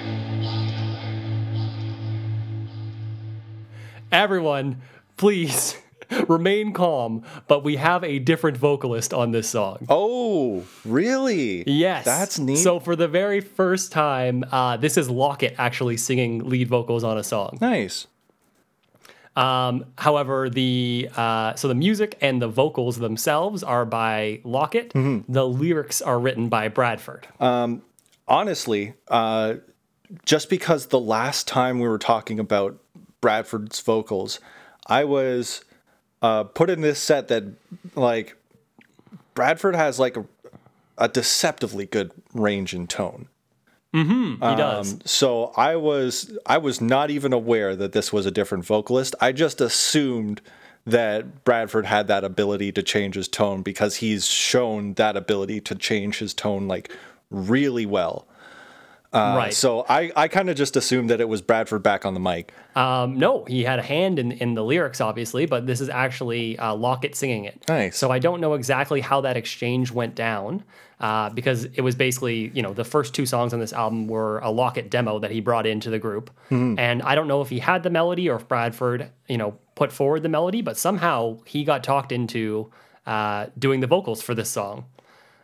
Everyone, 4.10 4.80
please 5.18 5.76
remain 6.26 6.72
calm, 6.72 7.22
but 7.48 7.62
we 7.62 7.76
have 7.76 8.02
a 8.02 8.18
different 8.18 8.56
vocalist 8.56 9.12
on 9.12 9.32
this 9.32 9.50
song. 9.50 9.84
oh, 9.90 10.64
really? 10.86 11.64
Yes. 11.66 12.06
That's 12.06 12.38
neat. 12.38 12.56
So, 12.56 12.80
for 12.80 12.96
the 12.96 13.08
very 13.08 13.42
first 13.42 13.92
time, 13.92 14.42
uh, 14.50 14.78
this 14.78 14.96
is 14.96 15.10
Lockett 15.10 15.54
actually 15.58 15.98
singing 15.98 16.48
lead 16.48 16.68
vocals 16.68 17.04
on 17.04 17.18
a 17.18 17.22
song. 17.24 17.58
nice. 17.60 18.06
Um, 19.34 19.86
however, 19.96 20.50
the 20.50 21.08
uh, 21.16 21.54
so 21.54 21.68
the 21.68 21.74
music 21.74 22.18
and 22.20 22.42
the 22.42 22.48
vocals 22.48 22.98
themselves 22.98 23.62
are 23.62 23.84
by 23.84 24.40
Lockett. 24.44 24.92
Mm-hmm. 24.92 25.32
The 25.32 25.46
lyrics 25.46 26.02
are 26.02 26.18
written 26.18 26.48
by 26.48 26.68
Bradford. 26.68 27.26
Honestly, 28.28 28.94
uh, 29.08 29.54
just 30.24 30.48
because 30.48 30.86
the 30.86 31.00
last 31.00 31.48
time 31.48 31.80
we 31.80 31.88
were 31.88 31.98
talking 31.98 32.38
about 32.38 32.78
Bradford's 33.20 33.80
vocals, 33.80 34.40
I 34.86 35.04
was 35.04 35.64
uh, 36.20 36.44
put 36.44 36.70
in 36.70 36.80
this 36.80 36.98
set 36.98 37.28
that 37.28 37.44
like 37.94 38.36
Bradford 39.34 39.74
has 39.74 39.98
like 39.98 40.16
a, 40.16 40.24
a 40.98 41.08
deceptively 41.08 41.86
good 41.86 42.12
range 42.32 42.74
and 42.74 42.88
tone. 42.88 43.28
He 43.92 44.56
does. 44.56 44.94
Um, 44.94 45.00
so 45.04 45.52
I 45.56 45.76
was 45.76 46.36
I 46.46 46.58
was 46.58 46.80
not 46.80 47.10
even 47.10 47.32
aware 47.32 47.76
that 47.76 47.92
this 47.92 48.12
was 48.12 48.26
a 48.26 48.30
different 48.30 48.64
vocalist. 48.64 49.14
I 49.20 49.32
just 49.32 49.60
assumed 49.60 50.40
that 50.86 51.44
Bradford 51.44 51.86
had 51.86 52.08
that 52.08 52.24
ability 52.24 52.72
to 52.72 52.82
change 52.82 53.14
his 53.14 53.28
tone 53.28 53.62
because 53.62 53.96
he's 53.96 54.26
shown 54.26 54.94
that 54.94 55.16
ability 55.16 55.60
to 55.60 55.74
change 55.74 56.18
his 56.18 56.34
tone 56.34 56.66
like 56.66 56.90
really 57.30 57.86
well. 57.86 58.26
Right. 59.12 59.52
So 59.52 59.84
I, 59.88 60.10
I 60.16 60.28
kind 60.28 60.48
of 60.48 60.56
just 60.56 60.76
assumed 60.76 61.10
that 61.10 61.20
it 61.20 61.28
was 61.28 61.42
Bradford 61.42 61.82
back 61.82 62.06
on 62.06 62.14
the 62.14 62.20
mic. 62.20 62.52
Um, 62.74 63.18
no, 63.18 63.44
he 63.44 63.64
had 63.64 63.78
a 63.78 63.82
hand 63.82 64.18
in, 64.18 64.32
in 64.32 64.54
the 64.54 64.64
lyrics, 64.64 65.00
obviously, 65.00 65.46
but 65.46 65.66
this 65.66 65.80
is 65.80 65.88
actually 65.88 66.58
uh, 66.58 66.74
Lockett 66.74 67.14
singing 67.14 67.44
it. 67.44 67.62
Nice. 67.68 67.98
So 67.98 68.10
I 68.10 68.18
don't 68.18 68.40
know 68.40 68.54
exactly 68.54 69.00
how 69.00 69.20
that 69.22 69.36
exchange 69.36 69.90
went 69.90 70.14
down 70.14 70.64
uh, 71.00 71.28
because 71.30 71.64
it 71.64 71.80
was 71.82 71.94
basically, 71.94 72.50
you 72.54 72.62
know, 72.62 72.72
the 72.72 72.84
first 72.84 73.12
two 73.14 73.26
songs 73.26 73.52
on 73.52 73.60
this 73.60 73.72
album 73.72 74.06
were 74.06 74.38
a 74.38 74.50
Lockett 74.50 74.88
demo 74.88 75.18
that 75.18 75.30
he 75.30 75.40
brought 75.40 75.66
into 75.66 75.90
the 75.90 75.98
group. 75.98 76.30
And 76.50 77.02
I 77.02 77.14
don't 77.14 77.28
know 77.28 77.42
if 77.42 77.48
he 77.50 77.58
had 77.58 77.82
the 77.82 77.90
melody 77.90 78.30
or 78.30 78.36
if 78.36 78.46
Bradford, 78.46 79.10
you 79.28 79.36
know, 79.36 79.58
put 79.74 79.90
forward 79.90 80.22
the 80.22 80.28
melody, 80.28 80.62
but 80.62 80.76
somehow 80.76 81.38
he 81.44 81.64
got 81.64 81.82
talked 81.82 82.12
into 82.12 82.70
uh, 83.06 83.46
doing 83.58 83.80
the 83.80 83.86
vocals 83.86 84.22
for 84.22 84.34
this 84.34 84.48
song. 84.48 84.84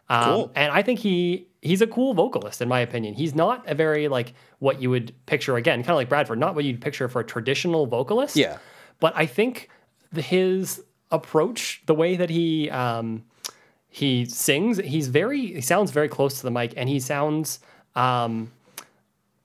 Um, 0.09 0.25
Cool. 0.25 0.53
And 0.55 0.73
I 0.73 0.83
think 0.83 1.01
he 1.01 1.48
he's 1.63 1.81
a 1.81 1.87
cool 1.87 2.15
vocalist 2.15 2.63
in 2.63 2.69
my 2.69 2.81
opinion. 2.81 3.15
He's 3.15 3.35
not 3.35 3.69
a 3.69 3.75
very 3.75 4.09
like 4.09 4.35
what 4.59 4.81
you 4.81 4.91
would 4.91 5.15
picture 5.27 5.57
again, 5.57 5.81
kind 5.81 5.91
of 5.91 5.97
like 5.97 6.09
Bradford, 6.09 6.39
not 6.39 6.55
what 6.55 6.65
you'd 6.65 6.81
picture 6.81 7.09
for 7.09 7.21
a 7.21 7.25
traditional 7.25 7.87
vocalist. 7.87 8.37
Yeah. 8.37 8.59
But 9.01 9.13
I 9.17 9.27
think 9.27 9.69
the, 10.13 10.23
his 10.23 10.83
approach, 11.11 11.83
the 11.87 11.95
way 11.95 12.17
that 12.17 12.31
he 12.31 12.71
um, 12.71 13.25
he 13.89 14.27
sings, 14.27 14.79
he's 14.79 15.09
very 15.09 15.55
he 15.55 15.61
sounds 15.61 15.91
very 15.91 16.09
close 16.09 16.39
to 16.39 16.43
the 16.43 16.51
mic, 16.51 16.75
and 16.77 16.89
he 16.89 17.01
sounds 17.01 17.61
um, 17.95 18.53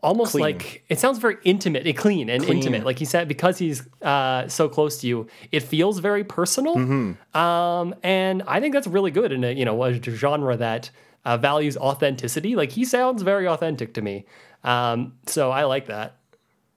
almost 0.02 0.32
Clean. 0.32 0.44
like 0.44 0.84
it 0.90 1.00
sounds 1.00 1.18
very 1.18 1.38
intimate, 1.44 1.88
and 1.88 1.98
clean 1.98 2.30
and 2.30 2.44
Clean. 2.44 2.58
intimate. 2.58 2.86
Like 2.86 3.00
he 3.00 3.06
said, 3.06 3.28
because 3.28 3.58
he's 3.58 3.88
uh, 4.02 4.48
so 4.48 4.70
close 4.70 5.00
to 5.02 5.08
you, 5.08 5.28
it 5.52 5.62
feels 5.62 6.00
very 6.00 6.24
personal. 6.24 6.76
Mm-hmm. 6.76 7.38
Um, 7.38 7.96
and 8.04 8.44
I 8.48 8.60
think 8.60 8.74
that's 8.74 8.88
really 8.88 9.12
good 9.12 9.32
in 9.32 9.44
a 9.44 9.52
you 9.52 9.66
know 9.66 9.84
a 9.84 9.94
genre 10.02 10.58
that 10.58 10.92
uh, 11.26 11.38
values 11.38 11.78
authenticity. 11.78 12.56
Like 12.56 12.72
he 12.72 12.86
sounds 12.86 13.22
very 13.22 13.48
authentic 13.48 13.94
to 13.96 14.02
me. 14.02 14.26
Um, 14.64 15.14
so 15.26 15.52
I 15.52 15.64
like 15.64 15.88
that. 15.88 16.18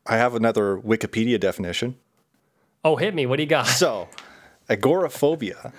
I 0.07 0.17
have 0.17 0.35
another 0.35 0.77
Wikipedia 0.77 1.39
definition. 1.39 1.97
Oh, 2.85 2.97
hit 2.97 3.15
me! 3.15 3.27
What 3.27 3.37
do 3.37 3.43
you 3.43 3.49
got? 3.49 3.67
So, 3.67 4.09
agoraphobia 4.69 5.73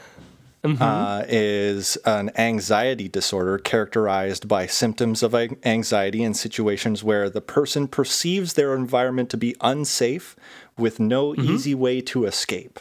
uh, 0.64 1.24
is 1.28 1.98
an 2.06 2.32
anxiety 2.38 3.08
disorder 3.08 3.58
characterized 3.58 4.48
by 4.48 4.66
symptoms 4.66 5.24
of 5.24 5.34
anxiety 5.34 6.24
in 6.24 6.34
situations 6.34 7.04
where 7.04 7.30
the 7.30 7.42
person 7.42 7.88
perceives 7.88 8.54
their 8.54 8.76
environment 8.76 9.30
to 9.30 9.38
be 9.38 9.56
unsafe 9.62 10.36
with 10.78 11.00
no 11.00 11.34
easy 11.36 11.74
way 11.74 12.02
to 12.02 12.26
escape. 12.26 12.80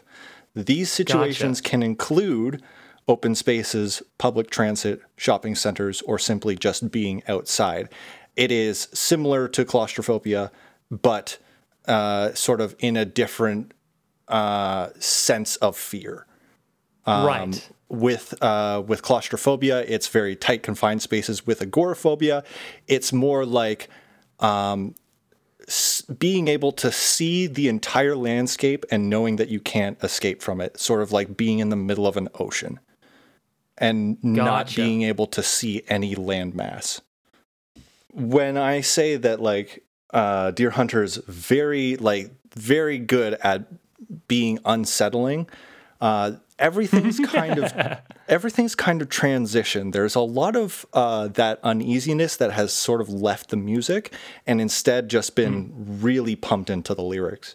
These 0.55 0.91
situations 0.91 1.61
can 1.61 1.83
include 1.83 2.63
open 3.09 3.35
spaces, 3.35 4.03
public 4.19 4.51
transit, 4.51 5.01
shopping 5.17 5.55
centers, 5.55 6.03
or 6.03 6.19
simply 6.19 6.57
just 6.57 6.91
being 6.91 7.23
outside. 7.29 7.89
It 8.35 8.51
is 8.51 8.89
similar 8.93 9.49
to 9.49 9.65
claustrophobia, 9.65 10.51
but 10.91 11.39
uh, 11.87 12.35
sort 12.35 12.61
of 12.61 12.75
in 12.79 12.97
a 12.97 13.05
different 13.05 13.73
uh, 14.29 14.89
sense 14.99 15.57
of 15.57 15.77
fear. 15.77 16.27
right. 17.07 17.71
With 17.89 18.35
uh, 18.43 18.83
with 18.85 19.03
claustrophobia, 19.03 19.85
it's 19.87 20.09
very 20.09 20.35
tight, 20.35 20.65
confined 20.65 21.03
spaces. 21.03 21.47
With 21.47 21.63
agoraphobia, 21.63 22.43
it's 22.89 23.13
more 23.13 23.47
like 23.47 23.89
um, 24.41 24.97
s- 25.69 26.03
being 26.03 26.49
able 26.49 26.73
to 26.73 26.91
see 26.91 27.47
the 27.47 27.69
entire 27.69 28.17
landscape 28.17 28.85
and 28.91 29.09
knowing 29.09 29.37
that 29.37 29.51
you 29.51 29.61
can't 29.61 30.03
escape 30.03 30.43
from 30.43 30.61
it. 30.61 30.81
Sort 30.81 31.01
of 31.01 31.13
like 31.13 31.37
being 31.37 31.61
in 31.61 31.69
the 31.69 31.77
middle 31.77 32.09
of 32.09 32.17
an 32.17 32.29
ocean. 32.41 32.81
And 33.79 34.23
not 34.23 34.75
being 34.75 35.03
able 35.03 35.27
to 35.29 35.43
see 35.43 35.83
any 35.89 36.15
landmass. 36.15 37.01
When 38.13 38.57
I 38.57 38.81
say 38.81 39.17
that 39.17 39.41
like 39.41 39.85
uh 40.13 40.53
Deerhunter 40.53 41.03
is 41.03 41.17
very 41.27 41.97
like 41.97 42.31
very 42.55 42.99
good 42.99 43.35
at 43.35 43.67
being 44.29 44.59
unsettling, 44.65 45.49
uh 46.01 46.33
everything's 46.59 47.21
kind 47.27 47.59
of 47.59 47.99
everything's 48.29 48.75
kind 48.75 49.03
of 49.03 49.09
transition. 49.09 49.91
There's 49.91 50.15
a 50.15 50.21
lot 50.21 50.57
of 50.57 50.87
uh, 50.93 51.29
that 51.29 51.61
uneasiness 51.63 52.37
that 52.37 52.53
has 52.53 52.73
sort 52.73 53.01
of 53.01 53.09
left 53.09 53.51
the 53.51 53.57
music 53.57 54.13
and 54.47 54.61
instead 54.61 55.09
just 55.09 55.35
been 55.37 55.73
really 56.01 56.37
pumped 56.37 56.71
into 56.71 56.95
the 56.95 57.03
lyrics. 57.03 57.55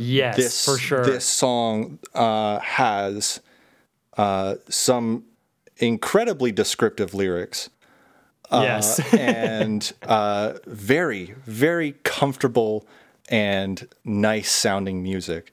yes, 0.00 0.36
This 0.36 0.64
for 0.64 0.78
sure. 0.78 1.04
this 1.04 1.24
song 1.24 1.98
uh, 2.14 2.58
has 2.58 3.40
uh, 4.16 4.56
some 4.68 5.24
incredibly 5.78 6.52
descriptive 6.52 7.14
lyrics 7.14 7.70
yes. 8.52 9.14
and 9.14 9.92
uh, 10.02 10.54
very 10.66 11.34
very 11.44 11.92
comfortable 12.04 12.86
and 13.28 13.88
nice 14.04 14.50
sounding 14.50 15.02
music. 15.02 15.52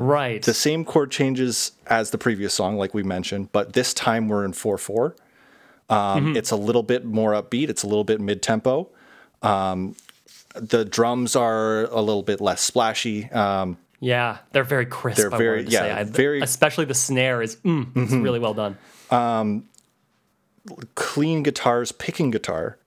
right. 0.00 0.42
the 0.42 0.54
same 0.54 0.84
chord 0.84 1.10
changes 1.10 1.72
as 1.86 2.10
the 2.10 2.18
previous 2.18 2.52
song, 2.52 2.76
like 2.76 2.92
we 2.92 3.02
mentioned, 3.02 3.50
but 3.52 3.72
this 3.72 3.94
time 3.94 4.28
we're 4.28 4.44
in 4.44 4.52
4 4.52 4.78
4. 4.78 5.16
Um, 5.88 5.96
Mm-hmm. 6.26 6.36
It's 6.36 6.50
a 6.50 6.56
little 6.56 6.82
bit 6.82 7.04
more 7.04 7.32
upbeat, 7.32 7.68
it's 7.68 7.82
a 7.82 7.86
little 7.86 8.04
bit 8.04 8.20
mid 8.20 8.42
tempo. 8.42 8.88
Um, 9.42 9.96
the 10.54 10.84
drums 10.84 11.36
are 11.36 11.84
a 11.84 12.00
little 12.00 12.22
bit 12.22 12.40
less 12.40 12.60
splashy. 12.60 13.30
Um, 13.30 13.78
yeah, 14.00 14.38
they're 14.52 14.64
very 14.64 14.86
crisp. 14.86 15.18
They're 15.18 15.34
I 15.34 15.38
very- 15.38 15.64
yeah, 15.64 15.80
say. 15.80 15.92
I- 15.92 16.04
very- 16.04 16.38
Mm-hmm. 16.38 16.44
Especially 16.44 16.84
the 16.84 16.94
snare 16.94 17.42
is 17.42 17.56
mm, 17.56 17.86
it's 17.96 18.12
really 18.12 18.38
well 18.38 18.54
done. 18.54 18.76
Um, 19.10 19.64
clean 20.94 21.42
guitars, 21.42 21.92
picking 21.92 22.30
guitar, 22.30 22.78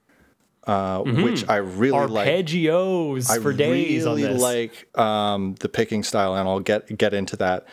uh, 0.68 1.00
which 1.02 1.48
I 1.48 1.58
really 1.58 2.06
like. 2.08 2.28
Arpeggios 2.28 3.30
I 3.30 3.40
for 3.40 3.54
days 3.54 4.04
really 4.06 4.26
on 4.26 4.34
this. 4.34 4.42
like 4.42 4.98
um, 5.00 5.56
the 5.60 5.70
picking 5.70 6.04
style, 6.04 6.36
and 6.36 6.48
I'll 6.48 6.60
get 6.60 6.96
get 6.98 7.14
into 7.14 7.38
that. 7.38 7.66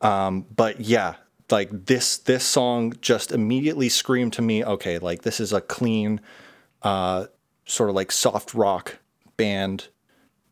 Um, 0.00 0.46
but 0.54 0.80
yeah, 0.80 1.14
like 1.50 1.86
this 1.86 2.16
this 2.18 2.44
song 2.44 2.94
just 3.00 3.30
immediately 3.30 3.88
screamed 3.88 4.32
to 4.34 4.42
me, 4.42 4.64
okay, 4.64 4.98
like 4.98 5.22
this 5.22 5.38
is 5.38 5.52
a 5.52 5.60
clean, 5.60 6.20
uh, 6.82 7.26
sort 7.66 7.90
of 7.90 7.94
like 7.96 8.10
soft 8.10 8.54
rock 8.54 8.98
band. 9.36 9.88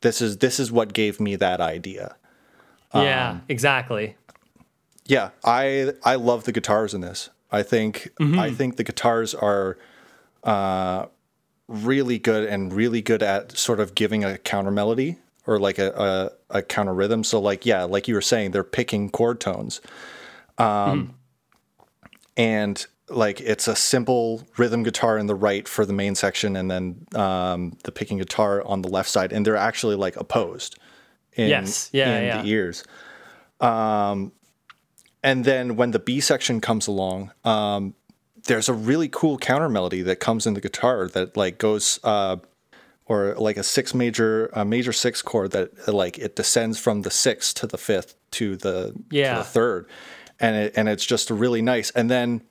This 0.03 0.20
is 0.22 0.39
this 0.39 0.61
is 0.61 0.70
what 0.70 0.93
gave 0.93 1.18
me 1.20 1.37
that 1.37 1.61
idea. 1.61 2.16
Yeah, 2.95 3.30
um, 3.30 3.43
exactly. 3.49 4.16
Yeah, 5.07 5.30
I 5.45 5.93
I 6.05 6.14
love 6.16 6.45
the 6.45 6.53
guitars 6.53 6.95
in 6.95 7.01
this. 7.01 7.30
I 7.51 7.62
think 7.62 8.11
Mm-hmm. 8.20 8.38
I 8.38 8.51
think 8.51 8.76
the 8.76 8.84
guitars 8.84 9.34
are 9.34 9.76
uh, 10.45 11.07
really 11.68 12.18
good 12.18 12.49
and 12.49 12.72
really 12.72 13.03
good 13.03 13.22
at 13.22 13.57
sort 13.57 13.80
of 13.80 13.95
giving 13.95 14.24
a 14.24 14.38
counter 14.38 14.70
melody 14.70 15.18
or 15.47 15.59
like 15.59 15.78
a, 15.78 16.32
a, 16.51 16.59
a 16.59 16.62
counter 16.62 16.95
rhythm. 16.95 17.24
So 17.24 17.41
like 17.41 17.66
yeah, 17.66 17.84
like 17.84 18.09
you 18.09 18.14
were 18.14 18.20
saying, 18.20 18.53
they're 18.53 18.64
picking 18.64 19.11
chord 19.11 19.41
tones. 19.41 19.80
Um, 20.59 21.14
and 22.36 22.86
like 23.09 23.41
it's 23.41 23.66
a 23.66 23.74
simple 23.74 24.47
rhythm 24.57 24.82
guitar 24.82 25.18
in 25.18 25.26
the 25.26 25.34
right 25.34 25.66
for 25.66 25.84
the 25.84 25.93
main 25.93 26.14
section 26.14 26.55
and 26.57 26.70
then 26.70 27.07
um, 27.14 27.76
the 27.84 27.91
picking 27.93 28.18
guitar 28.18 28.62
on 28.64 28.82
the 28.82 28.88
left 28.88 29.09
side 29.11 29.32
and 29.32 29.45
they're 29.45 29.57
actually 29.57 29.97
like 29.97 30.16
opposed 30.16 30.78
in, 31.35 31.49
Yes. 31.49 31.91
Yeah, 31.93 32.18
in 32.18 32.24
yeah. 32.24 32.43
the 32.43 32.49
ears 32.49 32.85
um, 33.61 34.33
and 35.22 35.45
then 35.45 35.76
when 35.76 35.91
the 35.91 35.99
b 35.99 36.20
section 36.20 36.61
comes 36.61 36.87
along 36.87 37.33
um, 37.45 37.95
there's 38.45 38.68
a 38.68 38.74
really 38.74 39.09
cool 39.09 39.39
counter 39.39 39.68
melody 39.68 40.03
that 40.03 40.20
comes 40.20 40.47
in 40.47 40.55
the 40.55 40.61
guitar 40.61 41.09
that 41.09 41.37
like 41.37 41.59
goes 41.59 41.99
uh, 42.05 42.37
or 43.07 43.35
like 43.37 43.57
a 43.57 43.62
six 43.62 43.95
major 43.95 44.47
a 44.53 44.64
major 44.64 44.93
six 44.93 45.20
chord 45.22 45.51
that 45.51 45.89
like 45.89 46.18
it 46.18 46.37
descends 46.37 46.78
from 46.78 47.03
the 47.03 47.11
sixth 47.11 47.55
to 47.57 47.66
the 47.66 47.78
fifth 47.78 48.14
to 48.31 48.57
the 48.57 48.95
to 49.35 49.39
the 49.39 49.45
third 49.45 49.89
and 50.39 50.57
it, 50.57 50.72
and 50.76 50.89
it's 50.89 51.05
just 51.05 51.31
really 51.31 51.61
nice 51.62 51.91
and 51.91 52.11
then 52.11 52.43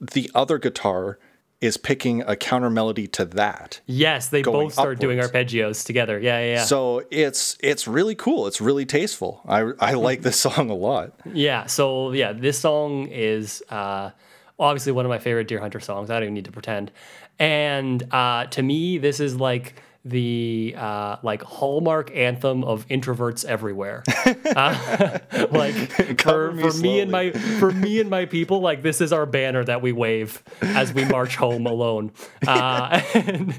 the 0.00 0.30
other 0.34 0.58
guitar 0.58 1.18
is 1.60 1.76
picking 1.76 2.22
a 2.22 2.36
counter 2.36 2.70
melody 2.70 3.06
to 3.06 3.24
that 3.24 3.80
Yes, 3.86 4.28
they 4.28 4.42
both 4.42 4.72
start 4.74 4.98
doing 4.98 5.18
arpeggios 5.18 5.84
together. 5.84 6.18
Yeah, 6.18 6.40
yeah, 6.40 6.54
yeah. 6.54 6.64
so 6.64 7.02
it's 7.10 7.56
it's 7.60 7.88
really 7.88 8.14
cool 8.14 8.46
it's 8.46 8.60
really 8.60 8.84
tasteful 8.86 9.40
i 9.46 9.60
i 9.80 9.92
like 9.94 10.22
this 10.22 10.38
song 10.46 10.70
a 10.70 10.74
lot 10.74 11.12
Yeah, 11.32 11.66
so 11.66 12.12
yeah, 12.12 12.32
this 12.32 12.58
song 12.58 13.08
is 13.08 13.62
uh, 13.70 14.10
obviously 14.58 14.92
one 14.92 15.04
of 15.04 15.10
my 15.10 15.18
favorite 15.18 15.48
Deerhunter 15.48 15.82
songs. 15.82 16.10
I 16.10 16.14
don't 16.14 16.24
even 16.24 16.34
need 16.34 16.44
to 16.46 16.52
pretend. 16.52 16.90
And 17.38 18.02
uh, 18.12 18.46
to 18.46 18.62
me, 18.62 18.98
this 18.98 19.20
is 19.20 19.36
like 19.36 19.74
the 20.06 20.74
uh, 20.78 21.16
like 21.22 21.42
hallmark 21.42 22.14
anthem 22.14 22.62
of 22.64 22.86
introverts 22.88 23.44
everywhere. 23.44 24.02
Uh, 24.56 25.18
like 25.50 25.74
for, 26.20 26.52
me 26.52 26.62
for 26.62 26.72
me 26.78 27.00
and 27.00 27.10
my 27.10 27.30
for 27.30 27.72
me 27.72 28.00
and 28.00 28.08
my 28.08 28.24
people, 28.24 28.60
like 28.60 28.82
this 28.82 29.00
is 29.00 29.12
our 29.12 29.26
banner 29.26 29.62
that 29.62 29.82
we 29.82 29.92
wave 29.92 30.42
as 30.62 30.94
we 30.94 31.04
march 31.04 31.36
home 31.36 31.66
alone. 31.66 32.12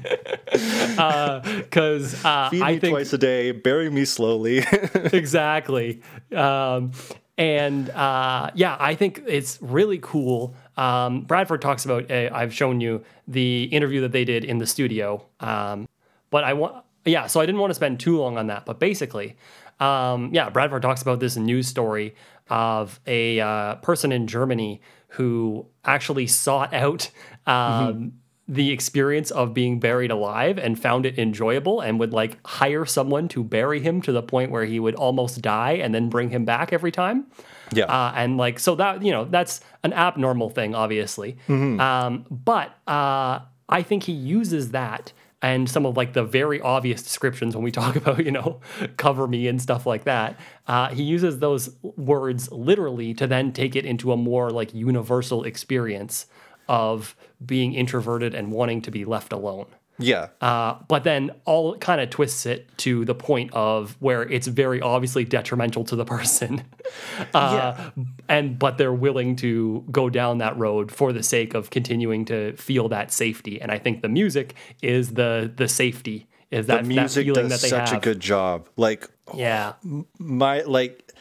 Uh, 0.98 1.40
because 1.40 2.24
uh, 2.24 2.48
feed 2.50 2.62
I 2.62 2.72
me 2.72 2.78
think 2.80 2.92
twice 2.92 3.12
a 3.12 3.18
day 3.18 3.52
bury 3.52 3.90
me 3.90 4.04
slowly 4.04 4.64
exactly. 5.12 6.02
Um, 6.34 6.92
and 7.38 7.88
uh, 7.90 8.50
yeah, 8.54 8.76
I 8.80 8.96
think 8.96 9.22
it's 9.26 9.58
really 9.62 9.98
cool. 10.02 10.56
Um, 10.76 11.22
Bradford 11.22 11.62
talks 11.62 11.84
about. 11.84 12.10
Uh, 12.10 12.30
I've 12.32 12.52
shown 12.52 12.80
you 12.80 13.04
the 13.28 13.64
interview 13.64 14.00
that 14.00 14.12
they 14.12 14.24
did 14.24 14.44
in 14.44 14.58
the 14.58 14.66
studio. 14.66 15.24
Um, 15.38 15.88
but 16.30 16.44
I 16.44 16.52
want, 16.54 16.84
yeah. 17.04 17.26
So 17.26 17.40
I 17.40 17.46
didn't 17.46 17.60
want 17.60 17.70
to 17.70 17.74
spend 17.74 18.00
too 18.00 18.18
long 18.18 18.38
on 18.38 18.46
that. 18.48 18.66
But 18.66 18.78
basically, 18.78 19.36
um, 19.80 20.30
yeah, 20.32 20.50
Bradford 20.50 20.82
talks 20.82 21.02
about 21.02 21.20
this 21.20 21.36
news 21.36 21.66
story 21.68 22.14
of 22.50 23.00
a 23.06 23.40
uh, 23.40 23.74
person 23.76 24.12
in 24.12 24.26
Germany 24.26 24.80
who 25.08 25.66
actually 25.84 26.26
sought 26.26 26.72
out. 26.74 27.10
Um, 27.46 28.12
the 28.50 28.70
experience 28.70 29.30
of 29.30 29.52
being 29.52 29.78
buried 29.78 30.10
alive 30.10 30.56
and 30.56 30.80
found 30.80 31.04
it 31.04 31.18
enjoyable 31.18 31.82
and 31.82 32.00
would 32.00 32.14
like 32.14 32.38
hire 32.46 32.86
someone 32.86 33.28
to 33.28 33.44
bury 33.44 33.78
him 33.78 34.00
to 34.00 34.10
the 34.10 34.22
point 34.22 34.50
where 34.50 34.64
he 34.64 34.80
would 34.80 34.94
almost 34.94 35.42
die 35.42 35.72
and 35.72 35.94
then 35.94 36.08
bring 36.08 36.30
him 36.30 36.46
back 36.46 36.72
every 36.72 36.90
time. 36.90 37.26
yeah 37.74 37.84
Uh, 37.84 38.10
and 38.16 38.38
like, 38.38 38.58
so 38.58 38.74
that, 38.76 39.02
you 39.02 39.12
know, 39.12 39.26
that's 39.26 39.60
an 39.84 39.92
abnormal 39.92 40.48
thing, 40.48 40.74
obviously. 40.74 41.36
Um, 41.78 42.24
but 42.30 42.68
uh, 42.86 43.40
I 43.68 43.82
think 43.82 44.04
he 44.04 44.12
uses 44.12 44.70
that 44.70 45.12
and 45.40 45.68
some 45.68 45.86
of 45.86 45.96
like 45.96 46.12
the 46.12 46.24
very 46.24 46.60
obvious 46.60 47.02
descriptions 47.02 47.54
when 47.54 47.64
we 47.64 47.70
talk 47.70 47.96
about, 48.00 48.24
you 48.24 48.32
know, 48.32 48.60
cover 48.96 49.26
me 49.26 49.48
and 49.48 49.60
stuff 49.60 49.86
like 49.86 50.04
that. 50.04 50.38
Uh, 50.66 50.88
he 50.88 51.02
uses 51.02 51.38
those 51.38 51.70
words 51.82 52.50
literally 52.50 53.14
to 53.14 53.26
then 53.26 53.52
take 53.52 53.76
it 53.76 53.84
into 53.84 54.12
a 54.12 54.16
more 54.16 54.50
like 54.50 54.74
universal 54.74 55.44
experience 55.44 56.26
of 56.68 57.16
being 57.44 57.72
introverted 57.74 58.34
and 58.34 58.52
wanting 58.52 58.82
to 58.82 58.90
be 58.90 59.04
left 59.04 59.32
alone. 59.32 59.66
Yeah 59.98 60.28
Uh, 60.40 60.74
but 60.88 61.04
then 61.04 61.30
all 61.44 61.76
kind 61.78 62.00
of 62.00 62.08
twists 62.10 62.46
it 62.46 62.66
to 62.78 63.04
the 63.04 63.14
point 63.14 63.52
of 63.52 63.96
where 64.00 64.22
it's 64.22 64.46
very 64.46 64.80
obviously 64.80 65.24
detrimental 65.24 65.84
to 65.84 65.96
the 65.96 66.04
person. 66.04 66.62
Uh, 67.34 67.90
And 68.28 68.58
but 68.58 68.78
they're 68.78 68.92
willing 68.92 69.36
to 69.36 69.84
go 69.90 70.08
down 70.08 70.38
that 70.38 70.56
road 70.56 70.90
for 70.92 71.12
the 71.12 71.22
sake 71.22 71.54
of 71.54 71.70
continuing 71.70 72.24
to 72.26 72.56
feel 72.56 72.88
that 72.88 73.12
safety. 73.12 73.60
And 73.60 73.70
I 73.70 73.78
think 73.78 74.02
the 74.02 74.08
music 74.08 74.54
is 74.82 75.14
the 75.14 75.50
the 75.54 75.68
safety 75.68 76.26
is 76.50 76.66
that, 76.66 76.82
the 76.82 76.82
that 76.82 76.88
music 76.88 77.26
feeling 77.26 77.48
does 77.48 77.50
that 77.52 77.60
they 77.60 77.68
such 77.68 77.90
have. 77.90 77.98
a 77.98 78.00
good 78.00 78.20
job 78.20 78.68
like 78.76 79.06
yeah. 79.34 79.74
my 80.18 80.62
like 80.62 81.12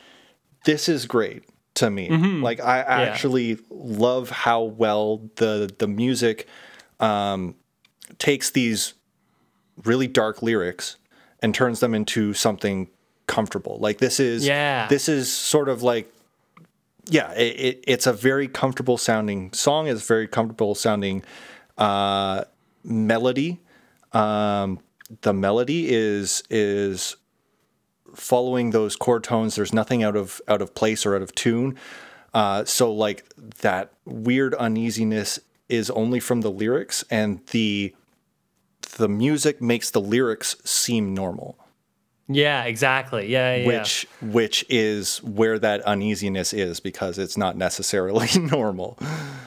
this 0.64 0.88
is 0.88 1.06
great 1.06 1.44
to 1.76 1.90
me 1.90 2.08
Mm-hmm. 2.10 2.44
like 2.44 2.60
i 2.62 2.80
actually 2.80 3.58
love 3.70 4.30
how 4.30 4.64
well 4.64 5.30
the 5.36 5.70
the 5.80 5.88
music 5.88 6.48
um 7.00 7.56
takes 8.20 8.50
these 8.52 8.94
really 9.84 10.08
dark 10.08 10.42
lyrics 10.42 10.98
and 11.42 11.54
turns 11.54 11.80
them 11.80 11.94
into 11.94 12.34
something 12.34 12.90
comfortable 13.28 13.78
like 13.80 13.98
this 14.00 14.20
is 14.20 14.46
Yeah. 14.48 14.88
this 14.88 15.08
is 15.10 15.32
sort 15.32 15.70
of 15.70 15.84
like 15.84 16.12
yeah 17.10 17.32
it, 17.34 17.60
it, 17.60 17.84
it's 17.88 18.08
a 18.08 18.14
very 18.14 18.48
comfortable 18.48 18.98
sounding 18.98 19.52
song 19.54 19.88
it's 19.88 20.08
very 20.08 20.28
comfortable 20.28 20.76
sounding 20.76 21.24
uh 21.78 22.44
melody 22.84 23.60
um 24.14 24.80
the 25.22 25.34
melody 25.34 25.94
is 25.94 26.42
is 26.50 27.18
following 28.14 28.72
those 28.72 28.96
chord 28.96 29.24
tones. 29.24 29.56
There's 29.56 29.74
nothing 29.74 30.04
out 30.04 30.16
of 30.16 30.42
out 30.48 30.62
of 30.62 30.74
place 30.74 31.06
or 31.06 31.16
out 31.16 31.22
of 31.22 31.34
tune. 31.36 31.78
Uh, 32.34 32.66
so 32.66 32.92
like 32.92 33.24
that 33.62 33.92
weird 34.06 34.54
uneasiness 34.56 35.40
is 35.70 35.90
only 35.92 36.20
from 36.20 36.42
the 36.42 36.52
lyrics, 36.52 37.04
and 37.10 37.46
the 37.48 37.96
the 38.98 39.10
music 39.10 39.62
makes 39.62 39.90
the 39.90 40.02
lyrics 40.02 40.56
seem 40.64 41.14
normal. 41.14 41.58
Yeah, 42.30 42.64
exactly. 42.64 43.28
Yeah, 43.28 43.56
yeah. 43.56 43.68
which 43.68 44.08
which 44.22 44.66
is 44.70 45.24
where 45.24 45.58
that 45.60 45.82
uneasiness 45.82 46.54
is 46.54 46.80
because 46.80 47.18
it's 47.18 47.38
not 47.38 47.56
necessarily 47.56 48.28
normal. 48.40 48.98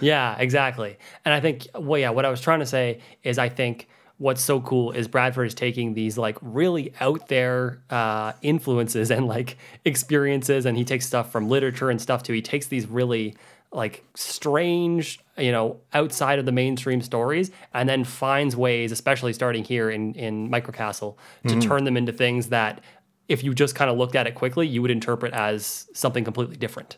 Yeah, 0.01 0.37
exactly. 0.39 0.99
And 1.25 1.35
I 1.35 1.41
think, 1.41 1.67
well, 1.75 2.01
yeah, 2.01 2.11
what 2.11 2.25
I 2.25 2.31
was 2.31 2.41
trying 2.41 2.61
to 2.61 2.67
say 2.67 3.01
is 3.23 3.39
I 3.39 3.51
think 3.51 3.87
what's 4.17 4.43
so 4.43 4.61
cool 4.61 4.93
is 4.93 5.09
Bradford 5.09 5.47
is 5.47 5.55
taking 5.55 5.93
these 5.95 6.17
like 6.17 6.39
really 6.41 6.93
out 7.01 7.29
there 7.29 7.83
uh, 7.91 8.33
influences 8.41 9.11
and 9.11 9.27
like 9.27 9.59
experiences, 9.85 10.65
and 10.65 10.77
he 10.77 10.85
takes 10.85 11.07
stuff 11.07 11.31
from 11.31 11.51
literature 11.51 11.91
and 11.91 12.01
stuff 12.01 12.23
too. 12.23 12.33
He 12.33 12.43
takes 12.43 12.67
these 12.67 12.87
really 12.87 13.35
like 13.73 14.05
strange, 14.15 15.21
you 15.39 15.53
know, 15.53 15.81
outside 15.93 16.39
of 16.39 16.47
the 16.47 16.53
mainstream 16.53 17.01
stories, 17.03 17.51
and 17.73 17.89
then 17.89 18.05
finds 18.05 18.57
ways, 18.57 18.93
especially 18.93 19.33
starting 19.33 19.65
here 19.65 19.91
in 19.91 20.15
in 20.15 20.51
Microcastle, 20.51 21.17
to 21.47 21.49
mm-hmm. 21.49 21.61
turn 21.61 21.85
them 21.85 21.97
into 21.97 22.13
things 22.13 22.49
that, 22.49 22.81
if 23.29 23.45
you 23.45 23.55
just 23.55 23.75
kind 23.75 23.91
of 23.91 23.97
looked 23.97 24.17
at 24.17 24.27
it 24.27 24.35
quickly, 24.35 24.67
you 24.67 24.83
would 24.83 24.91
interpret 24.91 25.33
as 25.33 25.89
something 25.95 26.25
completely 26.25 26.57
different 26.57 26.97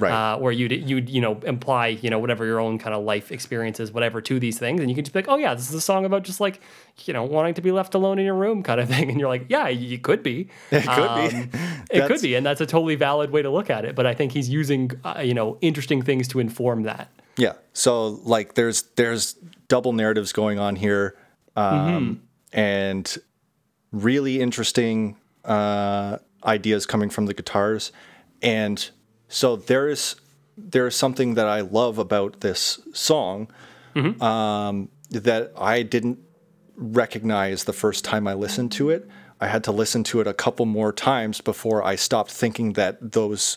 Right. 0.00 0.12
uh, 0.12 0.38
where 0.38 0.52
you'd 0.52 0.72
you'd 0.72 1.08
you 1.08 1.20
know 1.20 1.38
imply 1.44 1.88
you 1.88 2.10
know 2.10 2.18
whatever 2.18 2.46
your 2.46 2.58
own 2.58 2.78
kind 2.78 2.94
of 2.94 3.04
life 3.04 3.30
experiences 3.30 3.92
whatever 3.92 4.20
to 4.22 4.40
these 4.40 4.58
things 4.58 4.80
and 4.80 4.88
you 4.88 4.94
can 4.94 5.04
just 5.04 5.12
be 5.12 5.18
like 5.18 5.28
oh 5.28 5.36
yeah 5.36 5.54
this 5.54 5.68
is 5.68 5.74
a 5.74 5.80
song 5.80 6.04
about 6.04 6.22
just 6.22 6.40
like 6.40 6.60
you 7.04 7.12
know 7.12 7.22
wanting 7.22 7.54
to 7.54 7.60
be 7.60 7.70
left 7.70 7.94
alone 7.94 8.18
in 8.18 8.24
your 8.24 8.34
room 8.34 8.62
kind 8.68 8.80
of 8.80 8.88
thing 8.88 9.10
and 9.10 9.20
you're 9.20 9.28
like 9.28 9.46
yeah 9.48 9.68
you 9.68 9.98
could 9.98 10.22
be 10.22 10.48
it 10.70 10.84
could 10.86 11.14
be. 11.16 11.58
it 11.90 12.06
could 12.06 12.22
be 12.22 12.34
and 12.34 12.44
that's 12.44 12.60
a 12.60 12.66
totally 12.66 12.96
valid 12.96 13.30
way 13.30 13.42
to 13.42 13.50
look 13.50 13.70
at 13.70 13.84
it 13.84 13.94
but 13.94 14.06
I 14.06 14.14
think 14.14 14.32
he's 14.32 14.48
using 14.48 14.90
uh, 15.04 15.20
you 15.22 15.34
know 15.34 15.58
interesting 15.60 16.02
things 16.02 16.26
to 16.28 16.40
inform 16.40 16.82
that 16.84 17.10
Yeah. 17.36 17.54
So 17.72 18.20
like 18.24 18.54
there's 18.54 18.82
there's 18.96 19.34
double 19.68 19.92
narratives 19.92 20.32
going 20.32 20.58
on 20.58 20.76
here, 20.76 21.16
um, 21.56 22.22
and 22.52 23.16
really 23.92 24.40
interesting 24.40 25.16
uh, 25.44 26.18
ideas 26.44 26.86
coming 26.86 27.08
from 27.10 27.26
the 27.26 27.34
guitars, 27.34 27.92
and 28.42 28.90
so 29.30 29.56
there 29.56 29.88
is 29.88 30.16
there 30.58 30.86
is 30.86 30.94
something 30.94 31.34
that 31.34 31.46
I 31.46 31.62
love 31.62 31.96
about 31.96 32.40
this 32.40 32.80
song 32.92 33.48
um, 34.20 34.90
that 35.10 35.52
I 35.56 35.82
didn't 35.82 36.18
recognize 36.76 37.64
the 37.64 37.72
first 37.72 38.04
time 38.04 38.26
I 38.26 38.34
listened 38.34 38.72
to 38.72 38.90
it. 38.90 39.08
I 39.40 39.46
had 39.46 39.64
to 39.64 39.72
listen 39.72 40.04
to 40.04 40.20
it 40.20 40.26
a 40.26 40.34
couple 40.34 40.66
more 40.66 40.92
times 40.92 41.40
before 41.40 41.82
I 41.82 41.96
stopped 41.96 42.30
thinking 42.30 42.74
that 42.74 43.12
those 43.12 43.56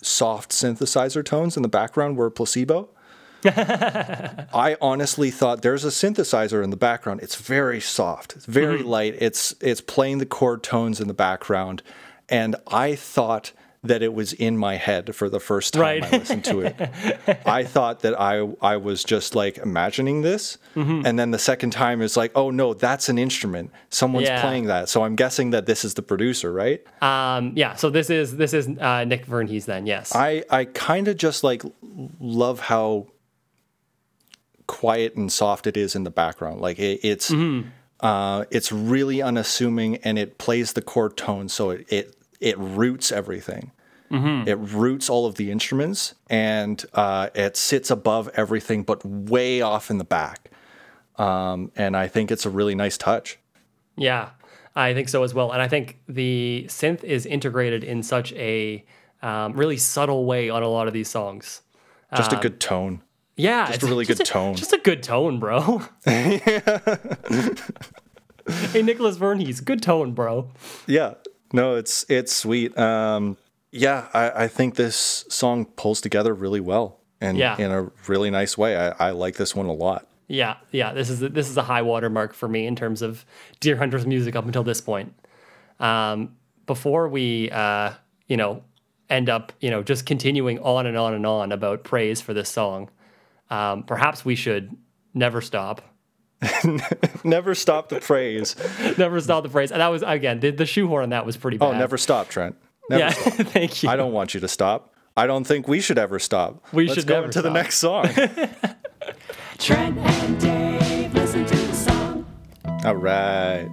soft 0.00 0.52
synthesizer 0.52 1.24
tones 1.24 1.56
in 1.56 1.62
the 1.62 1.68
background 1.68 2.16
were 2.16 2.30
placebo. 2.30 2.90
I 3.44 4.76
honestly 4.80 5.30
thought 5.30 5.62
there's 5.62 5.84
a 5.84 5.88
synthesizer 5.88 6.62
in 6.62 6.70
the 6.70 6.76
background. 6.76 7.20
It's 7.22 7.36
very 7.36 7.80
soft. 7.80 8.36
It's 8.36 8.46
very 8.46 8.82
light. 8.82 9.16
It's 9.18 9.54
it's 9.60 9.80
playing 9.80 10.18
the 10.18 10.26
chord 10.26 10.62
tones 10.62 11.00
in 11.00 11.08
the 11.08 11.14
background 11.14 11.82
and 12.28 12.56
I 12.66 12.94
thought 12.94 13.52
that 13.84 14.02
it 14.02 14.12
was 14.14 14.32
in 14.32 14.56
my 14.56 14.76
head 14.76 15.14
for 15.14 15.28
the 15.28 15.38
first 15.38 15.74
time 15.74 15.82
Right. 15.82 16.02
I 16.04 16.10
listened 16.18 16.44
to 16.46 16.60
it. 16.62 16.74
I 17.46 17.64
thought 17.64 18.00
that 18.00 18.18
I 18.20 18.40
I 18.60 18.76
was 18.78 19.04
just 19.04 19.34
like 19.34 19.58
imagining 19.58 20.22
this 20.22 20.58
and 20.74 21.18
then 21.18 21.30
the 21.30 21.38
second 21.38 21.70
time 21.70 22.02
it's 22.02 22.16
like, 22.16 22.32
"Oh 22.34 22.50
no, 22.50 22.74
that's 22.74 23.08
an 23.08 23.18
instrument. 23.18 23.70
Someone's 23.90 24.28
Yeah. 24.28 24.40
playing 24.40 24.66
that." 24.66 24.88
So 24.88 25.04
I'm 25.04 25.14
guessing 25.16 25.50
that 25.50 25.66
this 25.66 25.84
is 25.84 25.94
the 25.94 26.02
producer, 26.02 26.52
right? 26.52 26.82
um, 27.02 27.52
yeah 27.54 27.74
so 27.76 27.90
this 27.90 28.10
is 28.10 28.36
this 28.36 28.52
is 28.52 28.66
uh, 28.80 29.04
Nick 29.04 29.26
Vernhes 29.26 29.66
then 29.66 29.86
yes 29.86 30.14
I 30.14 30.44
I 30.50 30.64
kind 30.64 31.06
of 31.08 31.16
just 31.16 31.44
like 31.44 31.62
love 32.18 32.60
how 32.60 33.06
quiet 34.66 35.14
and 35.14 35.30
soft 35.30 35.66
it 35.66 35.76
is 35.76 35.94
in 35.94 36.04
the 36.04 36.10
background. 36.10 36.60
Like 36.60 36.78
it, 36.78 37.00
it's 37.02 37.30
uh, 38.00 38.44
it's 38.50 38.72
really 38.72 39.22
unassuming 39.22 39.96
and 39.98 40.18
it 40.18 40.38
plays 40.38 40.72
the 40.72 40.82
chord 40.82 41.16
tone, 41.16 41.48
so 41.48 41.70
it 41.70 41.86
it, 41.92 42.13
it 42.40 42.58
roots 42.58 43.12
everything. 43.12 43.72
It 44.46 44.58
roots 44.60 45.10
all 45.10 45.26
of 45.26 45.34
the 45.34 45.50
instruments 45.50 46.14
and 46.30 46.84
uh, 46.92 47.30
it 47.34 47.56
sits 47.56 47.90
above 47.90 48.28
everything, 48.34 48.84
but 48.84 49.04
way 49.04 49.60
off 49.60 49.90
in 49.90 49.98
the 49.98 50.04
back. 50.04 50.52
Um, 51.16 51.72
and 51.74 51.96
I 51.96 52.06
think 52.06 52.30
it's 52.30 52.46
a 52.46 52.50
really 52.50 52.76
nice 52.76 52.96
touch. 52.96 53.40
Yeah, 53.96 54.30
I 54.76 54.94
think 54.94 55.08
so 55.08 55.24
as 55.24 55.34
well. 55.34 55.50
And 55.50 55.60
I 55.60 55.66
think 55.66 55.98
the 56.06 56.66
synth 56.68 57.02
is 57.02 57.26
integrated 57.26 57.82
in 57.82 58.04
such 58.04 58.32
a 58.34 58.84
um, 59.20 59.54
really 59.54 59.78
subtle 59.78 60.26
way 60.26 60.48
on 60.48 60.62
a 60.62 60.68
lot 60.68 60.86
of 60.86 60.92
these 60.92 61.08
songs. 61.08 61.62
Just 62.14 62.32
a 62.32 62.36
good 62.36 62.60
tone. 62.60 63.02
Yeah, 63.36 63.66
Just 63.66 63.82
a 63.82 63.86
really 63.86 64.04
good 64.04 64.24
tone. 64.24 64.54
Just 64.54 64.72
a 64.72 64.78
good 64.78 65.02
tone, 65.02 65.40
bro. 65.40 65.82
hey, 66.04 66.40
Nicolas 68.74 69.16
Vernhes, 69.16 69.64
good 69.64 69.82
tone, 69.82 70.12
bro. 70.12 70.52
Yeah, 70.86 71.14
no, 71.54 71.76
it's 71.76 72.04
it's 72.08 72.32
sweet. 72.34 72.76
Um, 72.76 73.36
yeah, 73.70 74.08
I, 74.12 74.44
I 74.44 74.48
think 74.48 74.74
this 74.74 75.24
song 75.28 75.64
pulls 75.64 76.00
together 76.00 76.34
really 76.34 76.60
well 76.60 77.00
and 77.20 77.38
Yeah. 77.38 77.56
in 77.58 77.70
a 77.70 77.90
really 78.06 78.30
nice 78.30 78.56
way. 78.58 78.76
I, 78.76 79.08
I 79.08 79.10
like 79.10 79.36
this 79.36 79.54
one 79.54 79.66
a 79.66 79.72
lot. 79.72 80.06
Yeah, 80.28 80.56
yeah. 80.72 80.92
This 80.92 81.10
is 81.10 81.20
this 81.20 81.48
is 81.50 81.56
a 81.56 81.62
high 81.62 81.82
watermark 81.82 82.34
for 82.34 82.48
me 82.48 82.66
in 82.66 82.76
terms 82.76 83.02
of 83.02 83.24
Deerhunter's 83.60 84.06
music 84.06 84.36
up 84.36 84.46
until 84.46 84.62
this 84.62 84.80
point. 84.80 85.14
Um, 85.80 86.36
before 86.66 87.08
we, 87.08 87.50
uh, 87.50 87.92
you 88.26 88.36
know, 88.36 88.62
end 89.10 89.28
up, 89.28 89.52
you 89.60 89.70
know, 89.70 89.82
just 89.82 90.06
continuing 90.06 90.58
on 90.60 90.86
and 90.86 90.96
on 90.96 91.14
and 91.14 91.26
on 91.26 91.52
about 91.52 91.84
praise 91.84 92.20
for 92.22 92.32
this 92.32 92.48
song, 92.48 92.88
um, 93.50 93.82
perhaps 93.82 94.24
we 94.24 94.34
should 94.34 94.74
never 95.12 95.40
stop. 95.42 95.82
Never 97.24 97.54
stop 97.54 97.88
the 97.88 98.00
praise. 98.00 98.56
never 98.98 99.20
stop 99.20 99.42
the 99.42 99.48
praise. 99.48 99.72
And 99.72 99.80
that 99.80 99.88
was 99.88 100.02
again 100.02 100.40
the, 100.40 100.50
the 100.50 100.66
shoehorn 100.66 101.10
that 101.10 101.24
was 101.24 101.36
pretty 101.36 101.56
oh, 101.58 101.70
bad. 101.70 101.76
Oh, 101.76 101.78
never 101.78 101.96
stop, 101.96 102.28
Trent. 102.28 102.56
Never 102.90 103.00
yeah, 103.00 103.10
stop. 103.10 103.32
thank 103.48 103.82
you. 103.82 103.88
I 103.88 103.96
don't 103.96 104.12
want 104.12 104.34
you 104.34 104.40
to 104.40 104.48
stop. 104.48 104.94
I 105.16 105.26
don't 105.26 105.44
think 105.44 105.68
we 105.68 105.80
should 105.80 105.98
ever 105.98 106.18
stop. 106.18 106.64
We 106.72 106.86
Let's 106.86 107.00
should 107.00 107.06
go 107.06 107.14
never 107.14 107.26
into 107.26 107.42
the 107.42 107.50
next 107.50 107.76
song. 107.78 108.08
Trent 109.58 109.96
and 109.96 110.40
Dave 110.40 111.14
listen 111.14 111.46
to 111.46 111.56
the 111.56 111.72
song. 111.72 112.26
All 112.84 112.96
right. 112.96 113.68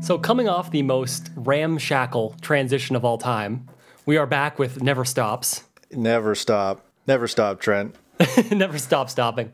So, 0.00 0.18
coming 0.18 0.48
off 0.48 0.70
the 0.70 0.82
most 0.82 1.30
ramshackle 1.34 2.36
transition 2.40 2.94
of 2.94 3.04
all 3.04 3.18
time, 3.18 3.68
we 4.06 4.16
are 4.16 4.26
back 4.26 4.58
with 4.58 4.82
Never 4.82 5.04
Stops. 5.04 5.64
Never 5.90 6.34
stop. 6.34 6.86
Never 7.06 7.26
stop, 7.26 7.60
Trent. 7.60 7.96
Never 8.50 8.78
Stop 8.78 9.10
Stopping. 9.10 9.52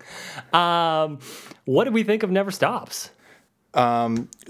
Um, 0.53 1.19
what 1.65 1.85
did 1.85 1.95
we 1.95 2.03
think 2.03 2.23
of 2.23 2.31
Never 2.31 2.51
Stops? 2.51 3.11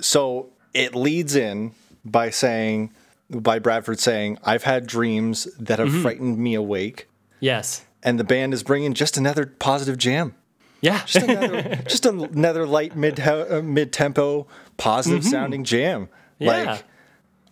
So 0.00 0.50
it 0.74 0.94
leads 0.94 1.34
in 1.36 1.72
by 2.04 2.30
saying, 2.30 2.92
by 3.30 3.58
Bradford 3.58 4.00
saying, 4.00 4.38
I've 4.44 4.64
had 4.64 4.86
dreams 4.86 5.44
that 5.58 5.78
have 5.78 5.88
Mm-hmm. 5.88 6.02
frightened 6.02 6.38
me 6.38 6.54
awake. 6.54 7.08
Yes. 7.40 7.84
And 8.02 8.18
the 8.18 8.24
band 8.24 8.52
is 8.52 8.62
bringing 8.62 8.94
just 8.94 9.16
another 9.16 9.46
positive 9.46 9.96
jam. 9.98 10.34
Yeah. 10.80 11.02
just 11.06 11.28
another, 11.28 11.76
just 11.88 12.04
another 12.06 12.66
light 12.66 12.96
mid 12.96 13.20
uh, 13.20 13.62
mid 13.62 13.92
tempo, 13.92 14.46
positive 14.76 15.24
sounding 15.24 15.62
jam. 15.64 16.06
Mm-hmm. 16.06 16.44
Yeah. 16.44 16.64
Like, 16.72 16.84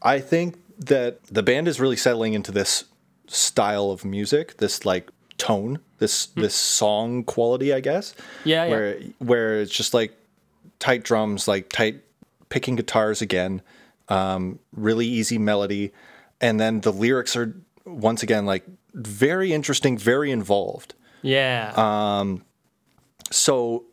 I 0.02 0.18
think 0.18 0.58
that 0.78 1.22
the 1.26 1.42
band 1.42 1.68
is 1.68 1.78
really 1.78 1.96
settling 1.96 2.32
into 2.34 2.50
this 2.50 2.84
style 3.28 3.90
of 3.92 4.04
music, 4.04 4.56
this 4.56 4.84
like 4.84 5.10
tone, 5.40 5.80
this 5.98 6.26
this 6.26 6.54
song 6.54 7.24
quality, 7.24 7.72
I 7.72 7.80
guess. 7.80 8.12
Mm. 8.12 8.16
Yeah, 8.44 8.64
yeah. 8.64 8.70
Where 8.70 9.00
where 9.18 9.60
it's 9.60 9.74
just 9.74 9.94
like 9.94 10.16
tight 10.78 11.02
drums, 11.02 11.48
like 11.48 11.68
tight 11.68 12.02
picking 12.48 12.76
guitars 12.76 13.22
again, 13.22 13.62
um, 14.08 14.58
really 14.72 15.06
easy 15.06 15.38
melody, 15.38 15.92
and 16.40 16.60
then 16.60 16.80
the 16.82 16.92
lyrics 16.92 17.34
are 17.34 17.56
once 17.84 18.22
again 18.22 18.46
like 18.46 18.64
very 18.94 19.52
interesting, 19.52 19.98
very 19.98 20.30
involved 20.30 20.94
yeah. 21.22 21.72
Uh, 21.76 22.36
so 23.30 23.84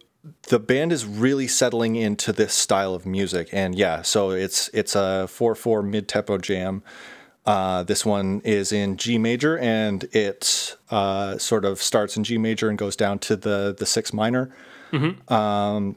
the 0.50 0.60
band 0.60 0.92
is 0.92 1.06
really 1.06 1.48
settling 1.48 1.96
into 1.96 2.34
this 2.34 2.54
style 2.54 2.94
of 2.94 3.06
music 3.06 3.48
and 3.54 3.76
yeah 3.76 4.02
so 4.02 4.32
it's 4.32 4.68
it's 4.74 4.94
a 4.94 5.26
4-4 5.30 5.88
mid-tempo 5.88 6.38
jam 6.38 6.84
uh, 7.48 7.82
this 7.84 8.06
one 8.06 8.42
is 8.44 8.74
in 8.74 8.98
G 8.98 9.18
major 9.18 9.58
and 9.58 10.04
it 10.12 10.76
uh, 10.92 11.38
sort 11.38 11.64
of 11.64 11.82
starts 11.82 12.18
in 12.18 12.26
G 12.26 12.38
major 12.38 12.68
and 12.68 12.78
goes 12.78 12.98
down 12.98 13.20
to 13.20 13.38
the 13.38 13.74
the 13.78 13.86
six 13.86 14.12
minor, 14.12 14.54
um, 15.30 15.96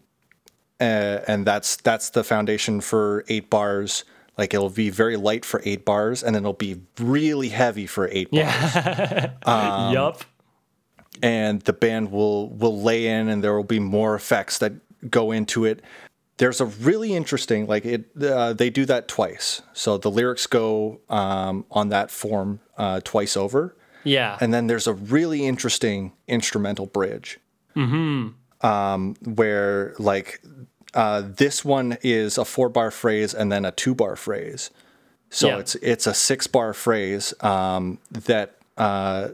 uh, 0.80 1.18
and 1.26 1.44
that's 1.44 1.74
that's 1.76 2.10
the 2.10 2.22
foundation 2.22 2.80
for 2.80 3.24
eight 3.28 3.50
bars. 3.50 4.04
Like 4.38 4.54
it'll 4.54 4.70
be 4.70 4.90
very 4.90 5.16
light 5.16 5.44
for 5.44 5.60
eight 5.64 5.84
bars, 5.84 6.22
and 6.22 6.36
then 6.36 6.44
it'll 6.44 6.52
be 6.52 6.82
really 7.00 7.48
heavy 7.48 7.88
for 7.88 8.08
eight 8.12 8.30
bars 8.30 8.44
yeah. 8.44 9.32
um, 9.42 9.92
yup. 9.92 10.22
and 11.20 11.62
the 11.62 11.72
band 11.72 12.12
will 12.12 12.48
will 12.50 12.80
lay 12.80 13.08
in 13.08 13.28
and 13.28 13.42
there 13.42 13.56
will 13.56 13.64
be 13.64 13.80
more 13.80 14.14
effects 14.14 14.58
that 14.58 14.72
go 15.10 15.32
into 15.32 15.64
it 15.64 15.82
there's 16.40 16.60
a 16.60 16.64
really 16.64 17.12
interesting 17.14 17.66
like 17.66 17.84
it 17.84 18.06
uh, 18.22 18.52
they 18.54 18.70
do 18.70 18.84
that 18.86 19.06
twice. 19.08 19.62
So 19.74 19.98
the 19.98 20.10
lyrics 20.10 20.46
go 20.46 21.00
um, 21.08 21.64
on 21.70 21.90
that 21.90 22.10
form 22.10 22.60
uh, 22.78 23.00
twice 23.04 23.36
over. 23.36 23.76
Yeah. 24.02 24.38
and 24.40 24.52
then 24.54 24.66
there's 24.66 24.86
a 24.86 24.94
really 24.94 25.46
interesting 25.46 26.12
instrumental 26.26 26.86
bridge. 26.86 27.38
Um, 28.62 29.14
where 29.24 29.94
like 29.98 30.40
uh, 30.94 31.22
this 31.26 31.64
one 31.64 31.98
is 32.02 32.38
a 32.38 32.44
four 32.44 32.68
bar 32.70 32.90
phrase 32.90 33.34
and 33.34 33.52
then 33.52 33.64
a 33.66 33.70
two 33.72 33.94
bar 33.94 34.16
phrase. 34.16 34.70
So 35.28 35.48
Yeah. 35.48 35.58
it's 35.58 35.74
it's 35.76 36.06
a 36.06 36.14
six 36.14 36.46
bar 36.46 36.72
phrase 36.72 37.34
um, 37.44 37.98
that 38.10 38.56
uh, 38.78 39.28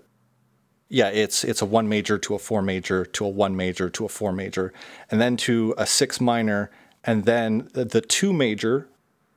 yeah, 0.88 1.08
it's 1.08 1.44
it's 1.44 1.62
a 1.62 1.66
one 1.66 1.88
major 1.88 2.18
to 2.18 2.34
a 2.34 2.38
four 2.38 2.62
major 2.62 3.04
to 3.04 3.24
a 3.24 3.28
one 3.28 3.56
major 3.56 3.88
to 3.90 4.04
a 4.04 4.08
four 4.08 4.32
major, 4.32 4.72
and 5.10 5.20
then 5.20 5.36
to 5.38 5.74
a 5.78 5.86
six 5.86 6.20
minor, 6.20 6.70
and 7.06 7.24
then 7.24 7.68
the, 7.72 8.00
two 8.00 8.32
major, 8.32 8.88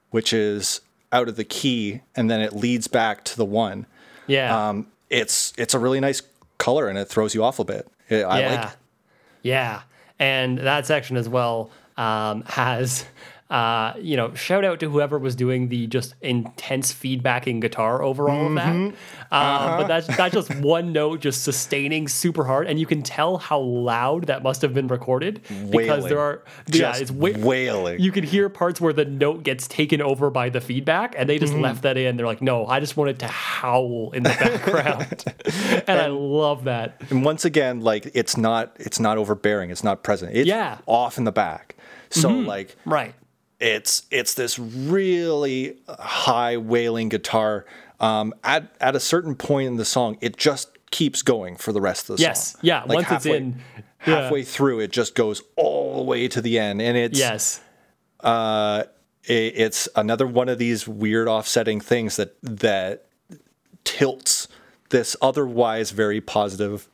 which 0.10 0.34
is 0.34 0.82
out 1.12 1.30
of 1.30 1.36
the 1.36 1.44
key, 1.44 2.02
and 2.16 2.30
then 2.30 2.42
it 2.42 2.54
leads 2.54 2.88
back 2.88 3.24
to 3.26 3.38
the 3.38 3.46
one. 3.46 3.86
Yeah. 4.28 4.70
Um, 4.70 4.88
it's 5.10 5.54
it's 5.58 5.74
a 5.74 5.80
really 5.80 6.00
nice 6.00 6.22
color, 6.58 6.88
and 6.88 6.98
it 6.98 7.06
throws 7.08 7.34
you 7.34 7.44
off 7.44 7.60
a 7.60 7.64
bit. 7.64 7.88
It- 8.10 8.24
I 8.24 8.42
yeah. 8.42 8.56
like. 8.56 8.70
it. 8.70 8.78
Yeah. 9.44 9.82
And 10.20 10.58
that 10.58 10.86
section 10.86 11.16
as 11.16 11.30
well 11.30 11.72
um, 11.96 12.44
has, 12.48 13.06
uh, 13.50 13.94
you 14.00 14.16
know, 14.16 14.34
shout 14.36 14.64
out 14.64 14.80
to 14.80 14.90
whoever 14.90 15.18
was 15.18 15.36
doing 15.36 15.70
the 15.70 15.88
just 15.88 16.14
intense 16.22 16.94
feedbacking 16.94 17.60
guitar 17.62 18.02
over 18.04 18.30
all. 18.30 18.48
Mm-hmm. 18.50 18.58
Um, 18.60 18.94
Uh-huh. 19.32 19.78
But 19.78 19.88
that's, 19.88 20.08
that's 20.18 20.34
just 20.36 20.54
one 20.62 20.94
note 20.94 21.20
just 21.22 21.44
sustaining 21.44 22.08
super 22.08 22.44
hard. 22.46 22.68
And 22.68 22.80
you 22.80 22.86
can 22.86 23.02
tell 23.02 23.38
how 23.38 23.60
loud 23.60 24.28
that 24.28 24.44
must 24.44 24.62
have 24.62 24.74
been 24.74 24.88
recorded 24.88 25.42
because 25.72 26.04
there 26.06 26.18
Wailing. 26.18 26.18
are, 26.18 26.44
yeah, 26.68 26.78
Just 26.92 27.02
it's 27.02 27.12
wa- 27.12 27.32
wailing. 27.38 28.00
You 28.00 28.12
can 28.12 28.24
hear 28.24 28.50
parts 28.50 28.80
where 28.80 28.94
the 28.94 29.06
note 29.06 29.44
gets 29.44 29.68
taken 29.68 30.00
over 30.02 30.30
by 30.30 30.50
the 30.50 30.62
feedback 30.62 31.16
and 31.18 31.28
they 31.28 31.40
just 31.40 31.54
Mm-hmm. 31.54 31.62
left 31.64 31.82
that 31.82 31.98
in. 31.98 32.18
They're 32.18 32.28
like, 32.28 32.42
no, 32.44 32.68
I 32.68 32.80
just 32.80 32.98
want 32.98 33.10
it 33.10 33.20
to 33.20 33.28
howl 33.28 34.12
in 34.14 34.22
the 34.24 34.30
background. 34.30 35.24
and 35.88 36.00
I 36.00 36.08
love 36.08 36.66
that. 36.66 37.02
And 37.10 37.26
once 37.26 37.46
again, 37.46 37.82
like 37.82 38.12
it's 38.14 38.38
not 38.38 38.76
it's 38.80 39.00
not 39.00 39.18
overbearing. 39.18 39.72
It's 39.72 39.84
not 39.84 40.04
present. 40.04 40.36
It's 40.36 40.48
Yeah. 40.48 40.74
Mm-hmm. 40.76 40.82
off 40.86 41.18
in 41.18 41.24
the 41.24 41.32
back. 41.32 41.76
So 42.12 42.30
like 42.30 42.76
Right. 42.86 43.16
It's 43.60 44.04
it's 44.12 44.34
this 44.36 44.58
really 44.60 45.78
high 45.88 46.58
wailing 46.58 47.10
guitar. 47.10 47.66
Um, 48.00 48.34
at 48.44 48.74
at 48.80 48.96
a 48.96 49.00
certain 49.00 49.36
point 49.36 49.68
in 49.68 49.76
the 49.76 49.86
song, 49.86 50.18
it 50.22 50.38
just 50.38 50.70
keeps 50.92 51.22
going 51.22 51.56
for 51.58 51.72
the 51.74 51.82
rest 51.82 52.10
of 52.10 52.18
the 52.18 52.24
Yes. 52.24 52.54
song. 52.54 52.60
Yeah. 52.64 52.80
Like 52.86 53.10
Once 53.10 53.12
it's 53.12 53.26
in. 53.26 53.62
yeah. 53.78 53.82
halfway 53.98 54.44
through, 54.44 54.80
it 54.80 54.92
just 54.92 55.14
goes 55.16 55.42
all 55.56 55.98
the 55.98 56.04
way 56.04 56.28
to 56.30 56.42
the 56.42 56.58
end, 56.58 56.82
and 56.82 56.98
it's 56.98 57.20
Yes. 57.20 57.62
it, 58.24 58.90
it's 59.28 59.88
another 59.96 60.26
one 60.26 60.50
of 60.50 60.58
these 60.58 60.88
weird 60.88 61.28
offsetting 61.28 61.80
things 61.82 62.16
that 62.16 62.36
that 62.42 63.06
tilts 63.84 64.48
this 64.90 65.16
otherwise 65.22 65.92
very 65.92 66.22
positive 66.22 66.88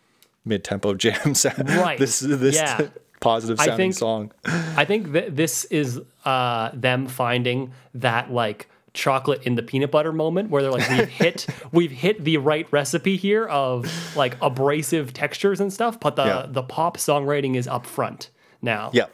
mid-tempo 0.44 0.94
jam 0.96 1.34
sound. 1.36 1.70
Right. 1.70 1.98
This 2.00 2.20
this 2.20 2.56
Yeah. 2.56 2.88
Positive 3.20 3.60
I 3.60 3.66
sounding 3.66 3.92
think- 3.92 3.96
song. 3.96 4.32
I 4.76 4.86
think 4.86 5.12
that 5.14 5.36
this 5.36 5.66
is 5.66 6.00
uh, 6.26 6.70
them 6.74 7.08
finding 7.08 7.72
that 7.94 8.32
like 8.32 8.70
chocolate 8.94 9.44
in 9.44 9.56
the 9.56 9.62
peanut 9.64 9.92
butter 9.92 10.14
moment 10.14 10.50
where 10.50 10.62
they're 10.62 10.72
like 10.72 10.90
we've 10.90 11.08
hit 11.24 11.46
we've 11.74 11.92
hit 11.92 12.24
the 12.24 12.38
right 12.38 12.66
recipe 12.72 13.18
here 13.18 13.46
of 13.46 13.86
like 14.16 14.38
abrasive 14.42 15.14
textures 15.14 15.60
and 15.60 15.72
stuff, 15.74 16.00
but 16.00 16.16
the 16.16 16.26
Yeah. 16.26 16.46
the 16.48 16.64
pop 16.64 16.98
songwriting 16.98 17.56
is 17.56 17.68
up 17.68 17.86
front 17.86 18.30
now. 18.62 18.92
Yeah. 18.94 19.08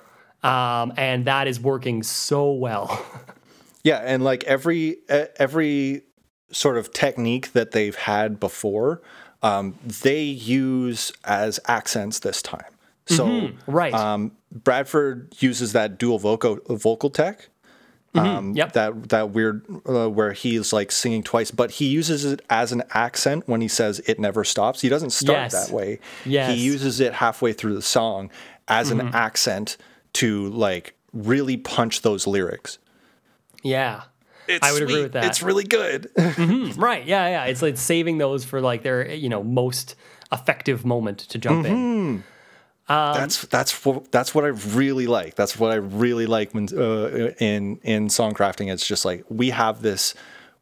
Um, 0.43 0.93
and 0.97 1.25
that 1.25 1.47
is 1.47 1.59
working 1.59 2.03
so 2.03 2.51
well. 2.51 3.05
Yeah, 3.83 3.97
and 4.05 4.23
like 4.23 4.43
every 4.43 4.97
every 5.09 6.03
sort 6.51 6.77
of 6.77 6.93
technique 6.93 7.53
that 7.53 7.71
they've 7.71 7.95
had 7.95 8.39
before, 8.39 9.01
um, 9.41 9.73
they 10.03 10.21
use 10.21 11.11
as 11.23 11.59
accents 11.67 12.19
this 12.19 12.43
time. 12.43 12.71
So 13.15 13.51
right. 13.67 13.93
um, 13.93 14.31
Bradford 14.51 15.33
uses 15.39 15.73
that 15.73 15.97
dual 15.97 16.19
vocal 16.19 16.59
vocal 16.67 17.09
tech. 17.09 17.47
Um, 18.13 18.53
Yep. 18.57 18.73
That 18.73 19.09
that 19.09 19.29
weird 19.29 19.65
uh, 19.87 20.09
where 20.09 20.33
he's 20.33 20.73
like 20.73 20.91
singing 20.91 21.23
twice, 21.23 21.49
but 21.49 21.71
he 21.71 21.85
uses 21.87 22.25
it 22.25 22.41
as 22.49 22.73
an 22.73 22.83
accent 22.93 23.47
when 23.47 23.61
he 23.61 23.69
says 23.69 23.99
"it 24.05 24.19
never 24.19 24.43
stops." 24.43 24.81
He 24.81 24.89
doesn't 24.89 25.11
start 25.11 25.51
Yes. 25.51 25.67
that 25.67 25.73
way. 25.73 25.99
Yes. 26.25 26.53
He 26.53 26.61
uses 26.61 26.99
it 26.99 27.13
halfway 27.13 27.53
through 27.53 27.73
the 27.75 27.81
song 27.81 28.29
as 28.67 28.91
an 28.91 28.99
accent 29.13 29.77
to 30.13 30.49
like 30.49 30.93
really 31.13 31.55
punch 31.57 32.01
those 32.01 32.27
lyrics. 32.27 32.77
yeah. 33.63 34.03
It's 34.47 34.67
I 34.67 34.73
would 34.73 34.81
agree 34.81 35.03
with 35.03 35.13
that. 35.13 35.23
It's 35.25 35.41
really 35.41 35.63
good. 35.63 36.09
Right. 36.75 37.05
Yeah. 37.05 37.29
Yeah. 37.29 37.45
It's 37.45 37.61
like 37.61 37.77
saving 37.77 38.17
those 38.17 38.43
for 38.43 38.59
like 38.59 38.83
their 38.83 39.09
you 39.09 39.29
know 39.29 39.41
most 39.43 39.95
effective 40.33 40.83
moment 40.83 41.19
to 41.19 41.37
jump 41.37 41.65
in. 41.65 42.23
That's 43.13 43.43
that's 43.47 43.85
what 43.85 44.11
that's 44.11 44.33
what 44.35 44.43
I 44.43 44.49
really 44.49 45.07
like. 45.07 45.35
That's 45.35 45.57
what 45.59 45.71
I 45.71 45.75
really 45.75 46.25
like 46.25 46.53
when 46.53 46.67
uh, 46.77 47.31
in 47.39 47.79
in 47.83 48.07
songcrafting. 48.07 48.71
It's 48.71 48.85
just 48.87 49.05
like 49.05 49.23
we 49.29 49.49
have 49.51 49.81
this 49.81 50.13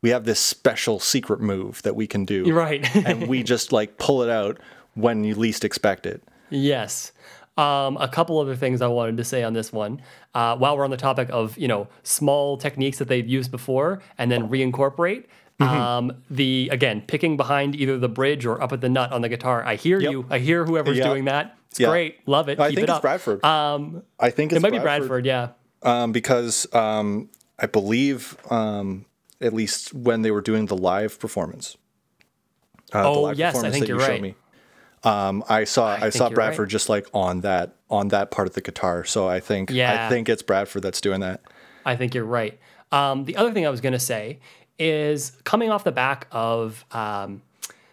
we 0.02 0.10
have 0.12 0.24
this 0.26 0.40
special 0.40 1.00
secret 1.00 1.42
move 1.42 1.82
that 1.84 1.96
we 1.96 2.08
can 2.08 2.26
do, 2.26 2.52
Right. 2.54 2.84
and 2.96 3.28
we 3.28 3.44
just 3.44 3.72
like 3.72 3.98
pull 3.98 4.22
it 4.24 4.30
out 4.30 4.58
when 4.96 5.24
you 5.24 5.36
least 5.36 5.64
expect 5.66 6.06
it. 6.06 6.22
Yes. 6.50 7.12
Um, 7.58 7.98
a 7.98 8.08
couple 8.08 8.40
other 8.40 8.56
things 8.56 8.82
I 8.82 8.88
wanted 8.88 9.18
to 9.18 9.24
say 9.26 9.44
on 9.44 9.52
this 9.54 9.74
one. 9.74 10.02
Uh, 10.34 10.56
while 10.56 10.78
we're 10.78 10.86
on 10.86 10.92
the 10.92 10.98
topic 10.98 11.28
of 11.32 11.58
you 11.58 11.68
know 11.68 11.88
small 12.04 12.56
techniques 12.58 12.98
that 13.00 13.08
they've 13.08 13.28
used 13.28 13.52
before 13.52 14.02
and 14.18 14.32
then 14.32 14.48
reincorporate. 14.50 15.26
Mm-hmm. 15.60 15.76
Um, 15.76 16.14
the 16.30 16.70
again 16.72 17.02
picking 17.06 17.36
behind 17.36 17.76
either 17.76 17.98
the 17.98 18.08
bridge 18.08 18.46
or 18.46 18.62
up 18.64 18.72
at 18.72 18.80
the 18.80 18.88
nut 18.88 19.12
on 19.12 19.22
the 19.22 19.28
guitar. 19.28 19.62
I 19.66 19.76
hear 19.76 20.00
Yep. 20.00 20.12
you. 20.12 20.26
I 20.30 20.40
hear 20.40 20.64
whoever's 20.64 20.98
Yeah. 20.98 21.04
doing 21.10 21.26
that. 21.26 21.58
It's 21.72 21.80
Yeah. 21.80 21.90
great. 21.90 22.28
Love 22.28 22.50
it. 22.50 22.60
I 22.60 22.70
Keep 22.70 22.76
think 22.78 22.88
it 22.88 22.90
it's 22.90 22.98
up. 22.98 23.02
Bradford. 23.02 23.44
Um, 23.46 24.04
I 24.20 24.30
think 24.30 24.52
it's 24.52 24.58
it 24.58 24.62
might 24.62 24.72
be 24.72 24.80
Bradford. 24.80 25.26
Yeah. 25.26 25.50
um, 25.84 26.12
because 26.12 26.68
um, 26.74 27.30
I 27.58 27.66
believe 27.68 28.36
um, 28.50 29.06
at 29.42 29.54
least 29.54 29.94
when 29.94 30.22
they 30.24 30.32
were 30.32 30.42
doing 30.42 30.66
the 30.66 30.78
live 30.78 31.20
performance. 31.20 31.78
Uh, 32.92 33.04
the 33.04 33.08
Oh, 33.10 33.22
live 33.24 33.38
yes, 33.38 33.50
I 33.50 33.52
performance 33.52 33.74
think 33.76 33.82
that 33.84 33.90
you're 33.90 34.02
you 34.02 34.08
right. 34.08 34.22
Me, 34.22 34.36
um, 35.04 35.44
I 35.48 35.64
saw 35.64 35.94
I, 35.94 36.00
think 36.00 36.14
saw 36.14 36.30
Bradford 36.30 36.66
right. 36.66 36.72
just 36.72 36.90
like 36.90 37.08
on 37.14 37.42
that 37.42 37.76
on 37.90 38.08
that 38.10 38.32
part 38.32 38.48
of 38.48 38.56
the 38.56 38.62
guitar. 38.62 39.04
So 39.06 39.28
I 39.30 39.40
think 39.40 39.70
Yeah. 39.70 40.06
I 40.06 40.10
think 40.10 40.28
it's 40.28 40.42
Bradford 40.42 40.82
that's 40.82 41.00
doing 41.02 41.20
that. 41.22 41.42
I 41.86 41.96
think 41.96 42.14
you're 42.16 42.26
right. 42.26 42.60
Um, 42.92 43.26
the 43.26 43.36
other 43.38 43.52
thing 43.54 43.66
I 43.66 43.70
was 43.70 43.80
going 43.82 43.94
to 43.94 44.00
say 44.00 44.40
is 44.80 45.32
coming 45.44 45.70
off 45.70 45.84
the 45.84 45.92
back 45.92 46.28
of 46.32 46.84
um, 46.92 47.42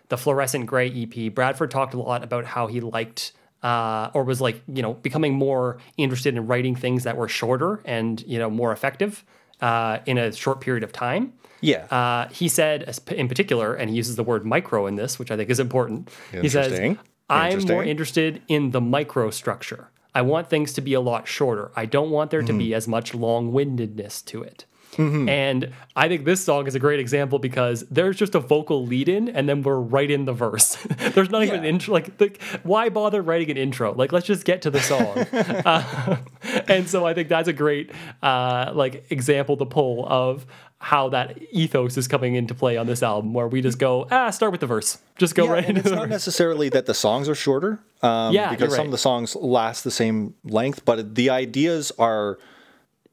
the 0.09 0.17
Fluorescent 0.17 0.67
Gray 0.67 0.89
EP, 0.91 1.33
Bradford 1.35 1.71
talked 1.71 1.93
a 1.95 1.99
lot 1.99 2.25
about 2.25 2.45
how 2.47 2.67
he 2.67 2.81
liked 2.81 3.33
uh, 3.63 4.11
or 4.15 4.25
was 4.25 4.41
like, 4.41 4.63
you 4.73 4.83
know, 4.83 4.95
becoming 4.95 5.35
more 5.35 5.79
interested 5.97 6.35
in 6.35 6.47
writing 6.47 6.77
things 6.77 7.05
that 7.05 7.17
were 7.17 7.29
shorter 7.29 7.81
and, 7.85 8.23
you 8.27 8.39
know, 8.39 8.51
more 8.51 8.73
effective 8.73 9.25
uh, 9.61 9.99
in 10.07 10.19
a 10.19 10.33
short 10.33 10.61
period 10.61 10.85
of 10.85 10.93
time. 10.93 11.33
Yeah. 11.61 11.87
Uh, 11.91 12.29
he 12.29 12.49
said, 12.49 12.99
in 13.11 13.29
particular, 13.29 13.75
and 13.75 13.91
he 13.91 13.97
uses 13.97 14.17
the 14.17 14.23
word 14.23 14.45
micro 14.45 14.87
in 14.87 14.97
this, 14.97 15.19
which 15.19 15.31
I 15.31 15.37
think 15.37 15.51
is 15.51 15.59
important. 15.59 16.11
He 16.31 16.49
says, 16.49 16.97
I'm 17.29 17.65
more 17.65 17.83
interested 17.83 18.43
in 18.47 18.71
the 18.71 18.81
microstructure. 18.81 19.87
I 20.15 20.23
want 20.23 20.49
things 20.49 20.73
to 20.75 20.81
be 20.81 20.95
a 20.95 21.01
lot 21.01 21.27
shorter. 21.27 21.73
I 21.75 21.87
don't 21.87 22.11
want 22.11 22.31
there 22.31 22.43
to 22.43 22.53
be 22.53 22.67
Mm-hmm. 22.67 22.75
as 22.75 22.89
much 22.89 23.15
long 23.15 23.53
windedness 23.53 24.23
to 24.27 24.43
it. 24.43 24.65
And 24.99 25.73
I 25.95 26.09
think 26.09 26.25
this 26.25 26.45
song 26.45 26.67
is 26.67 26.75
a 26.75 26.79
great 26.79 27.01
example 27.01 27.39
because 27.39 27.85
there's 27.91 28.17
just 28.17 28.35
a 28.35 28.41
vocal 28.41 28.85
lead 28.87 29.09
in 29.09 29.29
and 29.29 29.49
then 29.49 29.63
we're 29.63 29.79
right 29.79 30.11
in 30.11 30.25
the 30.25 30.33
verse. 30.33 30.77
there's 31.15 31.31
not 31.31 31.43
even 31.43 31.61
an 31.61 31.65
intro. 31.65 31.95
Like, 31.95 32.19
the, 32.19 32.37
why 32.63 32.89
bother 32.89 33.23
writing 33.23 33.51
an 33.51 33.57
intro? 33.57 33.95
Like, 33.95 34.13
let's 34.13 34.27
just 34.27 34.45
get 34.45 34.63
to 34.63 34.71
the 34.71 34.81
song. 34.81 35.19
uh, 35.65 36.17
and 36.69 36.89
so 36.89 37.07
I 37.07 37.15
think 37.15 37.29
that's 37.29 37.49
a 37.49 37.53
great 37.53 37.91
uh, 38.23 38.73
like 38.75 39.07
example 39.11 39.57
to 39.59 39.67
pull 39.67 40.07
of 40.09 40.47
how 40.79 41.09
that 41.09 41.39
ethos 41.53 41.97
is 41.97 42.07
coming 42.07 42.35
into 42.35 42.55
play 42.55 42.77
on 42.77 42.87
this 42.87 43.03
album, 43.03 43.33
where 43.33 43.49
we 43.49 43.63
just 43.63 43.79
go, 43.79 44.07
ah, 44.11 44.29
start 44.31 44.53
with 44.53 44.61
the 44.61 44.67
verse. 44.67 44.99
Just 45.17 45.35
go 45.35 45.47
Yeah, 45.47 45.53
right 45.53 45.65
into 45.65 45.81
it's 45.81 45.89
the 45.89 45.97
not 45.97 46.03
verse. 46.03 46.11
necessarily 46.11 46.69
that 46.69 46.85
the 46.85 46.93
songs 46.95 47.29
are 47.31 47.35
shorter, 47.35 47.81
um, 48.03 48.35
Yeah, 48.35 48.51
because 48.51 48.73
some 48.73 48.81
right. 48.81 48.87
of 48.87 48.93
the 48.93 48.99
songs 48.99 49.35
last 49.37 49.85
the 49.85 49.91
same 49.91 50.35
length, 50.45 50.85
but 50.85 51.15
the 51.15 51.31
ideas 51.31 51.93
are 51.99 52.39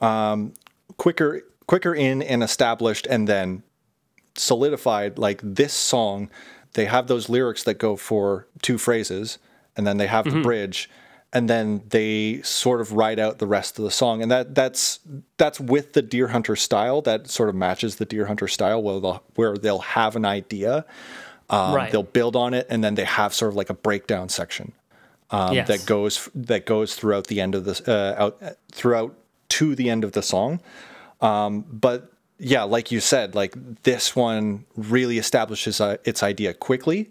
um, 0.01 0.53
quicker, 0.97 1.43
quicker 1.74 1.95
in 1.95 2.21
and 2.21 2.43
established, 2.43 3.07
and 3.09 3.28
then 3.28 3.63
solidified. 4.36 5.17
Like 5.17 5.39
this 5.43 5.74
song, 5.74 6.30
they 6.74 6.86
have 6.86 7.07
those 7.07 7.30
lyrics 7.30 7.63
that 7.63 7.76
go 7.76 7.95
for 7.95 8.47
two 8.61 8.78
phrases, 8.78 9.38
and 9.76 9.86
then 9.88 9.97
they 9.97 10.07
have 10.07 10.26
Mm-hmm. 10.26 10.38
the 10.38 10.43
bridge, 10.43 10.89
and 11.32 11.49
then 11.49 11.82
they 11.89 12.41
sort 12.43 12.80
of 12.82 12.91
write 12.93 13.19
out 13.19 13.39
the 13.39 13.47
rest 13.47 13.80
of 13.80 13.86
the 13.86 13.91
song, 13.91 14.21
and 14.21 14.30
that 14.32 14.53
that's 14.55 14.99
that's 15.38 15.59
with 15.59 15.93
the 15.93 16.03
Deerhunter 16.03 16.57
style. 16.57 17.01
That 17.01 17.28
sort 17.28 17.49
of 17.49 17.55
matches 17.55 17.95
the 17.95 18.05
Deerhunter 18.05 18.49
style, 18.49 18.82
where 18.82 18.99
they'll 18.99 19.24
where 19.36 19.57
they'll 19.57 19.80
have 19.80 20.15
an 20.15 20.26
idea. 20.26 20.86
Um, 21.49 21.74
Right. 21.76 21.91
They'll 21.91 22.03
build 22.03 22.36
on 22.36 22.53
it, 22.53 22.65
and 22.69 22.84
then 22.84 22.95
they 22.95 23.03
have 23.05 23.34
sort 23.34 23.49
of 23.51 23.55
like 23.55 23.69
a 23.69 23.74
breakdown 23.74 24.30
section 24.30 24.71
um, 25.32 25.53
Yes. 25.53 25.67
that 25.67 25.86
goes 25.86 26.30
that 26.36 26.65
goes 26.65 26.95
throughout 26.95 27.28
the 27.28 27.41
end 27.41 27.53
of 27.55 27.65
this 27.65 27.82
uh, 27.82 28.15
out 28.17 28.41
throughout 28.71 29.13
to 29.49 29.76
the 29.76 29.89
end 29.89 30.03
of 30.03 30.11
the 30.13 30.21
song. 30.21 30.59
Um, 31.24 31.65
but 31.71 32.11
yeah, 32.38 32.63
like 32.63 32.91
you 32.91 32.99
said, 32.99 33.34
like 33.36 33.55
this 33.84 34.15
one 34.15 34.65
really 34.76 35.17
establishes 35.17 35.80
uh, 35.82 35.97
its 36.03 36.21
idea 36.21 36.53
quickly, 36.53 37.09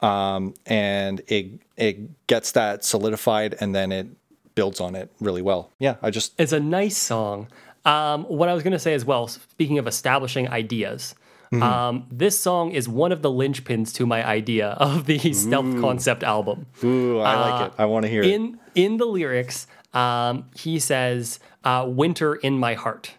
um, 0.00 0.54
and 0.66 1.20
it 1.28 1.60
it 1.76 2.26
gets 2.26 2.52
that 2.52 2.84
solidified, 2.84 3.56
and 3.60 3.74
then 3.74 3.92
it 3.92 4.06
builds 4.54 4.80
on 4.80 4.94
it 4.94 5.10
really 5.20 5.42
well. 5.42 5.70
Yeah, 5.78 5.96
I 6.02 6.10
just 6.10 6.32
It's 6.38 6.52
a 6.52 6.60
nice 6.60 6.96
song. 6.96 7.48
Um, 7.84 8.24
what 8.24 8.48
I 8.48 8.54
was 8.54 8.62
going 8.62 8.72
to 8.74 8.78
say 8.78 8.94
as 8.94 9.04
well, 9.04 9.26
speaking 9.28 9.78
of 9.78 9.86
establishing 9.86 10.48
ideas, 10.48 11.14
Mm-hmm. 11.52 11.62
um, 11.62 12.06
this 12.10 12.38
song 12.40 12.70
is 12.72 12.88
one 12.88 13.12
of 13.12 13.20
the 13.20 13.28
linchpins 13.28 13.92
to 13.96 14.06
my 14.06 14.26
idea 14.26 14.68
of 14.80 15.04
the 15.04 15.18
stealth 15.34 15.78
concept 15.82 16.22
album. 16.22 16.64
Ooh, 16.82 17.18
I 17.18 17.34
like 17.50 17.66
it. 17.66 17.72
I 17.76 17.84
want 17.84 18.04
to 18.06 18.08
hear 18.08 18.22
it. 18.22 18.26
Uh, 18.26 18.34
In 18.34 18.58
in 18.74 18.96
the 18.96 19.04
lyrics, 19.04 19.66
um, 19.92 20.46
he 20.56 20.78
says, 20.78 21.40
uh, 21.62 21.84
"Winter 21.86 22.36
in 22.36 22.58
my 22.58 22.72
heart," 22.72 23.12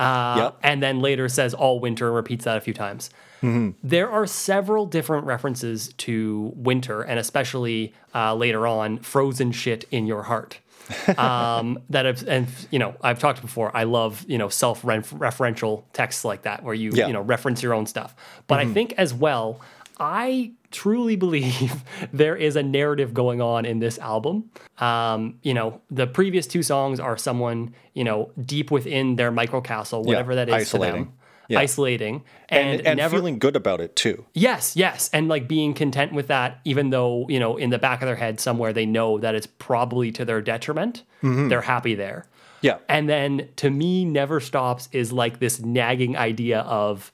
uh, 0.00 0.34
Yep. 0.36 0.58
and 0.62 0.82
then 0.82 1.00
later 1.00 1.28
says, 1.28 1.54
"All 1.54 1.78
winter," 1.80 2.06
and 2.08 2.16
repeats 2.16 2.44
that 2.46 2.56
a 2.56 2.60
few 2.60 2.74
times. 2.74 3.10
Mm-hmm. 3.42 3.70
There 3.82 4.10
are 4.10 4.26
several 4.26 4.84
different 4.86 5.24
references 5.26 5.92
to 5.98 6.52
winter, 6.56 7.02
and 7.02 7.18
especially 7.18 7.94
uh, 8.14 8.34
later 8.34 8.66
on, 8.66 8.98
"frozen 8.98 9.52
shit 9.52 9.84
in 9.90 10.06
your 10.06 10.24
heart." 10.24 10.58
um, 11.18 11.78
that 11.90 12.04
have, 12.04 12.26
and 12.26 12.48
you 12.72 12.78
know 12.80 12.94
I've 13.02 13.18
talked 13.20 13.40
before. 13.42 13.70
I 13.76 13.84
love 13.84 14.24
you 14.28 14.38
know 14.38 14.48
self-referential 14.48 15.84
texts 15.92 16.24
like 16.24 16.42
that 16.42 16.62
where 16.64 16.74
you 16.74 16.90
Yeah. 16.92 17.06
you 17.06 17.12
know 17.12 17.20
reference 17.22 17.62
your 17.62 17.74
own 17.74 17.86
stuff. 17.86 18.14
But 18.48 18.58
I 18.60 18.66
think 18.66 18.94
as 18.98 19.14
well, 19.14 19.60
I 20.00 20.52
truly 20.70 21.14
believe 21.16 21.84
there 22.12 22.34
is 22.36 22.56
a 22.56 22.62
narrative 22.62 23.12
going 23.14 23.40
on 23.40 23.64
in 23.64 23.78
this 23.78 23.98
album. 23.98 24.50
Um, 24.78 25.38
you 25.42 25.52
know, 25.54 25.80
the 25.90 26.06
previous 26.06 26.46
two 26.46 26.62
songs 26.62 26.98
are 26.98 27.16
someone 27.16 27.74
you 27.94 28.02
know 28.04 28.30
deep 28.44 28.70
within 28.70 29.16
their 29.16 29.30
microcastle, 29.30 30.04
whatever 30.04 30.34
that 30.36 30.48
is 30.48 30.70
to 30.70 30.78
them, 30.78 31.12
Yeah. 31.48 31.58
isolating, 31.60 32.22
and, 32.48 32.78
and, 32.78 32.86
and 32.86 32.96
never 32.98 33.16
feeling 33.16 33.38
good 33.38 33.56
about 33.56 33.80
it 33.80 33.94
too. 33.94 34.24
Yes, 34.32 34.74
yes, 34.76 35.10
and 35.12 35.28
like 35.28 35.46
being 35.48 35.74
content 35.74 36.12
with 36.12 36.28
that, 36.28 36.60
even 36.64 36.90
though 36.90 37.26
you 37.28 37.38
know 37.38 37.56
in 37.56 37.70
the 37.70 37.78
back 37.78 38.00
of 38.02 38.06
their 38.06 38.16
head 38.16 38.40
somewhere 38.40 38.72
they 38.72 38.86
know 38.86 39.18
that 39.18 39.34
it's 39.34 39.46
probably 39.46 40.10
to 40.12 40.24
their 40.24 40.40
detriment. 40.40 41.02
They're 41.22 41.60
happy 41.60 41.94
there. 41.94 42.24
Yeah. 42.62 42.78
And 42.88 43.08
then 43.08 43.48
to 43.56 43.68
me, 43.70 44.04
never 44.06 44.38
stops 44.40 44.88
is 44.92 45.12
like 45.12 45.38
this 45.38 45.60
nagging 45.60 46.16
idea 46.16 46.60
of, 46.60 47.10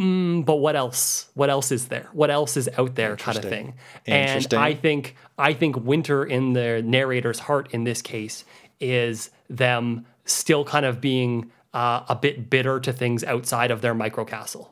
mm, 0.00 0.44
but 0.44 0.56
what 0.56 0.74
else? 0.76 1.28
What 1.34 1.50
else 1.50 1.70
is 1.70 1.88
there? 1.88 2.08
What 2.12 2.30
else 2.30 2.56
is 2.56 2.68
out 2.78 2.94
there? 2.94 3.16
Kind 3.16 3.38
of 3.38 3.44
thing. 3.44 3.74
And 4.06 4.52
I 4.54 4.74
think 4.74 5.16
I 5.38 5.52
think 5.52 5.76
winter 5.76 6.24
in 6.24 6.54
the 6.54 6.82
narrator's 6.82 7.40
heart 7.40 7.68
in 7.72 7.84
this 7.84 8.02
case 8.02 8.44
is 8.80 9.30
them 9.48 10.06
still 10.24 10.64
kind 10.64 10.86
of 10.86 11.00
being 11.00 11.50
uh, 11.74 12.04
a 12.08 12.16
bit 12.16 12.50
bitter 12.50 12.80
to 12.80 12.92
things 12.92 13.22
outside 13.24 13.70
of 13.70 13.80
their 13.80 13.94
microcastle. 13.94 14.68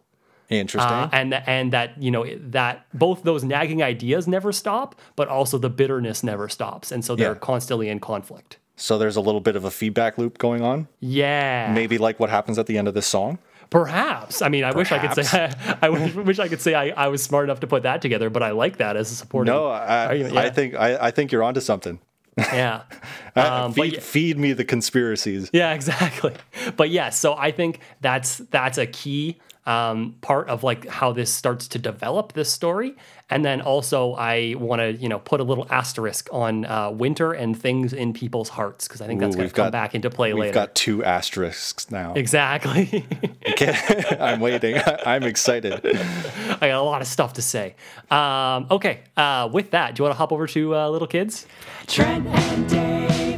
Interesting. 0.49 0.91
Uh, 0.93 1.11
and 1.13 1.35
and 1.35 1.73
that 1.75 2.03
you 2.03 2.11
know 2.11 2.25
that 2.39 2.87
both 2.95 3.23
those 3.23 3.45
nagging 3.45 3.83
ideas 3.83 4.27
never 4.27 4.51
stop, 4.51 4.95
but 5.15 5.29
also 5.29 5.59
the 5.59 5.69
bitterness 5.69 6.23
never 6.25 6.49
stops, 6.49 6.91
and 6.91 7.05
so 7.05 7.15
they're 7.15 7.33
Yeah. 7.35 7.39
constantly 7.39 7.89
in 7.91 8.01
conflict. 8.01 8.57
so 8.81 8.97
there's 8.97 9.17
a 9.17 9.21
little 9.21 9.41
bit 9.41 9.57
of 9.57 9.65
a 9.65 9.71
feedback 9.73 10.17
loop 10.19 10.39
going 10.39 10.63
on. 10.63 10.87
Yeah, 11.01 11.71
Maybe 11.75 11.99
like 11.99 12.19
what 12.21 12.31
happens 12.31 12.59
at 12.59 12.67
the 12.67 12.79
end 12.79 12.87
of 12.89 12.95
this 12.95 13.07
song. 13.09 13.39
Perhaps. 13.71 14.41
I 14.43 14.49
mean, 14.49 14.65
I 14.65 14.73
wish 14.73 14.93
I 14.93 14.99
could 15.07 15.25
say 15.27 15.53
I 15.83 15.89
wish, 15.91 16.15
wish 16.15 16.39
I 16.39 16.49
could 16.49 16.61
say 16.63 16.75
I, 16.75 16.89
I 17.05 17.09
was 17.09 17.23
smart 17.23 17.45
enough 17.45 17.61
to 17.61 17.67
put 17.67 17.83
that 17.83 18.01
together, 18.01 18.31
but 18.31 18.43
I 18.43 18.51
like 18.53 18.79
that 18.79 18.97
as 18.97 19.11
a 19.13 19.15
supporting. 19.15 19.53
No, 19.53 19.67
I, 19.69 20.07
argument, 20.07 20.37
I 20.39 20.51
think 20.51 20.75
I, 20.75 21.07
I 21.09 21.11
think 21.11 21.33
you're 21.33 21.43
onto 21.43 21.61
something. 21.61 22.01
yeah. 22.39 22.83
Uh, 23.37 23.67
Um, 23.67 23.73
feed, 23.73 23.93
yeah- 23.95 24.01
feed 24.01 24.37
me 24.39 24.53
the 24.53 24.65
conspiracies. 24.65 25.49
Yeah, 25.53 25.73
exactly. 25.79 26.35
But 26.77 26.91
yeah, 26.91 27.11
so 27.11 27.35
I 27.37 27.53
think 27.53 27.79
that's 28.01 28.39
that's 28.39 28.79
a 28.79 28.87
key 28.87 29.39
um, 29.69 30.15
part 30.23 30.49
of 30.49 30.65
like 30.65 30.87
how 30.89 31.13
this 31.13 31.33
starts 31.33 31.69
to 31.69 31.79
develop 31.79 32.33
this 32.33 32.51
story, 32.51 32.97
and 33.29 33.45
then 33.45 33.61
also 33.61 34.15
I 34.15 34.55
want 34.59 34.81
to 34.81 34.93
you 34.95 35.09
know 35.09 35.19
put 35.19 35.41
a 35.41 35.45
little 35.45 35.67
asterisk 35.71 36.29
on 36.33 36.65
uh, 36.65 36.91
winter 36.91 37.33
and 37.33 37.57
things 37.61 37.93
in 37.93 38.13
people's 38.15 38.49
hearts 38.49 38.89
because 38.89 39.03
I 39.03 39.07
think 39.07 39.21
that's 39.21 39.37
going 39.37 39.49
to 39.49 39.55
come 39.55 39.67
got- 39.67 39.73
back 39.73 39.95
into 39.95 40.09
play 40.09 40.33
We've 40.33 40.41
later. 40.41 40.55
got 40.55 40.75
two 40.75 41.05
asterisks 41.05 41.91
now. 41.91 42.15
exactly. 42.15 43.05
Okay. 43.51 43.77
I'm 44.21 44.41
waiting. 44.41 44.81
I'm 45.05 45.23
excited. 45.25 45.75
I 45.85 46.69
got 46.69 46.81
a 46.81 46.83
lot 46.83 47.03
of 47.03 47.07
stuff 47.09 47.35
to 47.35 47.43
say. 47.43 47.75
Um, 48.11 48.67
okay, 48.71 49.01
uh, 49.17 49.49
with 49.53 49.71
that, 49.73 49.95
do 49.95 50.01
you 50.01 50.05
want 50.05 50.15
to 50.15 50.19
hop 50.19 50.33
over 50.33 50.47
to 50.47 50.75
uh, 50.75 50.89
Little 50.89 51.09
Kids? 51.09 51.47
Trent 51.87 52.27
and 52.27 52.69
Dave 52.69 52.99
listen 53.19 53.37
to 53.37 53.38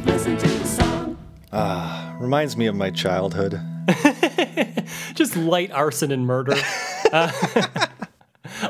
song. 1.51 2.17
Reminds 2.19 2.57
me 2.57 2.67
of 2.67 2.75
my 2.75 2.89
childhood. 2.91 3.59
Just 5.15 5.35
light 5.35 5.71
arson 5.71 6.11
and 6.11 6.25
murder. 6.25 6.55
Uh, 7.13 7.29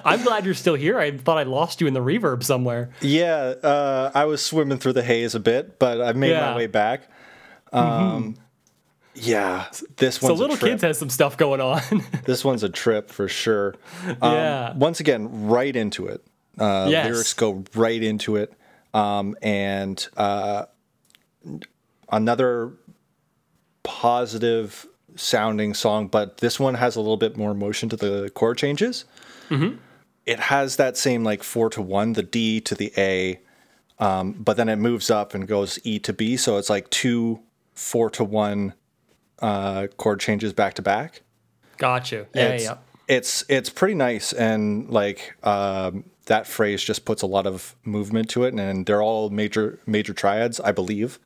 I'm 0.03 0.23
glad 0.23 0.45
you're 0.45 0.55
still 0.55 0.73
here. 0.73 0.97
I 0.97 1.15
thought 1.15 1.37
I 1.37 1.43
lost 1.43 1.79
you 1.79 1.85
in 1.85 1.93
the 1.93 1.99
reverb 1.99 2.41
somewhere. 2.43 2.89
Yeah, 3.01 3.35
uh, 3.61 4.09
I 4.15 4.25
was 4.25 4.43
swimming 4.43 4.79
through 4.79 4.93
the 4.93 5.03
haze 5.03 5.35
a 5.35 5.39
bit, 5.39 5.77
but 5.77 6.01
I've 6.01 6.15
made 6.15 6.31
Yeah. 6.31 6.39
Mm-hmm. 6.41 6.51
my 6.51 6.57
way 6.57 6.65
back. 6.65 7.07
Um, 7.71 8.35
Yeah, 9.13 9.67
this 9.97 10.15
So 10.15 10.29
one's 10.29 10.39
Little 10.39 10.55
a 10.55 10.59
trip. 10.59 10.71
Kids 10.71 10.81
has 10.81 10.97
some 10.97 11.11
stuff 11.11 11.37
going 11.37 11.61
on. 11.61 11.81
this 12.25 12.43
one's 12.43 12.63
a 12.63 12.69
trip 12.69 13.11
for 13.11 13.27
sure. 13.27 13.75
Um, 14.07 14.33
yeah. 14.33 14.73
Once 14.73 14.99
again, 14.99 15.47
right 15.47 15.75
into 15.75 16.07
it. 16.07 16.23
Uh, 16.57 16.87
Yes. 16.89 17.05
Lyrics 17.11 17.33
go 17.35 17.63
right 17.75 18.01
into 18.01 18.37
it, 18.37 18.51
um, 18.95 19.35
and 19.43 20.03
uh, 20.17 20.65
another 22.11 22.73
positive 23.83 24.87
sounding 25.15 25.73
song, 25.73 26.07
but 26.07 26.37
this 26.37 26.59
one 26.59 26.75
has 26.75 26.95
a 26.95 27.01
little 27.01 27.17
bit 27.17 27.37
more 27.37 27.53
motion 27.53 27.89
to 27.89 27.95
the 27.95 28.31
chord 28.33 28.57
changes. 28.57 29.05
It 30.25 30.39
has 30.39 30.75
that 30.75 30.97
same 30.97 31.23
like 31.23 31.43
four 31.43 31.69
to 31.71 31.81
one, 31.81 32.13
the 32.13 32.23
D 32.23 32.61
to 32.61 32.75
the 32.75 32.93
A, 32.97 33.39
um, 33.99 34.33
but 34.33 34.57
then 34.57 34.69
it 34.69 34.77
moves 34.77 35.09
up 35.09 35.33
and 35.33 35.47
goes 35.47 35.79
E 35.83 35.99
to 35.99 36.13
B, 36.13 36.37
so 36.37 36.57
it's 36.57 36.69
like 36.69 36.89
two 36.89 37.41
four 37.73 38.09
to 38.11 38.23
one 38.23 38.73
uh, 39.39 39.87
chord 39.97 40.19
changes 40.19 40.53
back 40.53 40.75
to 40.75 40.81
back 40.81 41.21
Got 41.81 42.11
you. 42.11 42.27
Yeah, 42.35 42.49
it's, 42.49 42.63
yeah. 42.63 42.77
it's 43.07 43.43
it's 43.49 43.71
pretty 43.71 43.95
nice 43.95 44.33
and 44.33 44.87
like 44.91 45.35
um, 45.43 46.03
that 46.27 46.45
phrase 46.45 46.83
just 46.83 47.05
puts 47.05 47.23
a 47.23 47.25
lot 47.25 47.47
of 47.47 47.75
movement 47.83 48.29
to 48.29 48.43
it 48.43 48.53
and 48.53 48.85
they're 48.85 49.01
all 49.01 49.31
major 49.31 49.79
major 49.87 50.13
triads 50.13 50.59
i 50.59 50.71
believe 50.71 51.17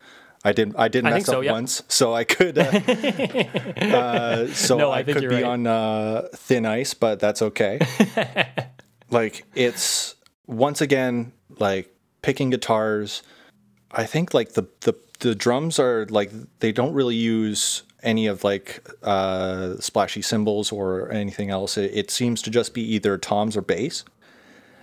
i 0.45 0.53
did 0.53 0.73
i 0.77 0.87
did 0.87 1.05
I 1.05 1.09
mess 1.09 1.15
think 1.17 1.25
so, 1.25 1.39
up 1.39 1.43
yep. 1.43 1.51
once 1.51 1.83
so 1.89 2.13
i 2.13 2.23
could 2.23 2.57
uh, 2.57 2.61
uh, 3.81 4.47
so 4.47 4.77
No, 4.77 4.91
I 4.91 4.99
i, 4.99 5.03
think 5.03 5.17
could 5.17 5.29
be 5.29 5.35
right. 5.35 5.43
on 5.43 5.67
uh, 5.67 6.27
thin 6.33 6.65
ice 6.65 6.93
but 6.93 7.19
that's 7.19 7.41
okay 7.41 7.79
like 9.09 9.45
it's 9.55 10.15
once 10.47 10.79
again 10.79 11.33
like 11.59 11.93
picking 12.21 12.49
guitars 12.49 13.23
i 13.91 14.05
think 14.05 14.33
like 14.33 14.53
the 14.53 14.63
the 14.81 14.93
the 15.19 15.35
drums 15.35 15.79
are 15.79 16.05
like 16.07 16.31
they 16.59 16.71
don't 16.71 16.93
really 16.93 17.15
use 17.15 17.83
any 18.03 18.27
of 18.27 18.43
like 18.43 18.87
uh 19.03 19.75
splashy 19.79 20.21
cymbals 20.21 20.71
or 20.71 21.11
anything 21.11 21.49
else 21.49 21.77
it, 21.77 21.91
it 21.93 22.11
seems 22.11 22.41
to 22.41 22.49
just 22.49 22.73
be 22.73 22.81
either 22.81 23.17
toms 23.17 23.57
or 23.57 23.61
bass 23.61 24.03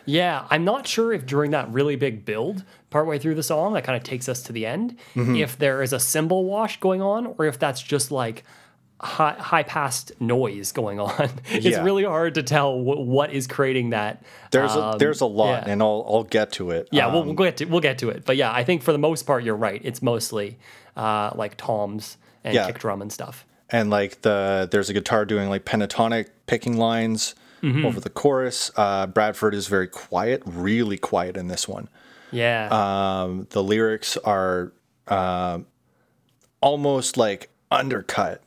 Yeah, 0.04 0.46
I'm 0.50 0.64
not 0.64 0.86
sure 0.86 1.12
if 1.12 1.26
during 1.26 1.50
that 1.52 1.70
really 1.72 1.96
big 1.96 2.24
build, 2.24 2.64
partway 2.90 3.18
through 3.18 3.34
the 3.36 3.42
song, 3.42 3.74
that 3.74 3.84
kind 3.84 3.96
of 3.96 4.02
takes 4.02 4.28
us 4.28 4.42
to 4.44 4.52
the 4.52 4.66
end, 4.66 4.96
Mm-hmm. 5.14 5.36
if 5.36 5.58
there 5.58 5.82
is 5.82 5.92
a 5.92 6.00
cymbal 6.00 6.44
wash 6.44 6.80
going 6.80 7.00
on, 7.02 7.34
or 7.38 7.44
if 7.46 7.58
that's 7.58 7.80
just 7.82 8.10
like 8.10 8.44
high, 9.00 9.34
high 9.38 9.62
passed 9.64 10.12
noise 10.20 10.72
going 10.72 11.00
on. 11.00 11.30
it's 11.50 11.64
Yeah. 11.66 11.82
really 11.82 12.04
hard 12.04 12.34
to 12.34 12.42
tell 12.42 12.78
wh- 12.78 13.06
what 13.06 13.32
is 13.32 13.46
creating 13.46 13.90
that. 13.90 14.22
there's 14.52 14.72
Um, 14.72 14.94
a 14.94 14.98
there's 14.98 15.20
a 15.20 15.26
lot 15.26 15.66
yeah. 15.66 15.72
and 15.72 15.82
i'll 15.82 16.04
i'll 16.08 16.22
get 16.24 16.52
to 16.52 16.70
it 16.70 16.88
Yeah, 16.92 17.06
Um, 17.06 17.12
we'll, 17.12 17.24
we'll 17.24 17.34
get 17.34 17.56
to 17.58 17.64
we'll 17.64 17.80
get 17.80 17.98
to 17.98 18.10
it, 18.10 18.24
but 18.24 18.36
yeah, 18.36 18.52
I 18.52 18.62
think 18.64 18.82
for 18.82 18.92
the 18.92 18.98
most 18.98 19.22
part, 19.24 19.42
you're 19.44 19.56
right. 19.56 19.80
It's 19.84 20.02
mostly 20.02 20.58
uh, 20.96 21.30
like 21.34 21.56
toms 21.56 22.16
and 22.44 22.54
Yeah. 22.54 22.66
kick 22.66 22.78
drum 22.78 23.02
and 23.02 23.12
stuff. 23.12 23.44
and 23.70 23.88
like 23.90 24.22
the 24.22 24.68
there's 24.70 24.90
a 24.90 24.92
guitar 24.92 25.24
doing 25.24 25.48
like 25.48 25.64
pentatonic 25.64 26.26
picking 26.46 26.76
lines 26.76 27.34
Mm-hmm. 27.62 27.86
over 27.86 28.00
the 28.00 28.10
chorus. 28.10 28.70
Uh 28.76 29.06
bradford 29.06 29.54
is 29.54 29.68
very 29.68 29.88
quiet 29.88 30.42
really 30.46 30.98
quiet 30.98 31.36
in 31.36 31.48
this 31.48 31.68
one. 31.68 31.88
Yeah, 32.32 32.68
um, 32.70 33.46
the 33.50 33.62
lyrics 33.62 34.16
are 34.16 34.72
um 35.06 35.66
almost 36.62 37.16
like 37.18 37.50
undercut. 37.70 38.42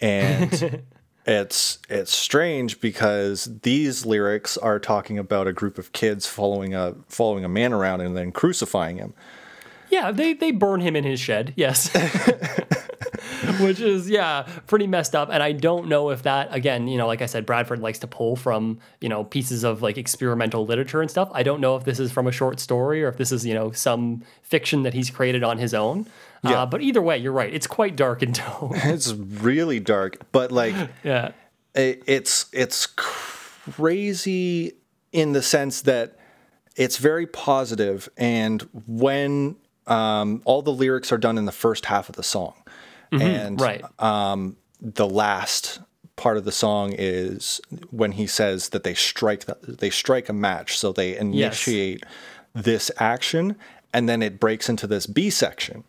And 0.00 0.82
it's 1.26 1.78
it's 1.90 2.14
strange 2.14 2.80
because 2.80 3.60
these 3.62 4.06
lyrics 4.06 4.56
are 4.56 4.78
talking 4.78 5.18
about 5.18 5.46
a 5.46 5.52
group 5.52 5.76
of 5.76 5.92
kids 5.92 6.26
following 6.26 6.74
a 6.74 6.94
following 7.08 7.44
a 7.44 7.48
man 7.48 7.72
around 7.74 8.00
and 8.00 8.16
then 8.16 8.32
crucifying 8.32 8.96
him 8.96 9.12
Yeah, 9.90 10.10
they 10.12 10.32
they 10.32 10.50
burn 10.52 10.80
him 10.80 10.96
in 10.96 11.04
his 11.04 11.20
shed. 11.20 11.52
Yes. 11.56 11.90
Which 13.60 13.80
is 13.80 14.08
yeah, 14.08 14.46
pretty 14.66 14.86
messed 14.86 15.14
up 15.14 15.28
and 15.30 15.42
I 15.42 15.52
don't 15.52 15.88
know 15.88 16.10
if 16.10 16.22
that 16.22 16.48
again, 16.54 16.88
you 16.88 16.96
know, 16.96 17.06
like 17.06 17.20
I 17.20 17.26
said 17.26 17.44
Bradford 17.46 17.80
likes 17.80 17.98
to 18.00 18.06
pull 18.06 18.36
from, 18.36 18.78
you 19.00 19.08
know, 19.08 19.24
pieces 19.24 19.64
of 19.64 19.82
like 19.82 19.98
experimental 19.98 20.64
literature 20.64 21.00
and 21.00 21.10
stuff. 21.10 21.30
I 21.32 21.42
don't 21.42 21.60
know 21.60 21.76
if 21.76 21.84
this 21.84 21.98
is 21.98 22.12
from 22.12 22.26
a 22.26 22.32
short 22.32 22.60
story 22.60 23.02
or 23.02 23.08
if 23.08 23.16
this 23.16 23.32
is, 23.32 23.44
you 23.44 23.54
know, 23.54 23.72
some 23.72 24.22
fiction 24.42 24.82
that 24.84 24.94
he's 24.94 25.10
created 25.10 25.42
on 25.42 25.58
his 25.58 25.74
own. 25.74 26.06
Yeah. 26.42 26.62
Uh, 26.62 26.66
but 26.66 26.80
either 26.80 27.02
way, 27.02 27.18
you're 27.18 27.32
right. 27.32 27.52
It's 27.52 27.66
quite 27.66 27.96
dark 27.96 28.22
in 28.22 28.32
tone. 28.32 28.72
it's 28.74 29.12
really 29.12 29.80
dark 29.80 30.18
but 30.32 30.52
like 30.52 30.74
yeah. 31.04 31.32
it, 31.74 32.02
it's 32.06 32.46
it's 32.52 32.86
crazy 32.86 34.74
in 35.12 35.32
the 35.32 35.42
sense 35.42 35.82
that 35.82 36.16
it's 36.76 36.96
very 36.98 37.26
positive 37.26 38.08
and 38.16 38.68
when 38.86 39.56
um, 39.90 40.40
all 40.44 40.62
the 40.62 40.72
lyrics 40.72 41.12
are 41.12 41.18
done 41.18 41.36
in 41.36 41.44
the 41.44 41.52
first 41.52 41.86
half 41.86 42.08
of 42.08 42.16
the 42.16 42.22
song 42.22 42.54
and 43.12 43.60
right. 43.60 43.84
the 44.80 45.06
last 45.06 45.80
part 46.16 46.36
of 46.36 46.44
the 46.44 46.52
song 46.52 46.94
is 46.96 47.60
when 47.90 48.12
he 48.12 48.26
says 48.26 48.68
that 48.70 48.84
they 48.84 48.94
strike 48.94 49.46
the, 49.46 49.56
they 49.66 49.90
strike 49.90 50.28
a 50.28 50.32
match 50.32 50.78
so 50.78 50.92
they 50.92 51.16
initiate 51.16 52.04
this 52.54 52.90
action 52.98 53.56
and 53.92 54.08
then 54.08 54.22
it 54.22 54.38
breaks 54.38 54.68
into 54.68 54.86
this 54.86 55.06
b 55.06 55.28
section 55.30 55.84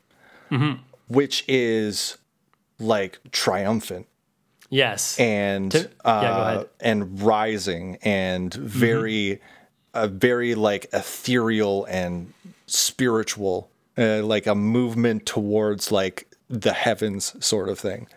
Mm-hmm. 0.52 0.82
which 1.08 1.45
is 1.47 2.18
like 2.80 3.20
triumphant 3.32 4.08
yes. 4.70 5.18
and 5.20 5.72
To- 5.72 5.89
yeah, 6.04 6.12
uh. 6.12 6.58
Mm-hmm. 6.58 6.68
and 6.82 7.22
rising 7.22 7.97
and 8.02 8.54
very 8.54 9.39
a 9.93 10.08
very 10.08 10.56
like 10.56 10.88
ethereal 10.91 11.86
and 11.86 12.34
spiritual 12.68 13.70
uh, 13.97 14.23
like 14.23 14.47
a 14.47 14.55
movement 14.55 15.25
towards 15.25 15.91
like 15.91 16.27
the 16.49 16.73
heavens 16.73 17.35
sort 17.43 17.69
of 17.69 17.79
thing 17.79 18.07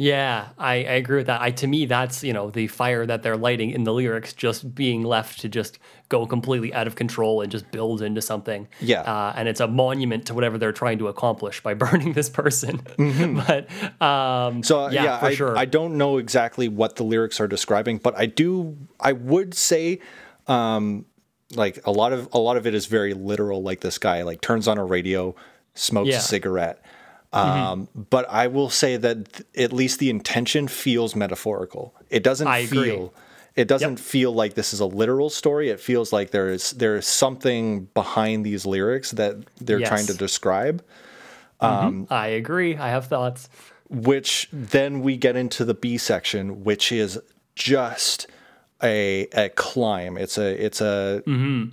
Yeah, 0.00 0.50
I, 0.56 0.74
I 0.74 0.94
agree 1.02 1.16
with 1.16 1.26
that. 1.26 1.40
I 1.40 1.50
to 1.50 1.66
me 1.66 1.86
that's 1.86 2.22
you 2.22 2.32
know 2.32 2.50
the 2.50 2.68
fire 2.68 3.04
that 3.04 3.24
they're 3.24 3.36
lighting 3.36 3.70
in 3.70 3.82
the 3.82 3.92
lyrics 3.92 4.32
just 4.32 4.72
being 4.74 5.02
left 5.02 5.40
to 5.40 5.48
just 5.48 5.80
go 6.08 6.24
completely 6.24 6.72
out 6.72 6.86
of 6.86 6.94
control 6.94 7.40
and 7.40 7.50
just 7.50 7.68
build 7.72 8.00
into 8.00 8.22
something. 8.22 8.68
Yeah. 8.80 9.02
uh, 9.02 9.32
and 9.36 9.48
it's 9.48 9.60
a 9.60 9.66
monument 9.66 10.26
to 10.26 10.34
whatever 10.34 10.56
they're 10.56 10.72
trying 10.72 10.98
to 10.98 11.08
accomplish 11.08 11.62
by 11.62 11.74
burning 11.82 12.12
this 12.12 12.30
person. 12.30 12.80
but 13.46 13.68
um, 14.00 14.62
So 14.62 14.84
uh, 14.84 14.90
Yeah, 14.90 15.04
yeah, 15.04 15.18
for 15.18 15.26
I, 15.26 15.34
sure. 15.34 15.58
I 15.58 15.64
don't 15.64 15.98
know 15.98 16.18
exactly 16.18 16.68
what 16.68 16.94
the 16.96 17.02
lyrics 17.04 17.40
are 17.40 17.48
describing, 17.48 17.98
but 17.98 18.16
I 18.16 18.26
do. 18.26 18.76
I 19.00 19.12
would 19.12 19.52
say, 19.54 19.98
um, 20.46 21.06
like 21.54 21.80
a 21.86 21.90
lot 21.90 22.12
of 22.12 22.28
a 22.32 22.38
lot 22.38 22.56
of 22.56 22.66
it 22.66 22.74
is 22.74 22.86
very 22.86 23.14
literal. 23.14 23.62
Like 23.62 23.80
this 23.80 23.98
guy 23.98 24.22
like 24.22 24.40
turns 24.40 24.68
on 24.68 24.78
a 24.78 24.84
radio, 24.84 25.34
smokes 25.74 26.08
Yeah. 26.08 26.14
Mm-hmm. 26.16 26.20
a 26.20 26.22
cigarette. 26.22 26.82
Um, 27.32 27.88
But 28.10 28.26
I 28.30 28.46
will 28.46 28.70
say 28.70 28.96
that 28.96 29.32
th- 29.32 29.48
at 29.66 29.72
least 29.72 29.98
the 29.98 30.08
intention 30.08 30.66
feels 30.68 31.14
metaphorical. 31.14 31.94
It 32.10 32.22
doesn't 32.22 32.46
I 32.46 32.58
agree. 32.58 32.90
feel. 32.90 33.14
It 33.54 33.66
doesn't 33.68 33.98
feel 33.98 34.32
like 34.32 34.54
this 34.54 34.72
is 34.72 34.80
a 34.80 34.86
literal 34.86 35.30
story. 35.30 35.68
It 35.68 35.80
feels 35.80 36.12
like 36.12 36.30
there 36.30 36.48
is 36.48 36.70
there 36.72 36.96
is 36.96 37.06
something 37.06 37.88
behind 37.92 38.46
these 38.46 38.64
lyrics 38.64 39.10
that 39.12 39.36
they're 39.60 39.80
trying 39.80 40.06
to 40.06 40.12
Yes. 40.12 40.18
describe. 40.18 40.82
I 41.60 42.26
agree. 42.28 42.76
I 42.76 42.88
have 42.88 43.06
thoughts. 43.06 43.48
which 43.90 44.48
then 44.52 45.00
we 45.00 45.16
get 45.16 45.34
into 45.34 45.64
the 45.64 45.72
B 45.74 45.96
section, 45.96 46.62
which 46.62 46.92
is 46.92 47.18
just 47.54 48.26
a 48.82 49.26
a 49.32 49.48
climb. 49.50 50.16
It's 50.18 50.38
a 50.38 50.64
it's 50.64 50.80
a 50.80 51.22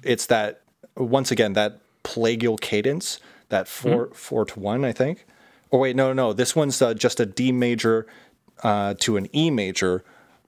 it's 0.03 0.25
that 0.27 0.61
once 0.97 1.31
again 1.31 1.53
that 1.53 1.79
plagal 2.03 2.59
cadence 2.61 3.19
that 3.49 3.67
4 3.67 4.09
four 4.13 4.45
to 4.45 4.59
one 4.59 4.83
I 4.85 4.91
think. 4.91 5.25
Oh 5.71 5.77
wait, 5.79 5.95
no 5.95 6.13
no, 6.13 6.33
this 6.33 6.55
one's 6.55 6.81
uh, 6.81 6.93
just 6.93 7.19
a 7.19 7.25
D 7.25 7.51
major 7.51 8.07
uh, 8.63 8.93
to 8.99 9.17
an 9.17 9.27
E 9.35 9.49
major, 9.51 10.03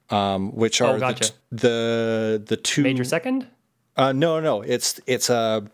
um, 0.09 0.55
which 0.55 0.79
are 0.81 0.95
Oh, 0.95 0.99
gotcha. 0.99 1.31
the, 1.51 1.57
the 1.67 2.43
the 2.47 2.57
two 2.57 2.83
Major 2.83 3.03
second. 3.03 3.47
uh, 3.97 4.13
no, 4.13 4.39
no, 4.39 4.61
it's 4.61 4.99
it's 5.05 5.29
a 5.29 5.67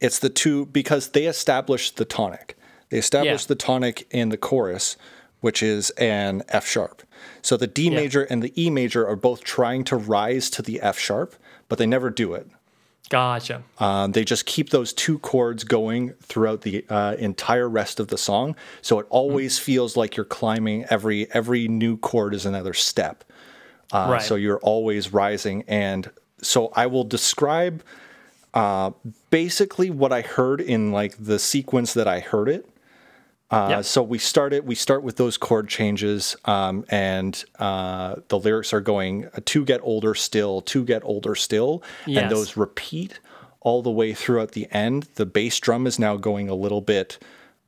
it's 0.00 0.18
the 0.18 0.28
two 0.30 0.66
because 0.66 1.08
they 1.08 1.26
established 1.26 1.96
the 1.96 2.04
tonic. 2.04 2.56
They 2.90 2.98
established 2.98 3.46
Yeah. 3.46 3.54
the 3.54 3.54
tonic 3.56 4.06
in 4.10 4.28
the 4.30 4.36
chorus, 4.36 4.96
which 5.40 5.62
is 5.62 5.90
an 5.90 6.42
F 6.48 6.66
sharp. 6.66 7.02
So 7.42 7.56
the 7.56 7.66
D 7.66 7.90
major 7.90 8.22
and 8.22 8.42
the 8.42 8.52
E 8.60 8.70
major 8.70 9.06
are 9.06 9.16
both 9.16 9.44
trying 9.44 9.84
to 9.84 9.96
rise 9.96 10.50
to 10.50 10.62
the 10.62 10.80
F 10.80 10.98
sharp, 10.98 11.34
but 11.68 11.78
they 11.78 11.86
never 11.86 12.10
do 12.10 12.34
it. 12.34 12.48
Gotcha. 13.10 13.62
Um, 13.78 14.12
they 14.12 14.24
just 14.24 14.46
keep 14.46 14.70
those 14.70 14.92
two 14.92 15.18
chords 15.18 15.62
going 15.62 16.14
throughout 16.22 16.62
the 16.62 16.84
uh, 16.88 17.16
entire 17.18 17.68
rest 17.68 18.00
of 18.00 18.08
the 18.08 18.16
song, 18.16 18.56
so 18.80 18.98
it 18.98 19.06
always 19.10 19.58
feels 19.58 19.96
like 19.96 20.16
you're 20.16 20.24
climbing. 20.24 20.86
Every 20.88 21.30
every 21.32 21.68
new 21.68 21.98
chord 21.98 22.34
is 22.34 22.46
another 22.46 22.72
step. 22.74 23.22
Uh, 23.92 24.08
Right. 24.12 24.22
So 24.22 24.36
you're 24.36 24.58
always 24.60 25.12
rising, 25.12 25.64
and 25.68 26.10
so 26.40 26.72
I 26.74 26.86
will 26.86 27.04
describe 27.04 27.82
uh, 28.54 28.92
basically 29.30 29.90
what 29.90 30.12
I 30.12 30.22
heard 30.22 30.60
in 30.60 30.90
like 30.90 31.16
the 31.22 31.38
sequence 31.38 31.92
that 31.94 32.08
I 32.08 32.20
heard 32.20 32.48
it. 32.48 32.66
Uh, 33.50 33.68
Yep. 33.70 33.84
So 33.84 34.02
we 34.02 34.18
start 34.18 34.52
it. 34.52 34.64
We 34.64 34.74
start 34.74 35.02
with 35.02 35.16
those 35.16 35.36
chord 35.36 35.68
changes, 35.68 36.34
um, 36.46 36.84
and 36.88 37.44
uh, 37.58 38.16
the 38.28 38.38
lyrics 38.38 38.72
are 38.72 38.80
going 38.80 39.26
uh, 39.26 39.40
to 39.44 39.64
get 39.64 39.80
older 39.82 40.14
still, 40.14 40.60
to 40.62 40.84
get 40.84 41.04
older 41.04 41.34
still, 41.34 41.82
Yes. 42.06 42.22
and 42.22 42.30
those 42.32 42.56
repeat 42.56 43.20
all 43.60 43.82
the 43.82 43.90
way 43.90 44.12
throughout 44.14 44.52
the 44.52 44.66
end. 44.70 45.08
The 45.14 45.26
bass 45.26 45.58
drum 45.60 45.86
is 45.86 45.98
now 45.98 46.16
going 46.16 46.48
a 46.48 46.54
little 46.54 46.80
bit. 46.80 47.18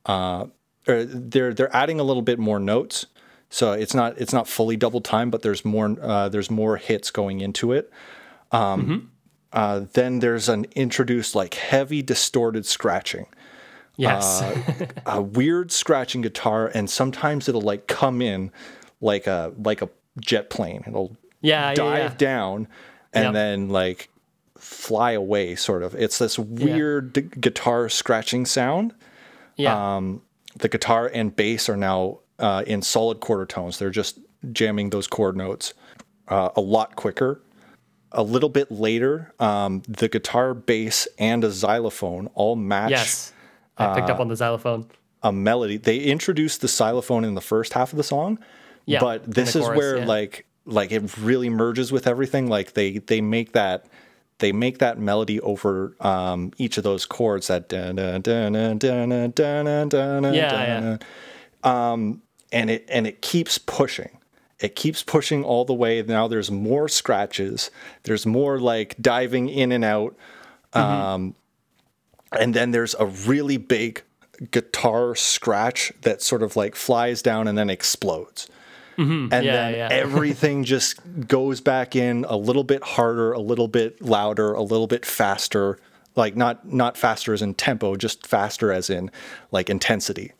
Uh, 0.05 0.47
or 0.87 1.03
they're 1.05 1.53
they're 1.53 1.75
adding 1.75 1.99
a 1.99 2.03
little 2.03 2.21
bit 2.21 2.39
more 2.39 2.59
notes, 2.59 3.05
so 3.49 3.73
it's 3.73 3.93
not 3.93 4.17
it's 4.17 4.33
not 4.33 4.47
fully 4.47 4.77
double 4.77 5.01
time, 5.01 5.29
but 5.29 5.41
there's 5.41 5.63
more 5.65 5.95
uh, 6.01 6.29
there's 6.29 6.49
more 6.49 6.77
hits 6.77 7.11
going 7.11 7.41
into 7.41 7.71
it. 7.73 7.91
Um, 8.51 9.11
uh, 9.53 9.81
then 9.93 10.19
there's 10.19 10.47
an 10.49 10.65
introduced 10.75 11.35
like 11.35 11.53
heavy 11.55 12.01
distorted 12.01 12.65
scratching 12.65 13.27
Yes. 13.97 14.41
Uh, 14.41 14.85
a 15.05 15.21
weird 15.21 15.71
scratching 15.71 16.21
guitar, 16.21 16.71
and 16.73 16.89
sometimes 16.89 17.49
it'll 17.49 17.61
like 17.61 17.87
come 17.87 18.21
in 18.21 18.51
like 19.01 19.27
a 19.27 19.53
like 19.61 19.81
a 19.81 19.89
jet 20.19 20.49
plane. 20.49 20.83
It'll 20.87 21.15
yeah. 21.41 21.73
dive 21.73 21.97
Yeah. 21.97 22.03
Yeah. 22.03 22.13
down 22.17 22.67
and 23.13 23.23
Yep. 23.25 23.33
then 23.33 23.69
like 23.69 24.09
fly 24.57 25.11
away. 25.11 25.55
Sort 25.55 25.83
of. 25.83 25.95
It's 25.95 26.17
this 26.19 26.37
weird 26.39 27.13
d- 27.13 27.21
guitar 27.21 27.89
scratching 27.89 28.45
sound. 28.45 28.93
yeah. 29.55 29.95
Um, 29.97 30.21
the 30.59 30.69
guitar 30.69 31.09
and 31.13 31.35
bass 31.35 31.69
are 31.69 31.77
now 31.77 32.19
uh, 32.39 32.63
in 32.65 32.81
solid 32.81 33.19
quarter 33.19 33.45
tones. 33.45 33.77
They're 33.77 33.89
just 33.91 34.17
jamming 34.51 34.89
those 34.89 35.05
chord 35.07 35.35
notes 35.37 35.73
uh, 36.27 36.49
a 36.55 36.61
lot 36.61 36.95
quicker. 36.95 37.41
A 38.11 38.23
little 38.23 38.49
bit 38.49 38.71
later, 38.71 39.33
um, 39.39 39.83
the 39.87 40.07
guitar, 40.07 40.53
bass, 40.55 41.07
and 41.19 41.43
a 41.43 41.51
xylophone 41.51 42.27
all 42.33 42.55
match 42.55 42.89
yes. 42.91 43.33
I 43.77 43.95
picked 43.95 44.09
uh, 44.09 44.13
up 44.13 44.19
on 44.19 44.27
the 44.27 44.35
xylophone. 44.35 44.87
a 45.23 45.31
melody. 45.31 45.77
They 45.77 45.99
introduced 45.99 46.61
the 46.61 46.67
xylophone 46.67 47.23
in 47.25 47.35
the 47.35 47.41
first 47.41 47.73
half 47.73 47.91
of 47.93 47.97
the 47.97 48.03
song, 48.03 48.39
Yeah, 48.85 48.99
but 48.99 49.23
this 49.25 49.55
is 49.55 49.63
chorus, 49.65 49.77
where 49.77 49.97
yeah. 49.97 50.05
like 50.05 50.45
like 50.65 50.91
it 50.91 51.17
really 51.17 51.49
merges 51.49 51.91
with 51.91 52.07
everything. 52.07 52.47
Like 52.47 52.73
they 52.73 52.97
they 52.99 53.21
make 53.21 53.53
that 53.53 53.85
they 54.39 54.51
make 54.51 54.77
that 54.79 54.99
melody 54.99 55.39
over 55.41 55.95
um, 55.99 56.51
each 56.57 56.77
of 56.77 56.83
those 56.83 57.05
chords 57.07 57.47
that 57.47 57.69
dun, 57.69 57.95
dun, 57.95 58.21
dun, 58.21 58.53
dun, 58.53 58.77
dun, 58.79 59.09
dun, 59.09 59.31
dun, 59.31 59.89
dun, 59.89 60.21
dun, 60.23 60.33
Yeah, 60.33 60.49
dun, 60.79 60.99
yeah. 61.63 61.91
um, 61.91 62.21
and 62.51 62.69
it 62.69 62.85
and 62.89 63.07
it 63.07 63.21
keeps 63.21 63.57
pushing. 63.57 64.11
It 64.59 64.75
keeps 64.75 65.03
pushing 65.03 65.43
all 65.43 65.65
the 65.65 65.73
way. 65.73 66.01
Now 66.01 66.27
there's 66.27 66.49
more 66.51 66.87
scratches. 66.87 67.69
There's 68.03 68.25
more 68.25 68.59
like 68.59 68.95
diving 69.01 69.49
in 69.49 69.71
and 69.71 69.83
out. 69.85 70.15
Um, 70.73 71.35
and 72.31 72.53
then 72.53 72.71
there's 72.71 72.95
a 72.99 73.05
really 73.05 73.57
big 73.57 74.01
guitar 74.51 75.15
scratch 75.15 75.91
that 76.01 76.21
sort 76.21 76.43
of 76.43 76.55
like 76.55 76.75
flies 76.75 77.21
down 77.21 77.47
and 77.47 77.57
then 77.57 77.69
explodes. 77.69 78.47
And 78.97 79.31
Yeah, 79.31 79.39
then 79.41 79.73
yeah. 79.75 79.87
everything 79.91 80.63
just 80.63 80.99
goes 81.27 81.61
back 81.61 81.95
in 81.95 82.25
a 82.27 82.35
little 82.35 82.63
bit 82.63 82.83
harder, 82.83 83.31
a 83.31 83.39
little 83.39 83.67
bit 83.67 84.01
louder, 84.01 84.53
a 84.53 84.63
little 84.63 84.87
bit 84.87 85.05
faster. 85.05 85.77
Like 86.15 86.35
not 86.35 86.67
not 86.71 86.97
faster 86.97 87.31
as 87.33 87.43
in 87.43 87.53
tempo, 87.53 87.95
just 87.95 88.25
faster 88.25 88.71
as 88.71 88.89
in 88.89 89.11
like 89.51 89.69
intensity. 89.69 90.33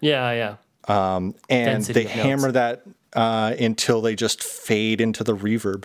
Yeah. 0.00 0.32
Yeah. 0.32 0.56
And 0.88 1.34
Density 1.50 1.92
they 2.00 2.04
notes. 2.04 2.14
hammer 2.16 2.52
that 2.52 2.82
uh, 3.12 3.54
until 3.58 4.00
they 4.00 4.14
just 4.14 4.42
fade 4.42 5.00
into 5.02 5.22
the 5.22 5.36
reverb. 5.36 5.84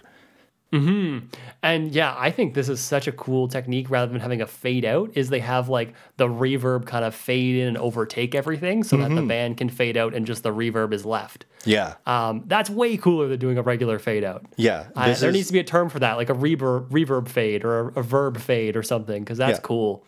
And 0.73 1.91
yeah, 1.93 2.15
I 2.17 2.31
think 2.31 2.53
this 2.55 2.67
is 2.67 2.79
such 2.81 3.07
a 3.07 3.11
cool 3.11 3.47
technique 3.47 3.89
rather 3.89 4.11
than 4.11 4.19
having 4.21 4.41
a 4.41 4.47
fade 4.47 4.83
out 4.85 5.11
is 5.15 5.29
they 5.29 5.39
have 5.39 5.69
like 5.69 5.93
the 6.17 6.27
reverb 6.27 6.85
kind 6.85 7.05
of 7.05 7.13
fade 7.15 7.55
in 7.55 7.67
and 7.69 7.77
overtake 7.77 8.35
everything 8.35 8.83
so 8.83 8.97
that 8.97 9.13
the 9.13 9.21
band 9.21 9.57
can 9.57 9.69
fade 9.69 9.95
out 9.95 10.13
and 10.13 10.25
just 10.25 10.43
the 10.43 10.51
reverb 10.53 10.93
is 10.93 11.05
left. 11.05 11.45
Yeah, 11.65 11.93
Um, 12.05 12.43
that's 12.47 12.69
way 12.69 12.97
cooler 12.97 13.27
than 13.29 13.39
doing 13.39 13.57
a 13.57 13.61
regular 13.61 13.97
fade 13.99 14.23
out. 14.25 14.45
yeah. 14.57 14.87
I, 14.95 15.13
there 15.13 15.29
is- 15.29 15.35
needs 15.35 15.47
to 15.47 15.53
be 15.53 15.59
a 15.59 15.63
term 15.63 15.87
for 15.89 15.99
that, 15.99 16.15
like 16.17 16.29
a 16.29 16.33
reverb 16.35 16.89
reverb 16.89 17.29
fade 17.29 17.63
or 17.63 17.89
a, 17.89 17.99
a 17.99 18.03
verb 18.03 18.37
fade 18.39 18.75
or 18.75 18.83
something, 18.83 19.23
because 19.23 19.37
that's 19.37 19.59
Yeah. 19.59 19.61
cool. 19.63 20.05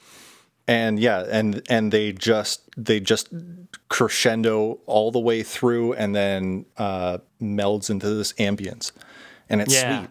and 0.68 1.00
yeah 1.00 1.24
and 1.30 1.62
and 1.70 1.92
they 1.92 2.12
just 2.12 2.62
they 2.76 3.00
just 3.00 3.30
crescendo 3.88 4.80
all 4.88 5.12
the 5.12 5.20
way 5.20 5.44
through 5.44 5.94
and 5.94 6.16
then 6.16 6.66
uh 6.78 7.20
melds 7.42 7.90
into 7.90 8.10
this 8.16 8.34
ambience 8.34 8.92
and 9.48 9.62
it's 9.62 9.74
Yeah. 9.76 10.00
sweet 10.00 10.10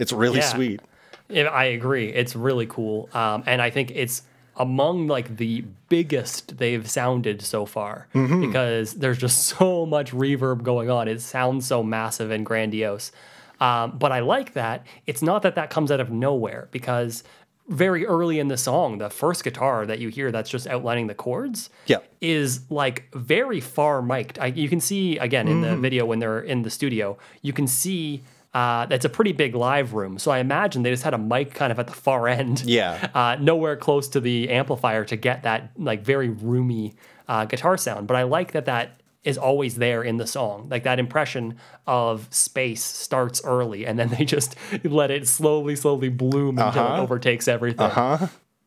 it's 0.00 0.12
really 0.12 0.38
Yeah. 0.40 0.52
sweet 0.52 0.80
Yeah, 1.28 1.44
I 1.44 1.66
agree. 1.66 2.08
It's 2.08 2.34
really 2.34 2.66
cool, 2.66 3.08
um, 3.14 3.44
and 3.46 3.62
I 3.62 3.70
think 3.70 3.92
it's 3.94 4.22
among 4.56 5.06
like 5.06 5.36
the 5.36 5.64
biggest 5.88 6.58
they've 6.58 6.88
sounded 6.90 7.40
so 7.40 7.64
far 7.66 8.08
Mm-hmm. 8.14 8.40
because 8.40 8.94
there's 8.94 9.16
just 9.18 9.38
so 9.58 9.86
much 9.86 10.10
reverb 10.12 10.62
going 10.64 10.90
on. 10.90 11.06
It 11.06 11.20
sounds 11.20 11.66
so 11.66 11.82
massive 11.84 12.30
and 12.32 12.44
grandiose. 12.44 13.12
Um, 13.60 13.96
but 13.98 14.10
I 14.10 14.20
like 14.20 14.54
that. 14.54 14.84
It's 15.06 15.22
not 15.22 15.42
that 15.42 15.54
that 15.54 15.70
comes 15.70 15.90
out 15.92 16.00
of 16.00 16.10
nowhere 16.10 16.68
because 16.72 17.22
very 17.68 18.04
early 18.06 18.40
in 18.40 18.48
the 18.48 18.56
song, 18.56 18.98
the 18.98 19.08
first 19.10 19.44
guitar 19.44 19.86
that 19.86 19.98
you 20.00 20.08
hear 20.08 20.32
that's 20.32 20.50
just 20.50 20.66
outlining 20.66 21.06
the 21.06 21.14
chords 21.14 21.70
Yeah. 21.86 21.98
is 22.20 22.62
like 22.70 23.08
very 23.14 23.60
far 23.60 24.02
mic'd. 24.02 24.38
I, 24.40 24.46
you 24.46 24.68
can 24.68 24.80
see 24.80 25.16
again 25.18 25.46
in 25.46 25.60
the 25.60 25.76
video 25.76 26.04
when 26.06 26.18
they're 26.18 26.40
in 26.40 26.62
the 26.62 26.70
studio, 26.70 27.16
you 27.42 27.52
can 27.52 27.68
see 27.68 28.22
uh, 28.52 28.86
that's 28.86 29.04
a 29.04 29.08
pretty 29.08 29.32
big 29.32 29.54
live 29.54 29.94
room. 29.94 30.18
So 30.18 30.30
I 30.30 30.38
imagine 30.38 30.82
they 30.82 30.90
just 30.90 31.04
had 31.04 31.14
a 31.14 31.18
mic 31.18 31.54
kind 31.54 31.70
of 31.70 31.78
at 31.78 31.86
the 31.86 31.92
far 31.92 32.26
end, 32.28 32.60
Yeah. 32.66 33.08
uh, 33.14 33.36
nowhere 33.40 33.76
close 33.76 34.08
to 34.08 34.20
the 34.20 34.50
amplifier 34.50 35.04
to 35.04 35.16
get 35.16 35.44
that 35.44 35.70
like 35.78 36.02
very 36.04 36.28
roomy 36.28 36.94
uh, 37.28 37.44
guitar 37.44 37.76
sound. 37.76 38.06
But 38.08 38.16
I 38.16 38.24
like 38.24 38.52
that 38.52 38.64
that 38.66 39.00
is 39.22 39.36
always 39.38 39.74
there 39.76 40.02
in 40.02 40.16
the 40.16 40.26
song. 40.26 40.66
Like 40.70 40.82
that 40.84 40.98
impression 40.98 41.56
of 41.86 42.26
space 42.30 42.82
starts 42.82 43.40
early, 43.44 43.86
and 43.86 43.98
then 43.98 44.08
they 44.18 44.24
just 44.24 44.56
let 44.82 45.10
it 45.10 45.28
slowly, 45.28 45.76
slowly 45.76 46.08
bloom 46.08 46.58
until 46.58 46.86
it 46.86 46.98
overtakes 46.98 47.46
everything. 47.48 47.90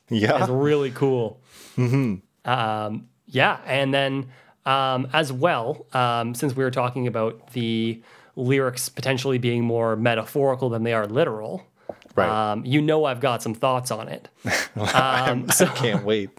Yeah. 0.09 0.39
It's 0.39 0.49
really 0.49 0.91
cool. 0.91 1.41
Um, 2.45 3.07
yeah, 3.27 3.59
and 3.65 3.93
then 3.93 4.27
um, 4.65 5.07
as 5.13 5.31
well, 5.33 5.85
um, 5.93 6.35
since 6.35 6.55
we 6.55 6.63
were 6.63 6.71
talking 6.71 7.07
about 7.07 7.51
the 7.53 8.01
lyrics 8.35 8.89
potentially 8.89 9.37
being 9.37 9.63
more 9.63 9.95
metaphorical 9.95 10.69
than 10.69 10.83
they 10.83 10.93
are 10.93 11.05
literal, 11.07 11.65
Right. 12.15 12.51
um, 12.51 12.63
you 12.65 12.81
know 12.81 13.05
I've 13.05 13.19
got 13.19 13.41
some 13.43 13.53
thoughts 13.53 13.91
on 13.91 14.07
it. 14.07 14.29
Um, 14.75 15.47
I 15.59 15.65
can't 15.75 16.03
wait. 16.03 16.29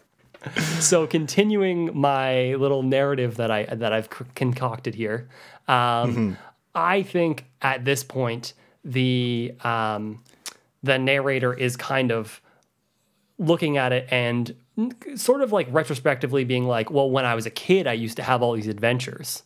so 0.81 1.07
continuing 1.07 1.97
my 1.99 2.55
little 2.55 2.83
narrative 2.83 3.37
that 3.37 3.51
I 3.51 3.65
that 3.67 3.93
I've 3.93 4.07
c- 4.07 4.25
concocted 4.35 4.95
here, 4.97 5.29
um, 5.69 6.37
I 6.75 7.03
think 7.03 7.45
at 7.63 7.85
this 7.85 8.03
point 8.05 8.53
the 8.85 9.55
um, 9.63 10.23
the 10.83 10.99
narrator 10.99 11.55
is 11.55 11.77
kind 11.77 12.11
of 12.13 12.41
looking 13.39 13.77
at 13.79 13.93
it 13.93 14.07
and 14.11 14.55
sort 15.17 15.41
of 15.41 15.53
like 15.53 15.67
retrospectively 15.71 16.45
being 16.45 16.65
like, 16.65 16.91
well, 16.91 17.09
when 17.11 17.25
I 17.25 17.35
was 17.35 17.47
a 17.47 17.51
kid, 17.51 17.87
I 17.87 17.93
used 17.93 18.17
to 18.17 18.23
have 18.23 18.43
all 18.43 18.53
these 18.55 18.69
adventures. 18.69 19.45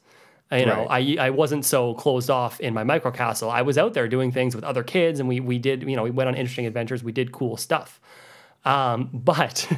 You 0.50 0.64
know, 0.64 0.86
I 0.88 1.16
I 1.20 1.30
wasn't 1.30 1.64
so 1.66 1.94
closed 1.94 2.30
off 2.30 2.58
in 2.60 2.72
my 2.72 2.82
microcastle. 2.82 3.50
I 3.50 3.62
was 3.62 3.76
out 3.76 3.92
there 3.92 4.08
doing 4.08 4.32
things 4.32 4.54
with 4.54 4.64
other 4.64 4.82
kids, 4.82 5.20
and 5.20 5.28
we 5.28 5.40
we 5.40 5.58
did 5.58 5.82
you 5.82 5.94
know 5.94 6.04
we 6.04 6.10
went 6.10 6.28
on 6.28 6.34
interesting 6.34 6.64
adventures. 6.64 7.04
We 7.04 7.12
did 7.12 7.32
cool 7.32 7.56
stuff. 7.58 8.00
Um, 8.64 9.10
but 9.12 9.70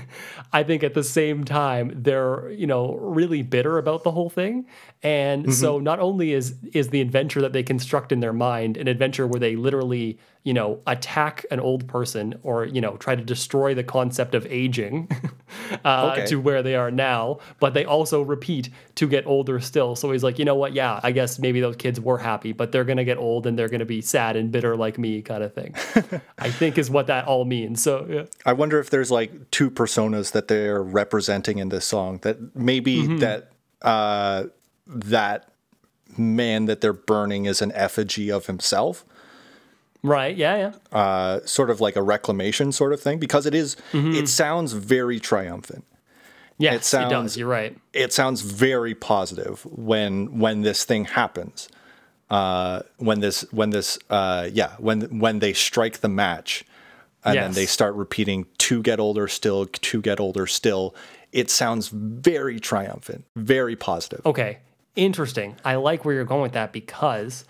I 0.53 0.62
think 0.62 0.85
at 0.85 0.95
the 0.95 1.03
same 1.03 1.45
time 1.45 1.93
they're 2.03 2.51
you 2.51 2.68
know 2.68 2.95
really 2.95 3.43
bitter 3.43 3.79
about 3.79 4.05
the 4.05 4.12
whole 4.12 4.31
thing, 4.31 4.66
and 5.03 5.53
so 5.53 5.81
not 5.81 5.99
only 5.99 6.33
is 6.33 6.55
is 6.73 6.91
the 6.91 7.01
adventure 7.01 7.41
that 7.41 7.53
they 7.53 7.64
construct 7.64 8.12
in 8.12 8.21
their 8.21 8.33
mind 8.33 8.77
an 8.77 8.87
adventure 8.87 9.27
where 9.27 9.41
they 9.41 9.57
literally 9.57 10.21
you 10.43 10.55
know 10.55 10.80
attack 10.86 11.45
an 11.51 11.61
old 11.61 11.86
person 11.86 12.34
or 12.43 12.64
you 12.64 12.80
know 12.80 12.97
try 12.97 13.14
to 13.14 13.22
destroy 13.22 13.74
the 13.74 13.84
concept 13.84 14.34
of 14.34 14.47
aging 14.47 15.07
uh, 15.84 16.11
Okay. 16.12 16.26
to 16.26 16.36
where 16.41 16.62
they 16.62 16.74
are 16.76 16.91
now, 16.91 17.38
but 17.59 17.74
they 17.74 17.84
also 17.84 18.22
repeat 18.22 18.70
to 18.95 19.07
get 19.07 19.26
older 19.26 19.61
still. 19.61 19.95
So 19.97 20.11
he's 20.12 20.22
like, 20.24 20.38
you 20.38 20.45
know 20.47 20.55
what? 20.55 20.72
Yeah, 20.72 20.99
I 21.03 21.12
guess 21.12 21.38
maybe 21.38 21.61
those 21.61 21.76
kids 21.76 22.01
were 22.01 22.16
happy, 22.18 22.53
but 22.53 22.72
they're 22.72 22.84
gonna 22.84 23.05
get 23.05 23.18
old 23.18 23.47
and 23.47 23.59
they're 23.59 23.68
gonna 23.68 23.84
be 23.84 24.01
sad 24.01 24.34
and 24.36 24.51
bitter 24.51 24.76
like 24.76 24.99
me, 24.99 25.20
kind 25.22 25.43
of 25.45 25.53
thing. 25.53 25.74
I 26.38 26.51
think 26.51 26.78
is 26.78 26.91
what 26.91 27.07
that 27.09 27.26
all 27.26 27.45
means. 27.45 27.82
So 27.82 28.07
yeah. 28.09 28.24
I 28.47 28.55
wonder 28.55 28.78
if 28.80 28.88
there's 28.91 29.11
like 29.11 29.51
two 29.51 29.70
personas 29.70 30.32
that 30.32 30.49
they're 30.49 30.82
representing 30.82 31.59
in 31.59 31.68
this 31.68 31.84
song. 31.84 32.18
That 32.22 32.57
maybe 32.57 33.03
Mm-hmm. 33.03 33.18
that 33.18 33.51
uh, 33.82 34.45
that 34.86 35.49
man 36.18 36.64
that 36.66 36.80
they're 36.80 36.93
burning 36.93 37.45
is 37.47 37.62
an 37.62 37.72
effigy 37.72 38.30
of 38.30 38.47
himself, 38.47 39.05
Right. 40.03 40.36
Yeah. 40.36 40.57
Yeah. 40.92 40.98
uh, 40.98 41.40
sort 41.44 41.70
of 41.70 41.80
like 41.80 41.96
a 41.96 42.03
reclamation 42.03 42.72
sort 42.72 42.92
of 42.92 43.01
thing, 43.01 43.18
because 43.18 43.46
it 43.46 43.55
is- 43.55 43.76
Mm-hmm. 43.92 44.14
It 44.14 44.28
sounds 44.28 44.72
very 44.72 45.20
triumphant. 45.20 45.84
Yeah. 46.59 46.72
It 46.72 46.76
it, 46.76 46.84
sounds- 46.84 47.11
does. 47.11 47.36
You're 47.36 47.48
right. 47.48 47.76
It 47.92 48.12
sounds 48.12 48.40
very 48.42 48.94
positive 48.94 49.64
when 49.66 50.38
when 50.38 50.62
this 50.62 50.84
thing 50.84 51.05
happens. 51.07 51.68
Uh, 52.30 52.82
when 52.98 53.20
this 53.20 53.42
when 53.51 53.70
this 53.70 53.98
uh, 54.09 54.48
yeah 54.53 54.72
when 54.78 55.18
when 55.18 55.40
they 55.40 55.53
strike 55.53 55.98
the 55.98 56.09
match, 56.09 56.64
and 57.24 57.36
then 57.36 57.53
they 57.53 57.66
start 57.66 57.94
repeating 57.94 58.46
to 58.59 58.82
get 58.82 59.01
older 59.01 59.26
still 59.28 59.66
to 59.66 60.01
get 60.01 60.20
older 60.20 60.46
still. 60.46 60.94
It 61.32 61.51
sounds 61.51 61.88
very 61.88 62.59
triumphant, 62.61 63.24
very 63.36 63.74
positive. 63.76 64.24
Okay. 64.26 64.59
Interesting. 64.96 65.57
I 65.64 65.76
like 65.76 66.05
where 66.05 66.14
you're 66.14 66.24
going 66.24 66.42
with 66.42 66.53
that 66.53 66.72
because 66.72 67.44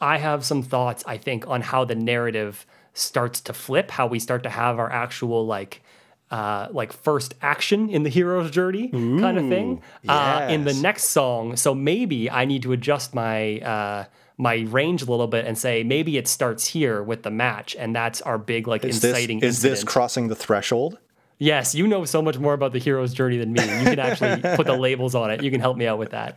I 0.00 0.18
have 0.18 0.44
some 0.44 0.62
thoughts, 0.62 1.04
I 1.06 1.16
think, 1.18 1.46
on 1.46 1.60
how 1.60 1.84
the 1.84 1.94
narrative 1.94 2.66
starts 2.94 3.40
to 3.42 3.52
flip, 3.52 3.90
how 3.90 4.06
we 4.06 4.18
start 4.18 4.42
to 4.44 4.50
have 4.50 4.78
our 4.78 4.90
actual 4.90 5.46
like 5.46 5.82
uh, 6.30 6.68
like 6.70 6.92
first 6.92 7.34
action 7.42 7.90
in 7.90 8.04
the 8.04 8.08
hero's 8.08 8.50
journey 8.52 8.88
kind 8.88 9.36
of 9.36 9.48
thing 9.48 9.82
uh, 10.08 10.46
in 10.48 10.64
the 10.64 10.74
next 10.74 11.04
song. 11.06 11.56
So 11.56 11.74
maybe 11.74 12.30
I 12.30 12.44
need 12.44 12.62
to 12.62 12.72
adjust 12.72 13.14
my 13.14 13.58
uh, 13.60 14.04
my 14.38 14.64
range 14.68 15.02
a 15.02 15.06
little 15.06 15.26
bit 15.26 15.44
and 15.46 15.58
say 15.58 15.82
maybe 15.82 16.16
it 16.16 16.28
starts 16.28 16.66
here 16.68 17.02
with 17.02 17.24
the 17.24 17.30
match, 17.30 17.74
and 17.76 17.94
that's 17.94 18.22
our 18.22 18.38
big 18.38 18.66
like 18.68 18.84
Is 18.84 19.00
this 19.00 19.10
inciting. 19.10 19.40
is 19.40 19.60
this 19.60 19.84
crossing 19.84 20.28
the 20.28 20.36
threshold? 20.36 20.98
Yes, 21.42 21.74
you 21.74 21.86
know 21.86 22.04
so 22.04 22.20
much 22.20 22.38
more 22.38 22.52
about 22.52 22.74
the 22.74 22.78
hero's 22.78 23.14
journey 23.14 23.38
than 23.38 23.54
me. 23.54 23.62
You 23.62 23.84
can 23.84 23.98
actually 23.98 24.42
put 24.56 24.66
the 24.66 24.76
labels 24.76 25.14
on 25.14 25.30
it. 25.30 25.42
You 25.42 25.50
can 25.50 25.58
help 25.58 25.78
me 25.78 25.86
out 25.86 25.98
with 25.98 26.10
that. 26.10 26.36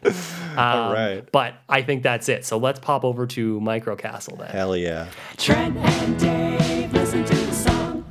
Um, 0.56 0.93
right. 0.93 1.30
But 1.30 1.56
I 1.68 1.82
think 1.82 2.04
that's 2.04 2.30
it. 2.30 2.45
So 2.45 2.58
let's 2.58 2.80
pop 2.80 3.04
over 3.04 3.28
to 3.28 3.60
Microcastle 3.60 4.38
then. 4.38 4.47
Hell 4.49 4.78
yeah! 4.78 5.10
Trent 5.36 5.76
and 5.76 6.18
Dave 6.18 6.93
listen 6.93 7.26
to 7.26 7.36
the 7.36 7.51
song. 7.51 8.06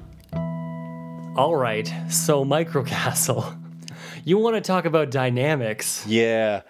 All 1.35 1.57
right. 1.57 1.91
So 2.11 2.45
Microcastle. 2.45 3.59
You 4.25 4.39
want 4.39 4.55
to 4.55 4.61
talk 4.61 4.85
about 4.85 5.11
dynamics? 5.11 6.07
Yeah. 6.07 6.63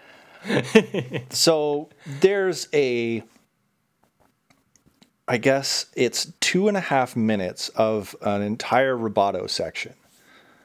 so 1.28 1.90
there's 2.20 2.66
a, 2.72 3.22
I 5.28 5.36
guess 5.36 5.84
it's 5.94 6.32
two 6.40 6.68
and 6.68 6.78
a 6.78 6.80
half 6.80 7.14
minutes 7.14 7.68
of 7.70 8.16
an 8.22 8.40
entire 8.40 8.96
rubato 8.96 9.50
section. 9.50 9.92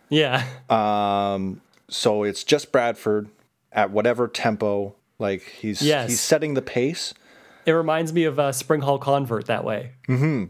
Yeah. 0.09 0.43
So 1.89 2.23
it's 2.23 2.43
just 2.43 2.71
Bradford 2.71 3.29
at 3.71 3.91
whatever 3.91 4.27
tempo, 4.27 4.95
like 5.19 5.41
he's 5.43 5.81
Yes. 5.81 6.09
he's 6.09 6.19
setting 6.19 6.53
the 6.53 6.61
pace. 6.61 7.13
It 7.65 7.71
reminds 7.71 8.13
me 8.13 8.23
of 8.23 8.39
uh, 8.39 8.51
Spring 8.51 8.81
Hall 8.81 8.97
Convert 8.97 9.45
that 9.47 9.63
way. 9.63 9.91
Mm-hmm. 10.07 10.45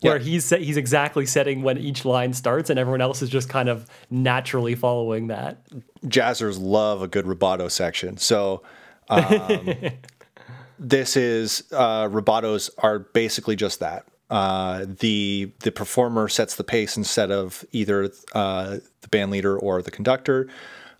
Where 0.00 0.16
Yeah. 0.16 0.22
he's 0.22 0.44
set, 0.44 0.60
he's 0.62 0.76
exactly 0.76 1.26
setting 1.26 1.62
when 1.62 1.78
each 1.78 2.04
line 2.04 2.32
starts, 2.32 2.70
and 2.70 2.78
everyone 2.78 3.00
else 3.00 3.22
is 3.22 3.28
just 3.30 3.48
kind 3.48 3.68
of 3.68 3.86
naturally 4.10 4.74
following 4.74 5.28
that. 5.28 5.58
Jazzers 6.06 6.58
love 6.60 7.02
a 7.02 7.08
good 7.08 7.24
rubato 7.26 7.70
section. 7.70 8.16
So 8.16 8.62
um, 9.08 9.68
this 10.78 11.16
is 11.16 11.62
uh, 11.72 12.08
rubatos 12.08 12.70
are 12.78 12.98
basically 13.00 13.54
just 13.56 13.80
that. 13.80 14.06
Uh, 14.32 14.86
the 15.00 15.52
the 15.60 15.70
performer 15.70 16.26
sets 16.26 16.54
the 16.56 16.64
pace 16.64 16.96
instead 16.96 17.30
of 17.30 17.64
either 17.72 18.10
uh, 18.32 18.78
the 19.02 19.08
band 19.10 19.30
leader 19.30 19.58
or 19.58 19.82
the 19.82 19.90
conductor, 19.90 20.48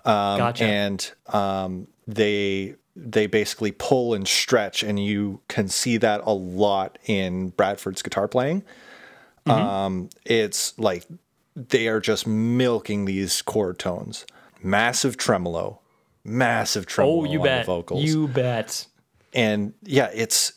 um, 0.05 0.37
Gotcha. 0.39 0.65
and 0.65 1.13
um, 1.29 1.87
they 2.07 2.75
they 2.95 3.27
basically 3.27 3.73
pull 3.73 4.13
and 4.13 4.29
stretch, 4.29 4.83
and 4.83 5.03
you 5.03 5.41
can 5.49 5.69
see 5.69 5.97
that 5.97 6.21
a 6.25 6.33
lot 6.35 6.99
in 7.07 7.49
Bradford's 7.51 8.03
guitar 8.03 8.29
playing. 8.29 8.65
Mm-hmm. 9.47 9.51
Um, 9.51 10.11
it's 10.27 10.79
like 10.79 11.07
they 11.57 11.89
are 11.89 12.01
just 12.01 12.27
milking 12.27 13.07
these 13.07 13.41
chord 13.41 13.79
tones. 13.79 14.27
Massive 14.63 15.17
tremolo, 15.17 15.81
massive 16.23 16.85
tremolo 16.85 17.23
Oh, 17.23 17.25
you 17.25 17.39
on 17.41 17.45
bet. 17.47 17.65
the 17.65 17.73
vocals, 17.73 18.05
You 18.05 18.29
bet. 18.29 18.87
and 19.33 19.73
yeah, 19.83 20.11
it's 20.15 20.53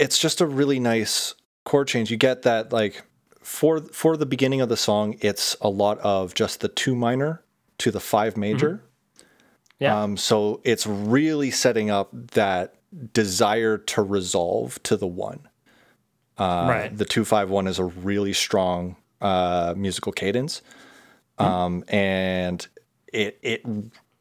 it's 0.00 0.18
just 0.18 0.40
a 0.40 0.46
really 0.46 0.80
nice 0.80 1.34
chord 1.68 1.86
change. 1.86 2.10
You 2.10 2.16
get 2.16 2.42
that 2.42 2.72
like 2.72 3.04
for 3.42 3.80
for 3.80 4.16
the 4.16 4.26
beginning 4.26 4.60
of 4.60 4.68
the 4.68 4.76
song, 4.76 5.16
it's 5.20 5.56
a 5.60 5.68
lot 5.68 5.98
of 5.98 6.34
just 6.34 6.60
the 6.60 6.68
two 6.68 6.96
minor 6.96 7.44
to 7.78 7.90
the 7.90 8.00
five 8.00 8.36
major. 8.36 8.82
Yeah. 9.78 10.02
Um, 10.02 10.16
so 10.16 10.60
it's 10.64 10.86
really 10.86 11.52
setting 11.52 11.88
up 11.88 12.08
that 12.12 12.74
desire 13.12 13.78
to 13.78 14.02
resolve 14.02 14.82
to 14.84 14.96
the 14.96 15.06
one. 15.06 15.48
right. 16.68 16.96
The 16.96 17.04
two 17.04 17.24
five 17.24 17.50
one 17.50 17.66
is 17.66 17.78
a 17.78 17.84
really 17.84 18.32
strong 18.32 18.96
uh, 19.20 19.74
musical 19.76 20.12
cadence, 20.12 20.62
um, 21.38 21.84
and 21.88 22.66
it 23.12 23.38
it 23.42 23.64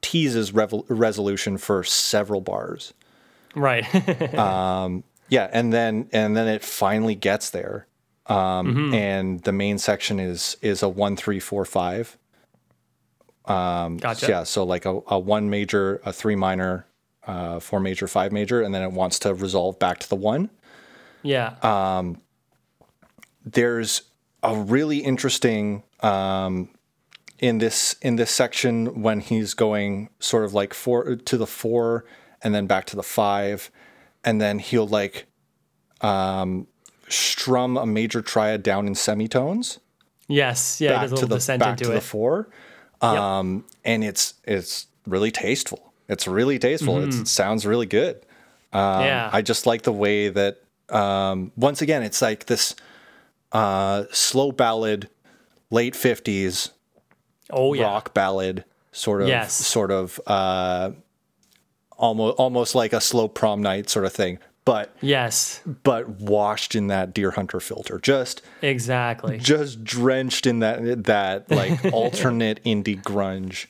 teases 0.02 0.54
revel- 0.54 0.86
resolution 0.90 1.58
for 1.58 1.84
several 1.84 2.42
bars. 2.42 2.94
Right. 3.56 3.84
Yeah, 5.30 5.50
and 5.52 5.74
then 5.74 6.10
and 6.12 6.36
then 6.36 6.48
it 6.48 6.64
finally 6.64 7.16
gets 7.16 7.50
there, 7.50 7.88
um, 8.28 8.94
and 8.94 9.42
the 9.42 9.52
main 9.52 9.78
section 9.78 10.20
is 10.20 10.58
is 10.62 10.82
a 10.84 10.90
one 10.90 11.16
three 11.16 11.40
four 11.40 11.66
five. 11.66 12.18
gotcha. 13.98 14.28
Yeah, 14.28 14.44
so 14.44 14.64
like 14.64 14.86
a, 14.86 15.02
a 15.08 15.18
one 15.20 15.50
major, 15.50 16.02
a 16.06 16.12
three 16.12 16.36
minor, 16.36 16.86
uh, 17.26 17.60
four 17.60 17.80
major, 17.80 18.08
five 18.08 18.32
major, 18.32 18.62
and 18.62 18.74
then 18.76 18.82
it 18.82 18.92
wants 18.92 19.20
to 19.20 19.34
resolve 19.34 19.80
back 19.80 20.00
to 20.00 20.10
the 20.10 20.16
one. 20.16 20.50
Yeah. 21.24 21.56
there's 23.46 24.04
a 24.44 24.56
really 24.56 25.00
interesting 25.00 25.84
um, 26.02 26.70
in 27.40 27.58
this 27.60 27.96
in 28.02 28.16
this 28.16 28.32
section 28.32 29.02
when 29.02 29.20
he's 29.20 29.54
going 29.54 30.10
sort 30.20 30.46
of 30.46 30.54
like 30.54 30.74
four 30.74 31.16
to 31.16 31.38
the 31.38 31.48
four 31.48 32.06
and 32.42 32.54
then 32.54 32.68
back 32.68 32.86
to 32.86 32.96
the 32.96 33.04
five, 33.04 33.72
and 34.28 34.42
then 34.42 34.60
he'll 34.60 34.88
like 34.88 35.26
um, 36.02 36.68
strum 37.08 37.78
a 37.78 37.86
major 37.86 38.22
triad 38.22 38.62
down 38.62 38.86
in 38.88 38.94
semitones 38.96 39.80
Yes, 40.28 40.82
yeah, 40.82 41.06
back 41.06 41.10
to 41.18 41.26
the 41.26 41.58
back 41.58 41.70
into 41.70 41.86
to 41.86 41.92
it. 41.92 41.96
the 41.96 42.02
four, 42.02 42.50
um, 43.02 43.64
and 43.86 44.04
it's 44.04 44.34
it's 44.44 44.88
really 45.06 45.32
tasteful. 45.32 45.94
It's 46.10 46.28
really 46.28 46.60
tasteful. 46.60 47.00
It's, 47.00 47.16
it 47.22 47.28
sounds 47.30 47.66
really 47.66 47.86
good. 47.86 48.18
Um, 48.74 49.04
yeah, 49.06 49.30
I 49.32 49.42
just 49.42 49.66
like 49.66 49.84
the 49.84 49.94
way 49.94 50.28
that 50.28 50.62
um, 50.90 51.54
once 51.56 51.82
again 51.82 52.04
it's 52.04 52.22
like 52.22 52.46
this 52.48 52.76
uh, 53.54 54.04
slow 54.12 54.52
ballad, 54.52 55.10
late 55.72 55.96
fifties 55.96 56.72
oh 57.50 57.74
yeah, 57.74 57.84
rock 57.84 58.14
ballad 58.14 58.66
sort 58.92 59.22
of 59.22 59.30
Yes. 59.30 59.54
sort 59.54 59.92
of 59.92 60.20
uh, 60.28 60.92
almost 61.98 62.36
almost 62.38 62.76
like 62.76 62.94
a 62.94 63.02
slow 63.02 63.28
prom 63.28 63.62
night 63.62 63.90
sort 63.90 64.06
of 64.06 64.14
thing, 64.14 64.40
but 64.66 64.96
yes, 65.02 65.62
but 65.84 66.08
washed 66.10 66.76
in 66.76 66.88
that 66.88 67.14
Deerhunter 67.14 67.62
filter, 67.62 68.00
just 68.00 68.42
exactly. 68.62 69.38
just 69.38 69.84
drenched 69.84 70.46
in 70.48 70.60
that 70.60 71.04
that 71.06 71.50
like 71.52 71.84
alternate 71.94 72.64
indie 72.64 73.02
grunge. 73.02 73.68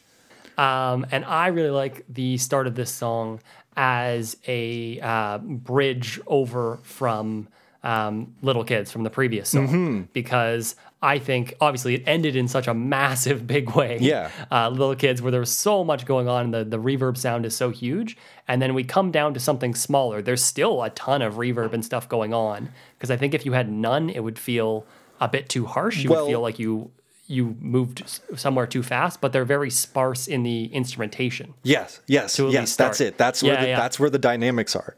Um, 0.57 1.05
and 1.11 1.23
I 1.25 1.47
really 1.47 1.69
like 1.69 2.03
the 2.09 2.37
start 2.37 2.65
of 2.67 2.75
this 2.75 2.91
song 2.91 3.39
as 3.75 4.37
a 4.47 4.99
uh, 5.01 5.37
bridge 5.37 6.19
over 6.25 6.79
from 6.81 7.47
um, 7.83 8.33
Little 8.41 8.63
Kids 8.63 8.91
from 8.91 9.03
the 9.03 9.11
previous 9.11 9.49
song 9.49 9.67
Mm-hmm. 9.67 10.01
because 10.13 10.75
I 11.01 11.19
think 11.19 11.53
obviously 11.61 11.93
it 11.95 12.03
ended 12.07 12.35
in 12.35 12.47
such 12.47 12.67
a 12.67 12.73
massive 12.73 13.45
big 13.55 13.71
way. 13.75 13.97
Yeah. 14.01 14.31
Uh, 14.51 14.69
Little 14.69 14.95
Kids 14.95 15.21
where 15.21 15.31
there 15.31 15.39
was 15.39 15.51
so 15.51 15.83
much 15.83 16.05
going 16.05 16.27
on 16.27 16.45
and 16.45 16.53
the, 16.53 16.63
the 16.63 16.79
reverb 16.79 17.17
sound 17.17 17.45
is 17.45 17.55
so 17.55 17.69
huge. 17.69 18.17
And 18.47 18.61
then 18.61 18.73
we 18.73 18.83
come 18.83 19.11
down 19.11 19.33
to 19.35 19.39
something 19.39 19.75
smaller. 19.75 20.21
There's 20.21 20.43
still 20.43 20.81
a 20.83 20.89
ton 20.89 21.21
of 21.21 21.35
reverb 21.35 21.73
and 21.73 21.85
stuff 21.85 22.09
going 22.09 22.33
on 22.33 22.69
because 22.97 23.11
I 23.11 23.17
think 23.17 23.33
if 23.33 23.45
you 23.45 23.51
had 23.53 23.71
none, 23.71 24.09
it 24.09 24.23
would 24.23 24.39
feel 24.39 24.85
a 25.21 25.27
bit 25.27 25.49
too 25.49 25.65
harsh. 25.65 25.97
You 26.03 26.09
Well- 26.09 26.25
would 26.25 26.29
feel 26.31 26.41
like 26.41 26.59
you 26.59 26.91
you 27.29 27.57
moved 27.59 28.03
somewhere 28.37 28.65
too 28.65 28.81
fast, 28.81 29.19
but 29.19 29.33
they're 29.33 29.43
very 29.43 29.69
sparse 29.69 30.27
in 30.29 30.43
the 30.43 30.67
instrumentation. 30.67 31.53
Yes, 31.61 31.99
yes, 32.07 32.39
yes. 32.39 32.77
That's 32.77 33.01
it. 33.01 33.17
That's 33.17 33.43
where 33.43 33.51
Yeah, 33.55 33.61
the, 33.61 33.67
yeah. 33.67 33.75
that's 33.77 33.99
where 33.99 34.09
the 34.09 34.17
dynamics 34.17 34.77
are. 34.77 34.95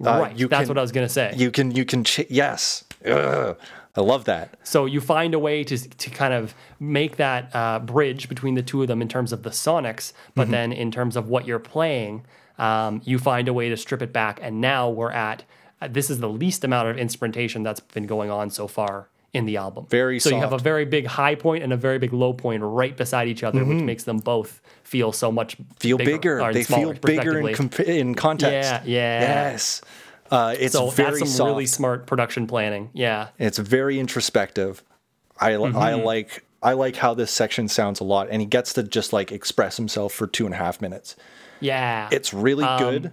Uh, 0.00 0.04
right. 0.20 0.38
That's 0.38 0.48
can- 0.60 0.68
what 0.68 0.78
I 0.78 0.80
was 0.80 0.92
gonna 0.92 1.08
say. 1.08 1.34
You 1.36 1.50
can 1.50 1.72
you 1.72 1.84
can 1.84 2.04
ch- 2.04 2.26
yes. 2.30 2.84
Ugh, 3.04 3.56
I 3.94 4.00
love 4.00 4.24
that. 4.24 4.56
so 4.62 4.86
you 4.86 5.00
find 5.00 5.34
a 5.34 5.38
way 5.38 5.64
to 5.64 5.76
to 5.76 6.10
kind 6.10 6.32
of 6.32 6.54
make 6.80 7.16
that 7.16 7.50
uh, 7.54 7.78
bridge 7.78 8.28
between 8.28 8.54
the 8.54 8.62
two 8.62 8.80
of 8.82 8.88
them 8.88 9.02
in 9.02 9.08
terms 9.08 9.32
of 9.32 9.42
the 9.42 9.50
sonics, 9.50 10.12
but 10.34 10.44
Mm-hmm. 10.44 10.50
then 10.52 10.72
in 10.72 10.90
terms 10.90 11.16
of 11.16 11.28
what 11.28 11.46
you're 11.46 11.58
playing, 11.58 12.24
um, 12.58 13.00
you 13.04 13.18
find 13.18 13.48
a 13.48 13.52
way 13.52 13.68
to 13.68 13.76
strip 13.76 14.00
it 14.02 14.12
back. 14.12 14.38
And 14.42 14.60
now 14.60 14.88
we're 14.88 15.12
at 15.12 15.44
uh, 15.82 15.88
this 15.90 16.08
is 16.10 16.20
the 16.20 16.28
least 16.28 16.64
amount 16.64 16.88
of 16.88 16.96
instrumentation 16.98 17.62
that's 17.62 17.80
been 17.80 18.06
going 18.06 18.30
on 18.30 18.50
so 18.50 18.66
far 18.66 19.08
in 19.34 19.46
the 19.46 19.56
album. 19.56 19.86
Very 19.88 20.20
so 20.20 20.28
you 20.30 20.36
have 20.36 20.52
a 20.52 20.58
very 20.58 20.84
big 20.84 21.06
high 21.06 21.34
point 21.34 21.62
and 21.64 21.72
a 21.72 21.76
very 21.76 21.98
big 21.98 22.12
low 22.12 22.32
point 22.34 22.62
right 22.62 22.96
beside 22.96 23.28
each 23.28 23.42
other, 23.42 23.64
which 23.64 23.82
makes 23.82 24.04
them 24.04 24.18
both 24.18 24.60
feel 24.84 25.10
so 25.12 25.32
much 25.32 25.56
Mm-hmm. 25.58 25.74
Feel 25.80 25.98
bigger. 25.98 26.40
or 26.40 26.52
They 26.52 26.62
smaller, 26.64 26.94
feel 26.94 27.00
bigger 27.02 27.38
in 27.48 27.54
comp- 27.54 27.80
in 27.80 28.14
context. 28.14 28.52
Yeah, 28.54 28.82
yeah. 28.84 29.20
Yes. 29.52 29.80
Uh, 30.32 30.54
it's 30.58 30.72
So 30.72 30.88
very 30.90 31.10
that's 31.10 31.18
some 31.20 31.28
soft. 31.28 31.48
really 31.48 31.66
smart 31.66 32.06
production 32.06 32.46
planning. 32.46 32.90
Yeah. 32.94 33.28
It's 33.38 33.58
very 33.58 34.00
introspective. 34.00 34.82
I 35.38 35.52
Mm-hmm. 35.52 36.04
like 36.04 36.44
I 36.62 36.72
like 36.74 36.96
how 36.96 37.12
this 37.14 37.30
section 37.30 37.68
sounds 37.68 38.00
a 38.00 38.04
lot, 38.04 38.28
and 38.30 38.40
he 38.40 38.46
gets 38.46 38.72
to 38.74 38.82
just 38.82 39.12
like 39.12 39.30
express 39.32 39.76
himself 39.76 40.12
for 40.12 40.26
two 40.26 40.44
and 40.46 40.54
a 40.54 40.56
half 40.58 40.80
minutes. 40.80 41.16
Yeah. 41.60 42.08
It's 42.10 42.32
really 42.32 42.64
Um, 42.64 42.78
good. 42.78 43.12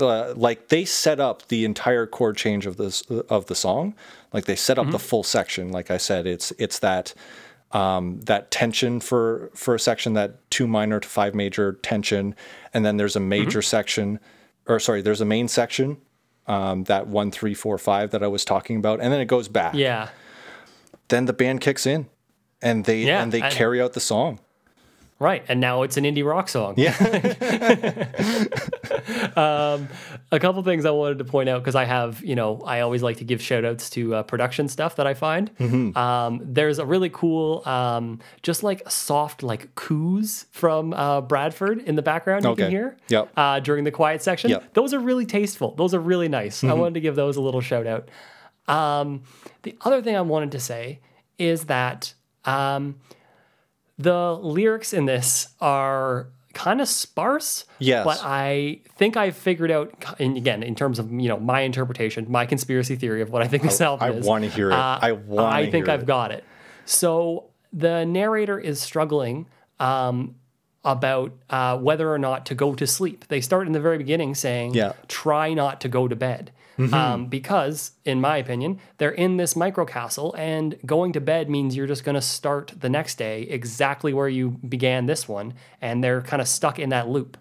Uh, 0.00 0.32
like 0.36 0.68
they 0.68 0.84
set 0.84 1.18
up 1.18 1.48
the 1.48 1.64
entire 1.64 2.06
chord 2.06 2.36
change 2.36 2.64
of 2.66 2.76
this 2.76 3.02
of 3.28 3.46
the 3.46 3.54
song. 3.54 3.94
Like 4.32 4.44
they 4.44 4.54
set 4.56 4.78
up 4.78 4.86
the 4.86 4.98
Mm-hmm. 4.98 5.06
full 5.06 5.22
section. 5.24 5.72
Like 5.72 5.90
I 5.90 5.96
said, 5.98 6.26
it's 6.26 6.52
it's 6.58 6.78
that 6.78 7.12
um, 7.72 8.20
that 8.22 8.50
tension 8.50 9.00
for 9.00 9.50
for 9.54 9.74
a 9.74 9.78
section, 9.80 10.12
that 10.14 10.48
two 10.50 10.66
minor 10.66 11.00
to 11.00 11.08
five 11.08 11.34
major 11.34 11.72
tension, 11.82 12.34
and 12.74 12.84
then 12.84 12.96
there's 12.96 13.16
a 13.16 13.20
major 13.20 13.58
Mm-hmm. 13.60 13.76
section, 13.76 14.20
or 14.66 14.78
sorry, 14.78 15.02
there's 15.02 15.20
a 15.20 15.24
main 15.26 15.48
section, 15.48 15.96
um, 16.50 16.84
that 16.84 17.06
one 17.06 17.30
three 17.30 17.54
four 17.54 17.78
five 17.78 18.10
that 18.10 18.22
I 18.22 18.26
was 18.26 18.44
talking 18.44 18.76
about, 18.76 19.00
and 19.00 19.12
then 19.12 19.20
it 19.20 19.26
goes 19.26 19.48
back. 19.48 19.74
yeah. 19.74 20.08
Then 21.08 21.24
the 21.26 21.32
band 21.32 21.60
kicks 21.60 21.86
in, 21.86 22.06
and 22.62 22.84
they 22.84 23.02
Yeah, 23.02 23.22
and 23.22 23.32
they 23.32 23.40
and- 23.42 23.52
carry 23.52 23.80
out 23.82 23.92
the 23.94 24.00
song. 24.00 24.38
Right. 25.20 25.44
And 25.48 25.60
now 25.60 25.82
it's 25.82 25.98
an 25.98 26.04
indie 26.04 26.24
rock 26.24 26.48
song. 26.48 26.74
Yeah. 26.78 26.96
A 29.36 30.38
couple 30.38 30.62
things 30.62 30.84
I 30.86 30.90
wanted 30.90 31.18
to 31.18 31.24
point 31.24 31.48
out 31.48 31.60
because 31.60 31.74
I 31.74 31.84
have, 31.84 32.22
you 32.24 32.34
know, 32.34 32.62
I 32.64 32.80
always 32.80 33.02
like 33.02 33.18
to 33.18 33.24
give 33.24 33.42
shout 33.42 33.64
outs 33.64 33.90
to 33.90 34.14
uh, 34.14 34.22
production 34.22 34.68
stuff 34.68 34.96
that 34.96 35.06
I 35.06 35.14
find. 35.14 35.54
Mm-hmm. 35.56 35.96
Um, 35.98 36.40
there's 36.42 36.78
a 36.78 36.86
really 36.86 37.10
cool, 37.10 37.62
um, 37.68 38.20
just 38.42 38.62
like 38.62 38.88
soft, 38.90 39.42
like 39.42 39.74
coos 39.74 40.46
from 40.52 40.92
uh, 40.94 41.20
Bradford 41.20 41.80
in 41.80 41.96
the 41.96 42.02
background 42.02 42.44
you 42.44 42.54
can 42.54 42.70
hear 42.70 42.96
Yep. 43.08 43.30
uh, 43.36 43.60
during 43.60 43.84
the 43.84 43.90
quiet 43.90 44.22
section. 44.22 44.50
Yep. 44.50 44.60
Mm-hmm. 44.60 44.68
Those 44.74 44.94
are 44.94 45.00
really 45.00 45.26
tasteful. 45.26 45.74
Those 45.74 45.92
are 45.94 46.00
really 46.00 46.28
nice. 46.28 46.64
I 46.64 46.72
wanted 46.72 46.94
to 46.94 47.00
give 47.00 47.16
those 47.16 47.36
a 47.36 47.42
little 47.42 47.60
shout 47.60 47.86
out. 47.86 48.08
Um, 48.68 49.24
the 49.62 49.76
other 49.82 50.00
thing 50.00 50.16
I 50.16 50.20
wanted 50.22 50.52
to 50.52 50.60
say 50.60 51.00
is 51.38 51.64
that 51.64 52.14
um, 52.44 53.00
the 54.02 54.32
lyrics 54.34 54.92
in 54.92 55.04
this 55.04 55.48
are 55.60 56.28
kind 56.54 56.80
of 56.80 56.88
sparse. 56.88 57.64
Yes. 57.78 58.04
But 58.04 58.20
I 58.22 58.80
think 58.96 59.16
I've 59.16 59.36
figured 59.36 59.70
out, 59.70 59.92
and 60.18 60.36
again, 60.36 60.62
in 60.62 60.74
terms 60.74 60.98
of 60.98 61.10
you 61.12 61.28
know 61.28 61.38
my 61.38 61.60
interpretation, 61.60 62.26
my 62.28 62.46
conspiracy 62.46 62.96
theory 62.96 63.22
of 63.22 63.30
what 63.30 63.42
I 63.42 63.48
think 63.48 63.62
this 63.62 63.80
album 63.80 64.08
I 64.08 64.12
is. 64.16 64.26
I 64.26 64.28
wanna 64.28 64.48
hear 64.48 64.70
it. 64.70 64.74
I 64.74 65.12
wanna 65.12 65.48
I 65.48 65.70
think 65.70 65.88
I've 65.88 66.02
it. 66.02 66.06
got 66.06 66.32
it. 66.32 66.44
So 66.84 67.50
the 67.72 68.04
narrator 68.04 68.58
is 68.58 68.80
struggling 68.80 69.46
um, 69.78 70.34
about 70.84 71.32
uh, 71.50 71.76
whether 71.78 72.12
or 72.12 72.18
not 72.18 72.46
to 72.46 72.54
go 72.54 72.74
to 72.74 72.86
sleep. 72.86 73.28
They 73.28 73.40
start 73.40 73.66
in 73.66 73.72
the 73.72 73.80
very 73.80 73.98
beginning 73.98 74.34
saying, 74.34 74.74
Yeah. 74.74 74.94
"Try 75.08 75.54
not 75.54 75.80
to 75.82 75.88
go 75.88 76.08
to 76.08 76.16
bed." 76.16 76.52
Um, 76.94 77.26
because, 77.26 77.92
in 78.04 78.20
my 78.20 78.36
opinion, 78.38 78.80
they're 78.98 79.10
in 79.10 79.36
this 79.36 79.54
microcastle, 79.54 80.36
and 80.38 80.78
going 80.86 81.12
to 81.12 81.20
bed 81.20 81.50
means 81.50 81.76
you're 81.76 81.86
just 81.86 82.04
going 82.04 82.14
to 82.14 82.22
start 82.22 82.72
the 82.78 82.88
next 82.88 83.16
day 83.16 83.42
exactly 83.42 84.12
where 84.12 84.28
you 84.28 84.50
began 84.68 85.06
this 85.06 85.28
one, 85.28 85.54
and 85.80 86.02
they're 86.02 86.22
kind 86.22 86.40
of 86.40 86.48
stuck 86.48 86.78
in 86.78 86.90
that 86.90 87.08
loop. 87.08 87.36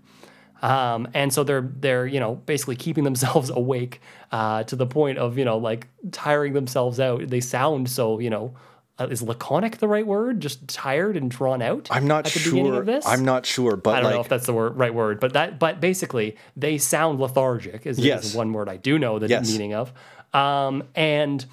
Um, 0.62 1.08
and 1.14 1.34
so 1.34 1.44
they're 1.44 1.70
they're 1.80 2.06
you 2.06 2.20
know 2.20 2.36
basically 2.36 2.76
keeping 2.76 3.04
themselves 3.10 3.50
awake 3.50 4.02
uh, 4.32 4.64
to 4.64 4.76
the 4.76 4.86
point 4.86 5.18
of 5.18 5.38
you 5.38 5.46
know 5.46 5.58
like 5.58 5.88
tiring 6.12 6.54
themselves 6.54 7.00
out. 7.00 7.28
They 7.28 7.40
sound 7.40 7.90
so 7.90 8.20
you 8.20 8.30
know 8.30 8.54
uh, 9.00 9.08
is 9.08 9.22
laconic 9.22 9.78
the 9.78 9.88
right 9.88 10.06
word? 10.06 10.40
Just 10.42 10.68
tired 10.68 11.16
and 11.18 11.32
drawn 11.32 11.62
out. 11.62 11.88
I'm 11.92 12.06
not 12.08 12.28
at 12.28 12.34
the 12.34 12.40
beginning 12.50 12.72
sure. 12.74 12.80
of 12.82 12.86
this. 12.86 13.06
I'm 13.08 13.24
not 13.26 13.46
sure, 13.46 13.76
but 13.76 13.92
I 13.92 13.96
don't 14.02 14.04
like 14.06 14.14
know 14.16 14.22
if 14.22 14.30
that's 14.30 14.46
the 14.46 14.54
word, 14.54 14.78
right 14.78 14.94
word, 14.94 15.20
but 15.20 15.34
that 15.34 15.58
but 15.60 15.80
basically 15.80 16.36
they 16.58 16.78
sound 16.78 17.20
lethargic. 17.20 17.86
Is, 17.86 17.98
Yes. 18.00 18.26
is 18.26 18.36
one 18.36 18.52
word 18.54 18.68
I 18.70 18.78
do 18.78 19.00
know 19.00 19.20
the 19.20 19.28
Yes. 19.28 19.50
meaning 19.52 19.74
of, 19.74 19.94
um, 20.34 20.84
and 20.96 21.46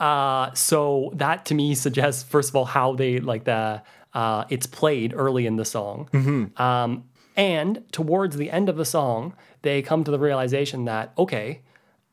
uh, 0.00 0.52
so 0.54 1.10
that 1.16 1.44
to 1.46 1.54
me 1.54 1.74
suggests 1.74 2.22
first 2.22 2.48
of 2.50 2.56
all 2.56 2.64
how 2.64 2.94
they 2.94 3.18
like 3.18 3.44
the 3.44 3.82
uh, 4.14 4.44
it's 4.48 4.66
played 4.66 5.12
early 5.14 5.46
in 5.46 5.56
the 5.56 5.64
song, 5.64 6.08
Mm-hmm. 6.12 6.60
um, 6.62 7.04
and 7.36 7.84
towards 7.92 8.36
the 8.36 8.50
end 8.50 8.68
of 8.68 8.76
the 8.76 8.84
song 8.84 9.34
they 9.62 9.82
come 9.82 10.04
to 10.04 10.10
the 10.10 10.18
realization 10.18 10.84
that 10.86 11.12
okay, 11.18 11.62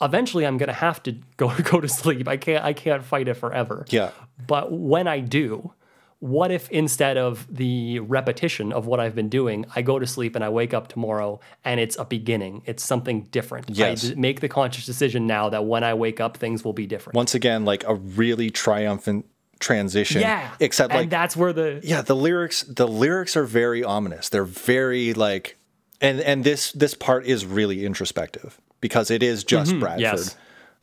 eventually 0.01 0.45
I'm 0.45 0.57
gonna 0.57 0.73
have 0.73 1.01
to 1.03 1.13
go 1.37 1.53
go 1.63 1.79
to 1.79 1.87
sleep. 1.87 2.27
I 2.27 2.37
can't 2.37 2.63
I 2.65 2.73
can't 2.73 3.03
fight 3.03 3.27
it 3.27 3.35
forever. 3.35 3.85
Yeah. 3.89 4.11
But 4.47 4.71
when 4.71 5.07
I 5.07 5.19
do, 5.19 5.73
what 6.19 6.49
if 6.51 6.69
instead 6.71 7.17
of 7.17 7.45
the 7.53 7.99
repetition 7.99 8.71
of 8.73 8.87
what 8.87 8.99
I've 8.99 9.15
been 9.15 9.29
doing, 9.29 9.65
I 9.75 9.81
go 9.81 9.99
to 9.99 10.07
sleep 10.07 10.35
and 10.35 10.43
I 10.43 10.49
wake 10.49 10.73
up 10.73 10.87
tomorrow 10.87 11.39
and 11.63 11.79
it's 11.79 11.97
a 11.97 12.05
beginning? 12.05 12.63
It's 12.65 12.83
something 12.83 13.23
different. 13.31 13.69
Yes. 13.69 14.05
I 14.05 14.09
d- 14.09 14.15
make 14.15 14.39
the 14.41 14.49
conscious 14.49 14.85
decision 14.85 15.27
now 15.27 15.49
that 15.49 15.65
when 15.65 15.83
I 15.83 15.93
wake 15.93 16.19
up, 16.19 16.37
things 16.37 16.63
will 16.63 16.73
be 16.73 16.87
different. 16.87 17.15
once 17.15 17.35
again, 17.35 17.65
like 17.65 17.83
a 17.87 17.95
really 17.95 18.49
triumphant 18.49 19.25
transition. 19.59 20.21
yeah. 20.21 20.51
Except 20.59 20.91
and 20.91 21.01
like 21.01 21.09
that's 21.09 21.35
where 21.35 21.53
the 21.53 21.79
yeah, 21.83 22.01
the 22.01 22.15
lyrics 22.15 22.63
the 22.63 22.87
lyrics 22.87 23.37
are 23.37 23.45
very 23.45 23.83
ominous. 23.83 24.29
They're 24.29 24.43
very 24.43 25.13
like 25.13 25.57
and 26.01 26.19
and 26.21 26.43
this 26.43 26.71
this 26.73 26.93
part 26.93 27.25
is 27.25 27.45
really 27.45 27.85
introspective 27.85 28.59
because 28.81 29.09
it 29.11 29.23
is 29.23 29.43
just 29.43 29.77
Bradford 29.79 30.03
Mm-hmm. 30.05 30.17
Yes. 30.17 30.35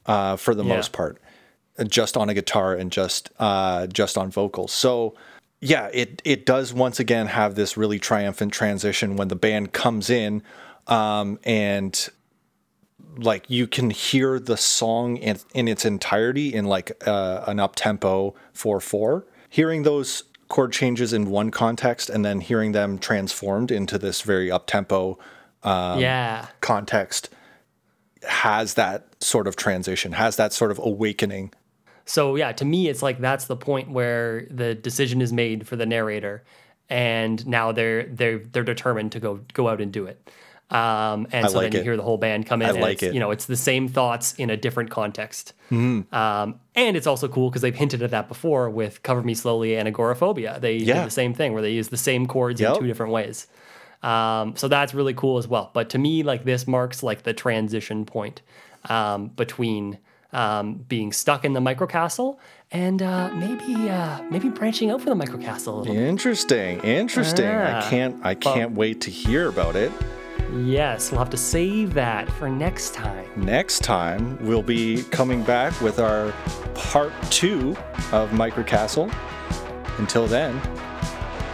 uh, 0.07 0.37
for 0.37 0.55
the 0.55 0.65
Yeah. 0.65 0.77
most 0.77 0.93
part, 0.93 1.21
just 1.89 2.17
on 2.17 2.29
a 2.29 2.35
guitar 2.35 2.75
and 2.75 2.93
just 2.93 3.31
uh, 3.39 3.87
just 3.87 4.19
on 4.19 4.31
vocals. 4.31 4.73
So 4.73 5.15
yeah, 5.61 5.89
it 5.93 6.21
it 6.25 6.47
does 6.47 6.73
once 6.73 7.01
again 7.01 7.27
have 7.27 7.55
this 7.55 7.77
really 7.77 7.99
triumphant 7.99 8.53
transition 8.53 9.17
when 9.17 9.29
the 9.29 9.37
band 9.37 9.73
comes 9.73 10.11
in 10.11 10.43
um, 10.87 11.39
and 11.45 12.09
like 13.17 13.49
you 13.49 13.67
can 13.67 13.91
hear 13.91 14.39
the 14.39 14.57
song 14.57 15.17
in, 15.19 15.39
in 15.55 15.69
its 15.69 15.85
entirety 15.85 16.53
in 16.55 16.65
like 16.65 16.91
uh, 17.07 17.45
an 17.47 17.61
up 17.61 17.77
tempo 17.77 18.35
four 18.53 18.81
four 18.81 19.27
hearing 19.51 19.83
those 19.83 20.25
chord 20.49 20.73
changes 20.73 21.13
in 21.13 21.31
one 21.31 21.51
context 21.51 22.09
and 22.11 22.25
then 22.25 22.41
hearing 22.41 22.73
them 22.73 22.99
transformed 22.99 23.71
into 23.71 23.99
this 23.99 24.23
very 24.23 24.51
up 24.51 24.67
tempo 24.67 25.19
Um, 25.63 26.01
yeah. 26.01 26.49
context 26.61 27.29
has 28.27 28.75
that 28.75 29.07
sort 29.21 29.47
of 29.47 29.57
transition, 29.57 30.13
has 30.13 30.37
that 30.37 30.53
sort 30.53 30.71
of 30.71 30.79
awakening. 30.79 31.53
So 32.13 32.37
yeah, 32.37 32.53
to 32.53 32.65
me, 32.67 32.89
it's 32.89 33.03
like 33.03 33.21
that's 33.21 33.47
the 33.47 33.57
point 33.57 33.91
where 33.91 34.47
the 34.51 34.75
decision 34.75 35.23
is 35.23 35.33
made 35.33 35.67
for 35.67 35.77
the 35.77 35.87
narrator, 35.87 36.45
and 36.91 37.45
now 37.47 37.73
they're 37.73 38.03
they're 38.05 38.39
they're 38.39 38.63
determined 38.65 39.13
to 39.13 39.21
go 39.21 39.41
go 39.55 39.67
out 39.67 39.81
and 39.81 39.91
do 39.91 40.05
it. 40.05 40.31
Um, 40.71 41.27
and 41.33 41.47
I 41.47 41.49
so 41.49 41.57
like 41.57 41.73
then 41.73 41.79
you 41.79 41.83
hear 41.83 41.97
the 41.97 42.03
whole 42.03 42.19
band 42.19 42.45
come 42.45 42.61
in. 42.61 42.69
I 42.69 42.73
and 42.73 42.81
like 42.83 42.93
it's, 42.95 43.05
it. 43.05 43.15
You 43.15 43.21
know, 43.21 43.31
it's 43.31 43.47
the 43.47 43.57
same 43.57 43.89
thoughts 43.89 44.35
in 44.35 44.51
a 44.51 44.59
different 44.59 44.91
context. 44.91 45.55
Um, 45.71 46.61
and 46.75 46.99
it's 46.99 47.07
also 47.07 47.29
cool 47.29 47.49
because 47.49 47.63
they've 47.63 47.75
hinted 47.75 48.03
at 48.03 48.11
that 48.11 48.29
before 48.29 48.69
with 48.69 49.03
"Cover 49.03 49.23
Me 49.23 49.33
Slowly" 49.33 49.75
and 49.77 49.89
"Agoraphobia." 49.89 50.59
They 50.61 50.77
Yeah. 50.77 50.97
did 50.97 51.07
the 51.07 51.11
same 51.11 51.33
thing 51.33 51.55
where 51.55 51.63
they 51.63 51.73
use 51.73 51.89
the 51.89 51.97
same 51.97 52.27
chords 52.27 52.61
Yep. 52.61 52.75
in 52.75 52.81
two 52.83 52.87
different 52.89 53.13
ways. 53.13 53.47
Um, 54.03 54.55
so 54.57 54.69
that's 54.69 54.93
really 54.93 55.15
cool 55.15 55.39
as 55.39 55.49
well. 55.49 55.71
But 55.73 55.89
to 55.91 55.99
me, 55.99 56.23
like 56.25 56.45
this 56.45 56.67
marks 56.67 57.03
like 57.03 57.23
the 57.23 57.33
transition 57.33 58.05
point 58.05 58.43
um, 58.91 59.29
between 59.29 59.97
um, 60.33 60.75
being 60.89 61.13
stuck 61.13 61.45
in 61.45 61.53
the 61.53 61.61
microcastle 61.61 62.39
and 62.71 63.03
uh, 63.03 63.31
maybe 63.35 63.91
uh, 63.91 64.23
maybe 64.31 64.49
branching 64.49 64.91
out 64.91 65.01
from 65.03 65.19
the 65.19 65.25
microcastle 65.27 65.67
a 65.69 65.71
little. 65.71 65.97
Interesting, 65.97 66.81
interesting. 66.81 67.47
I 67.47 67.79
Ah. 67.81 67.91
can't 67.91 68.17
I 68.25 68.35
can't 68.35 68.73
wait 68.73 69.01
to 69.03 69.11
hear 69.11 69.49
about 69.49 69.77
it. 69.77 69.93
Yes, 70.65 71.11
we'll 71.11 71.19
have 71.21 71.31
to 71.31 71.37
save 71.39 71.95
that 71.95 72.31
for 72.33 72.49
next 72.49 72.93
time. 72.95 73.27
Next 73.37 73.81
time 73.83 74.39
we'll 74.45 74.63
be 74.63 75.03
coming 75.05 75.43
back 75.43 75.79
with 75.81 75.99
our 75.99 76.33
part 76.75 77.13
two 77.31 77.77
of 78.13 78.31
Microcastle. 78.31 79.13
Until 79.99 80.27
then, 80.27 80.55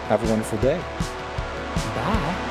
have 0.08 0.24
a 0.24 0.28
wonderful 0.30 0.58
day. 0.58 0.80
Bye. 1.94 2.44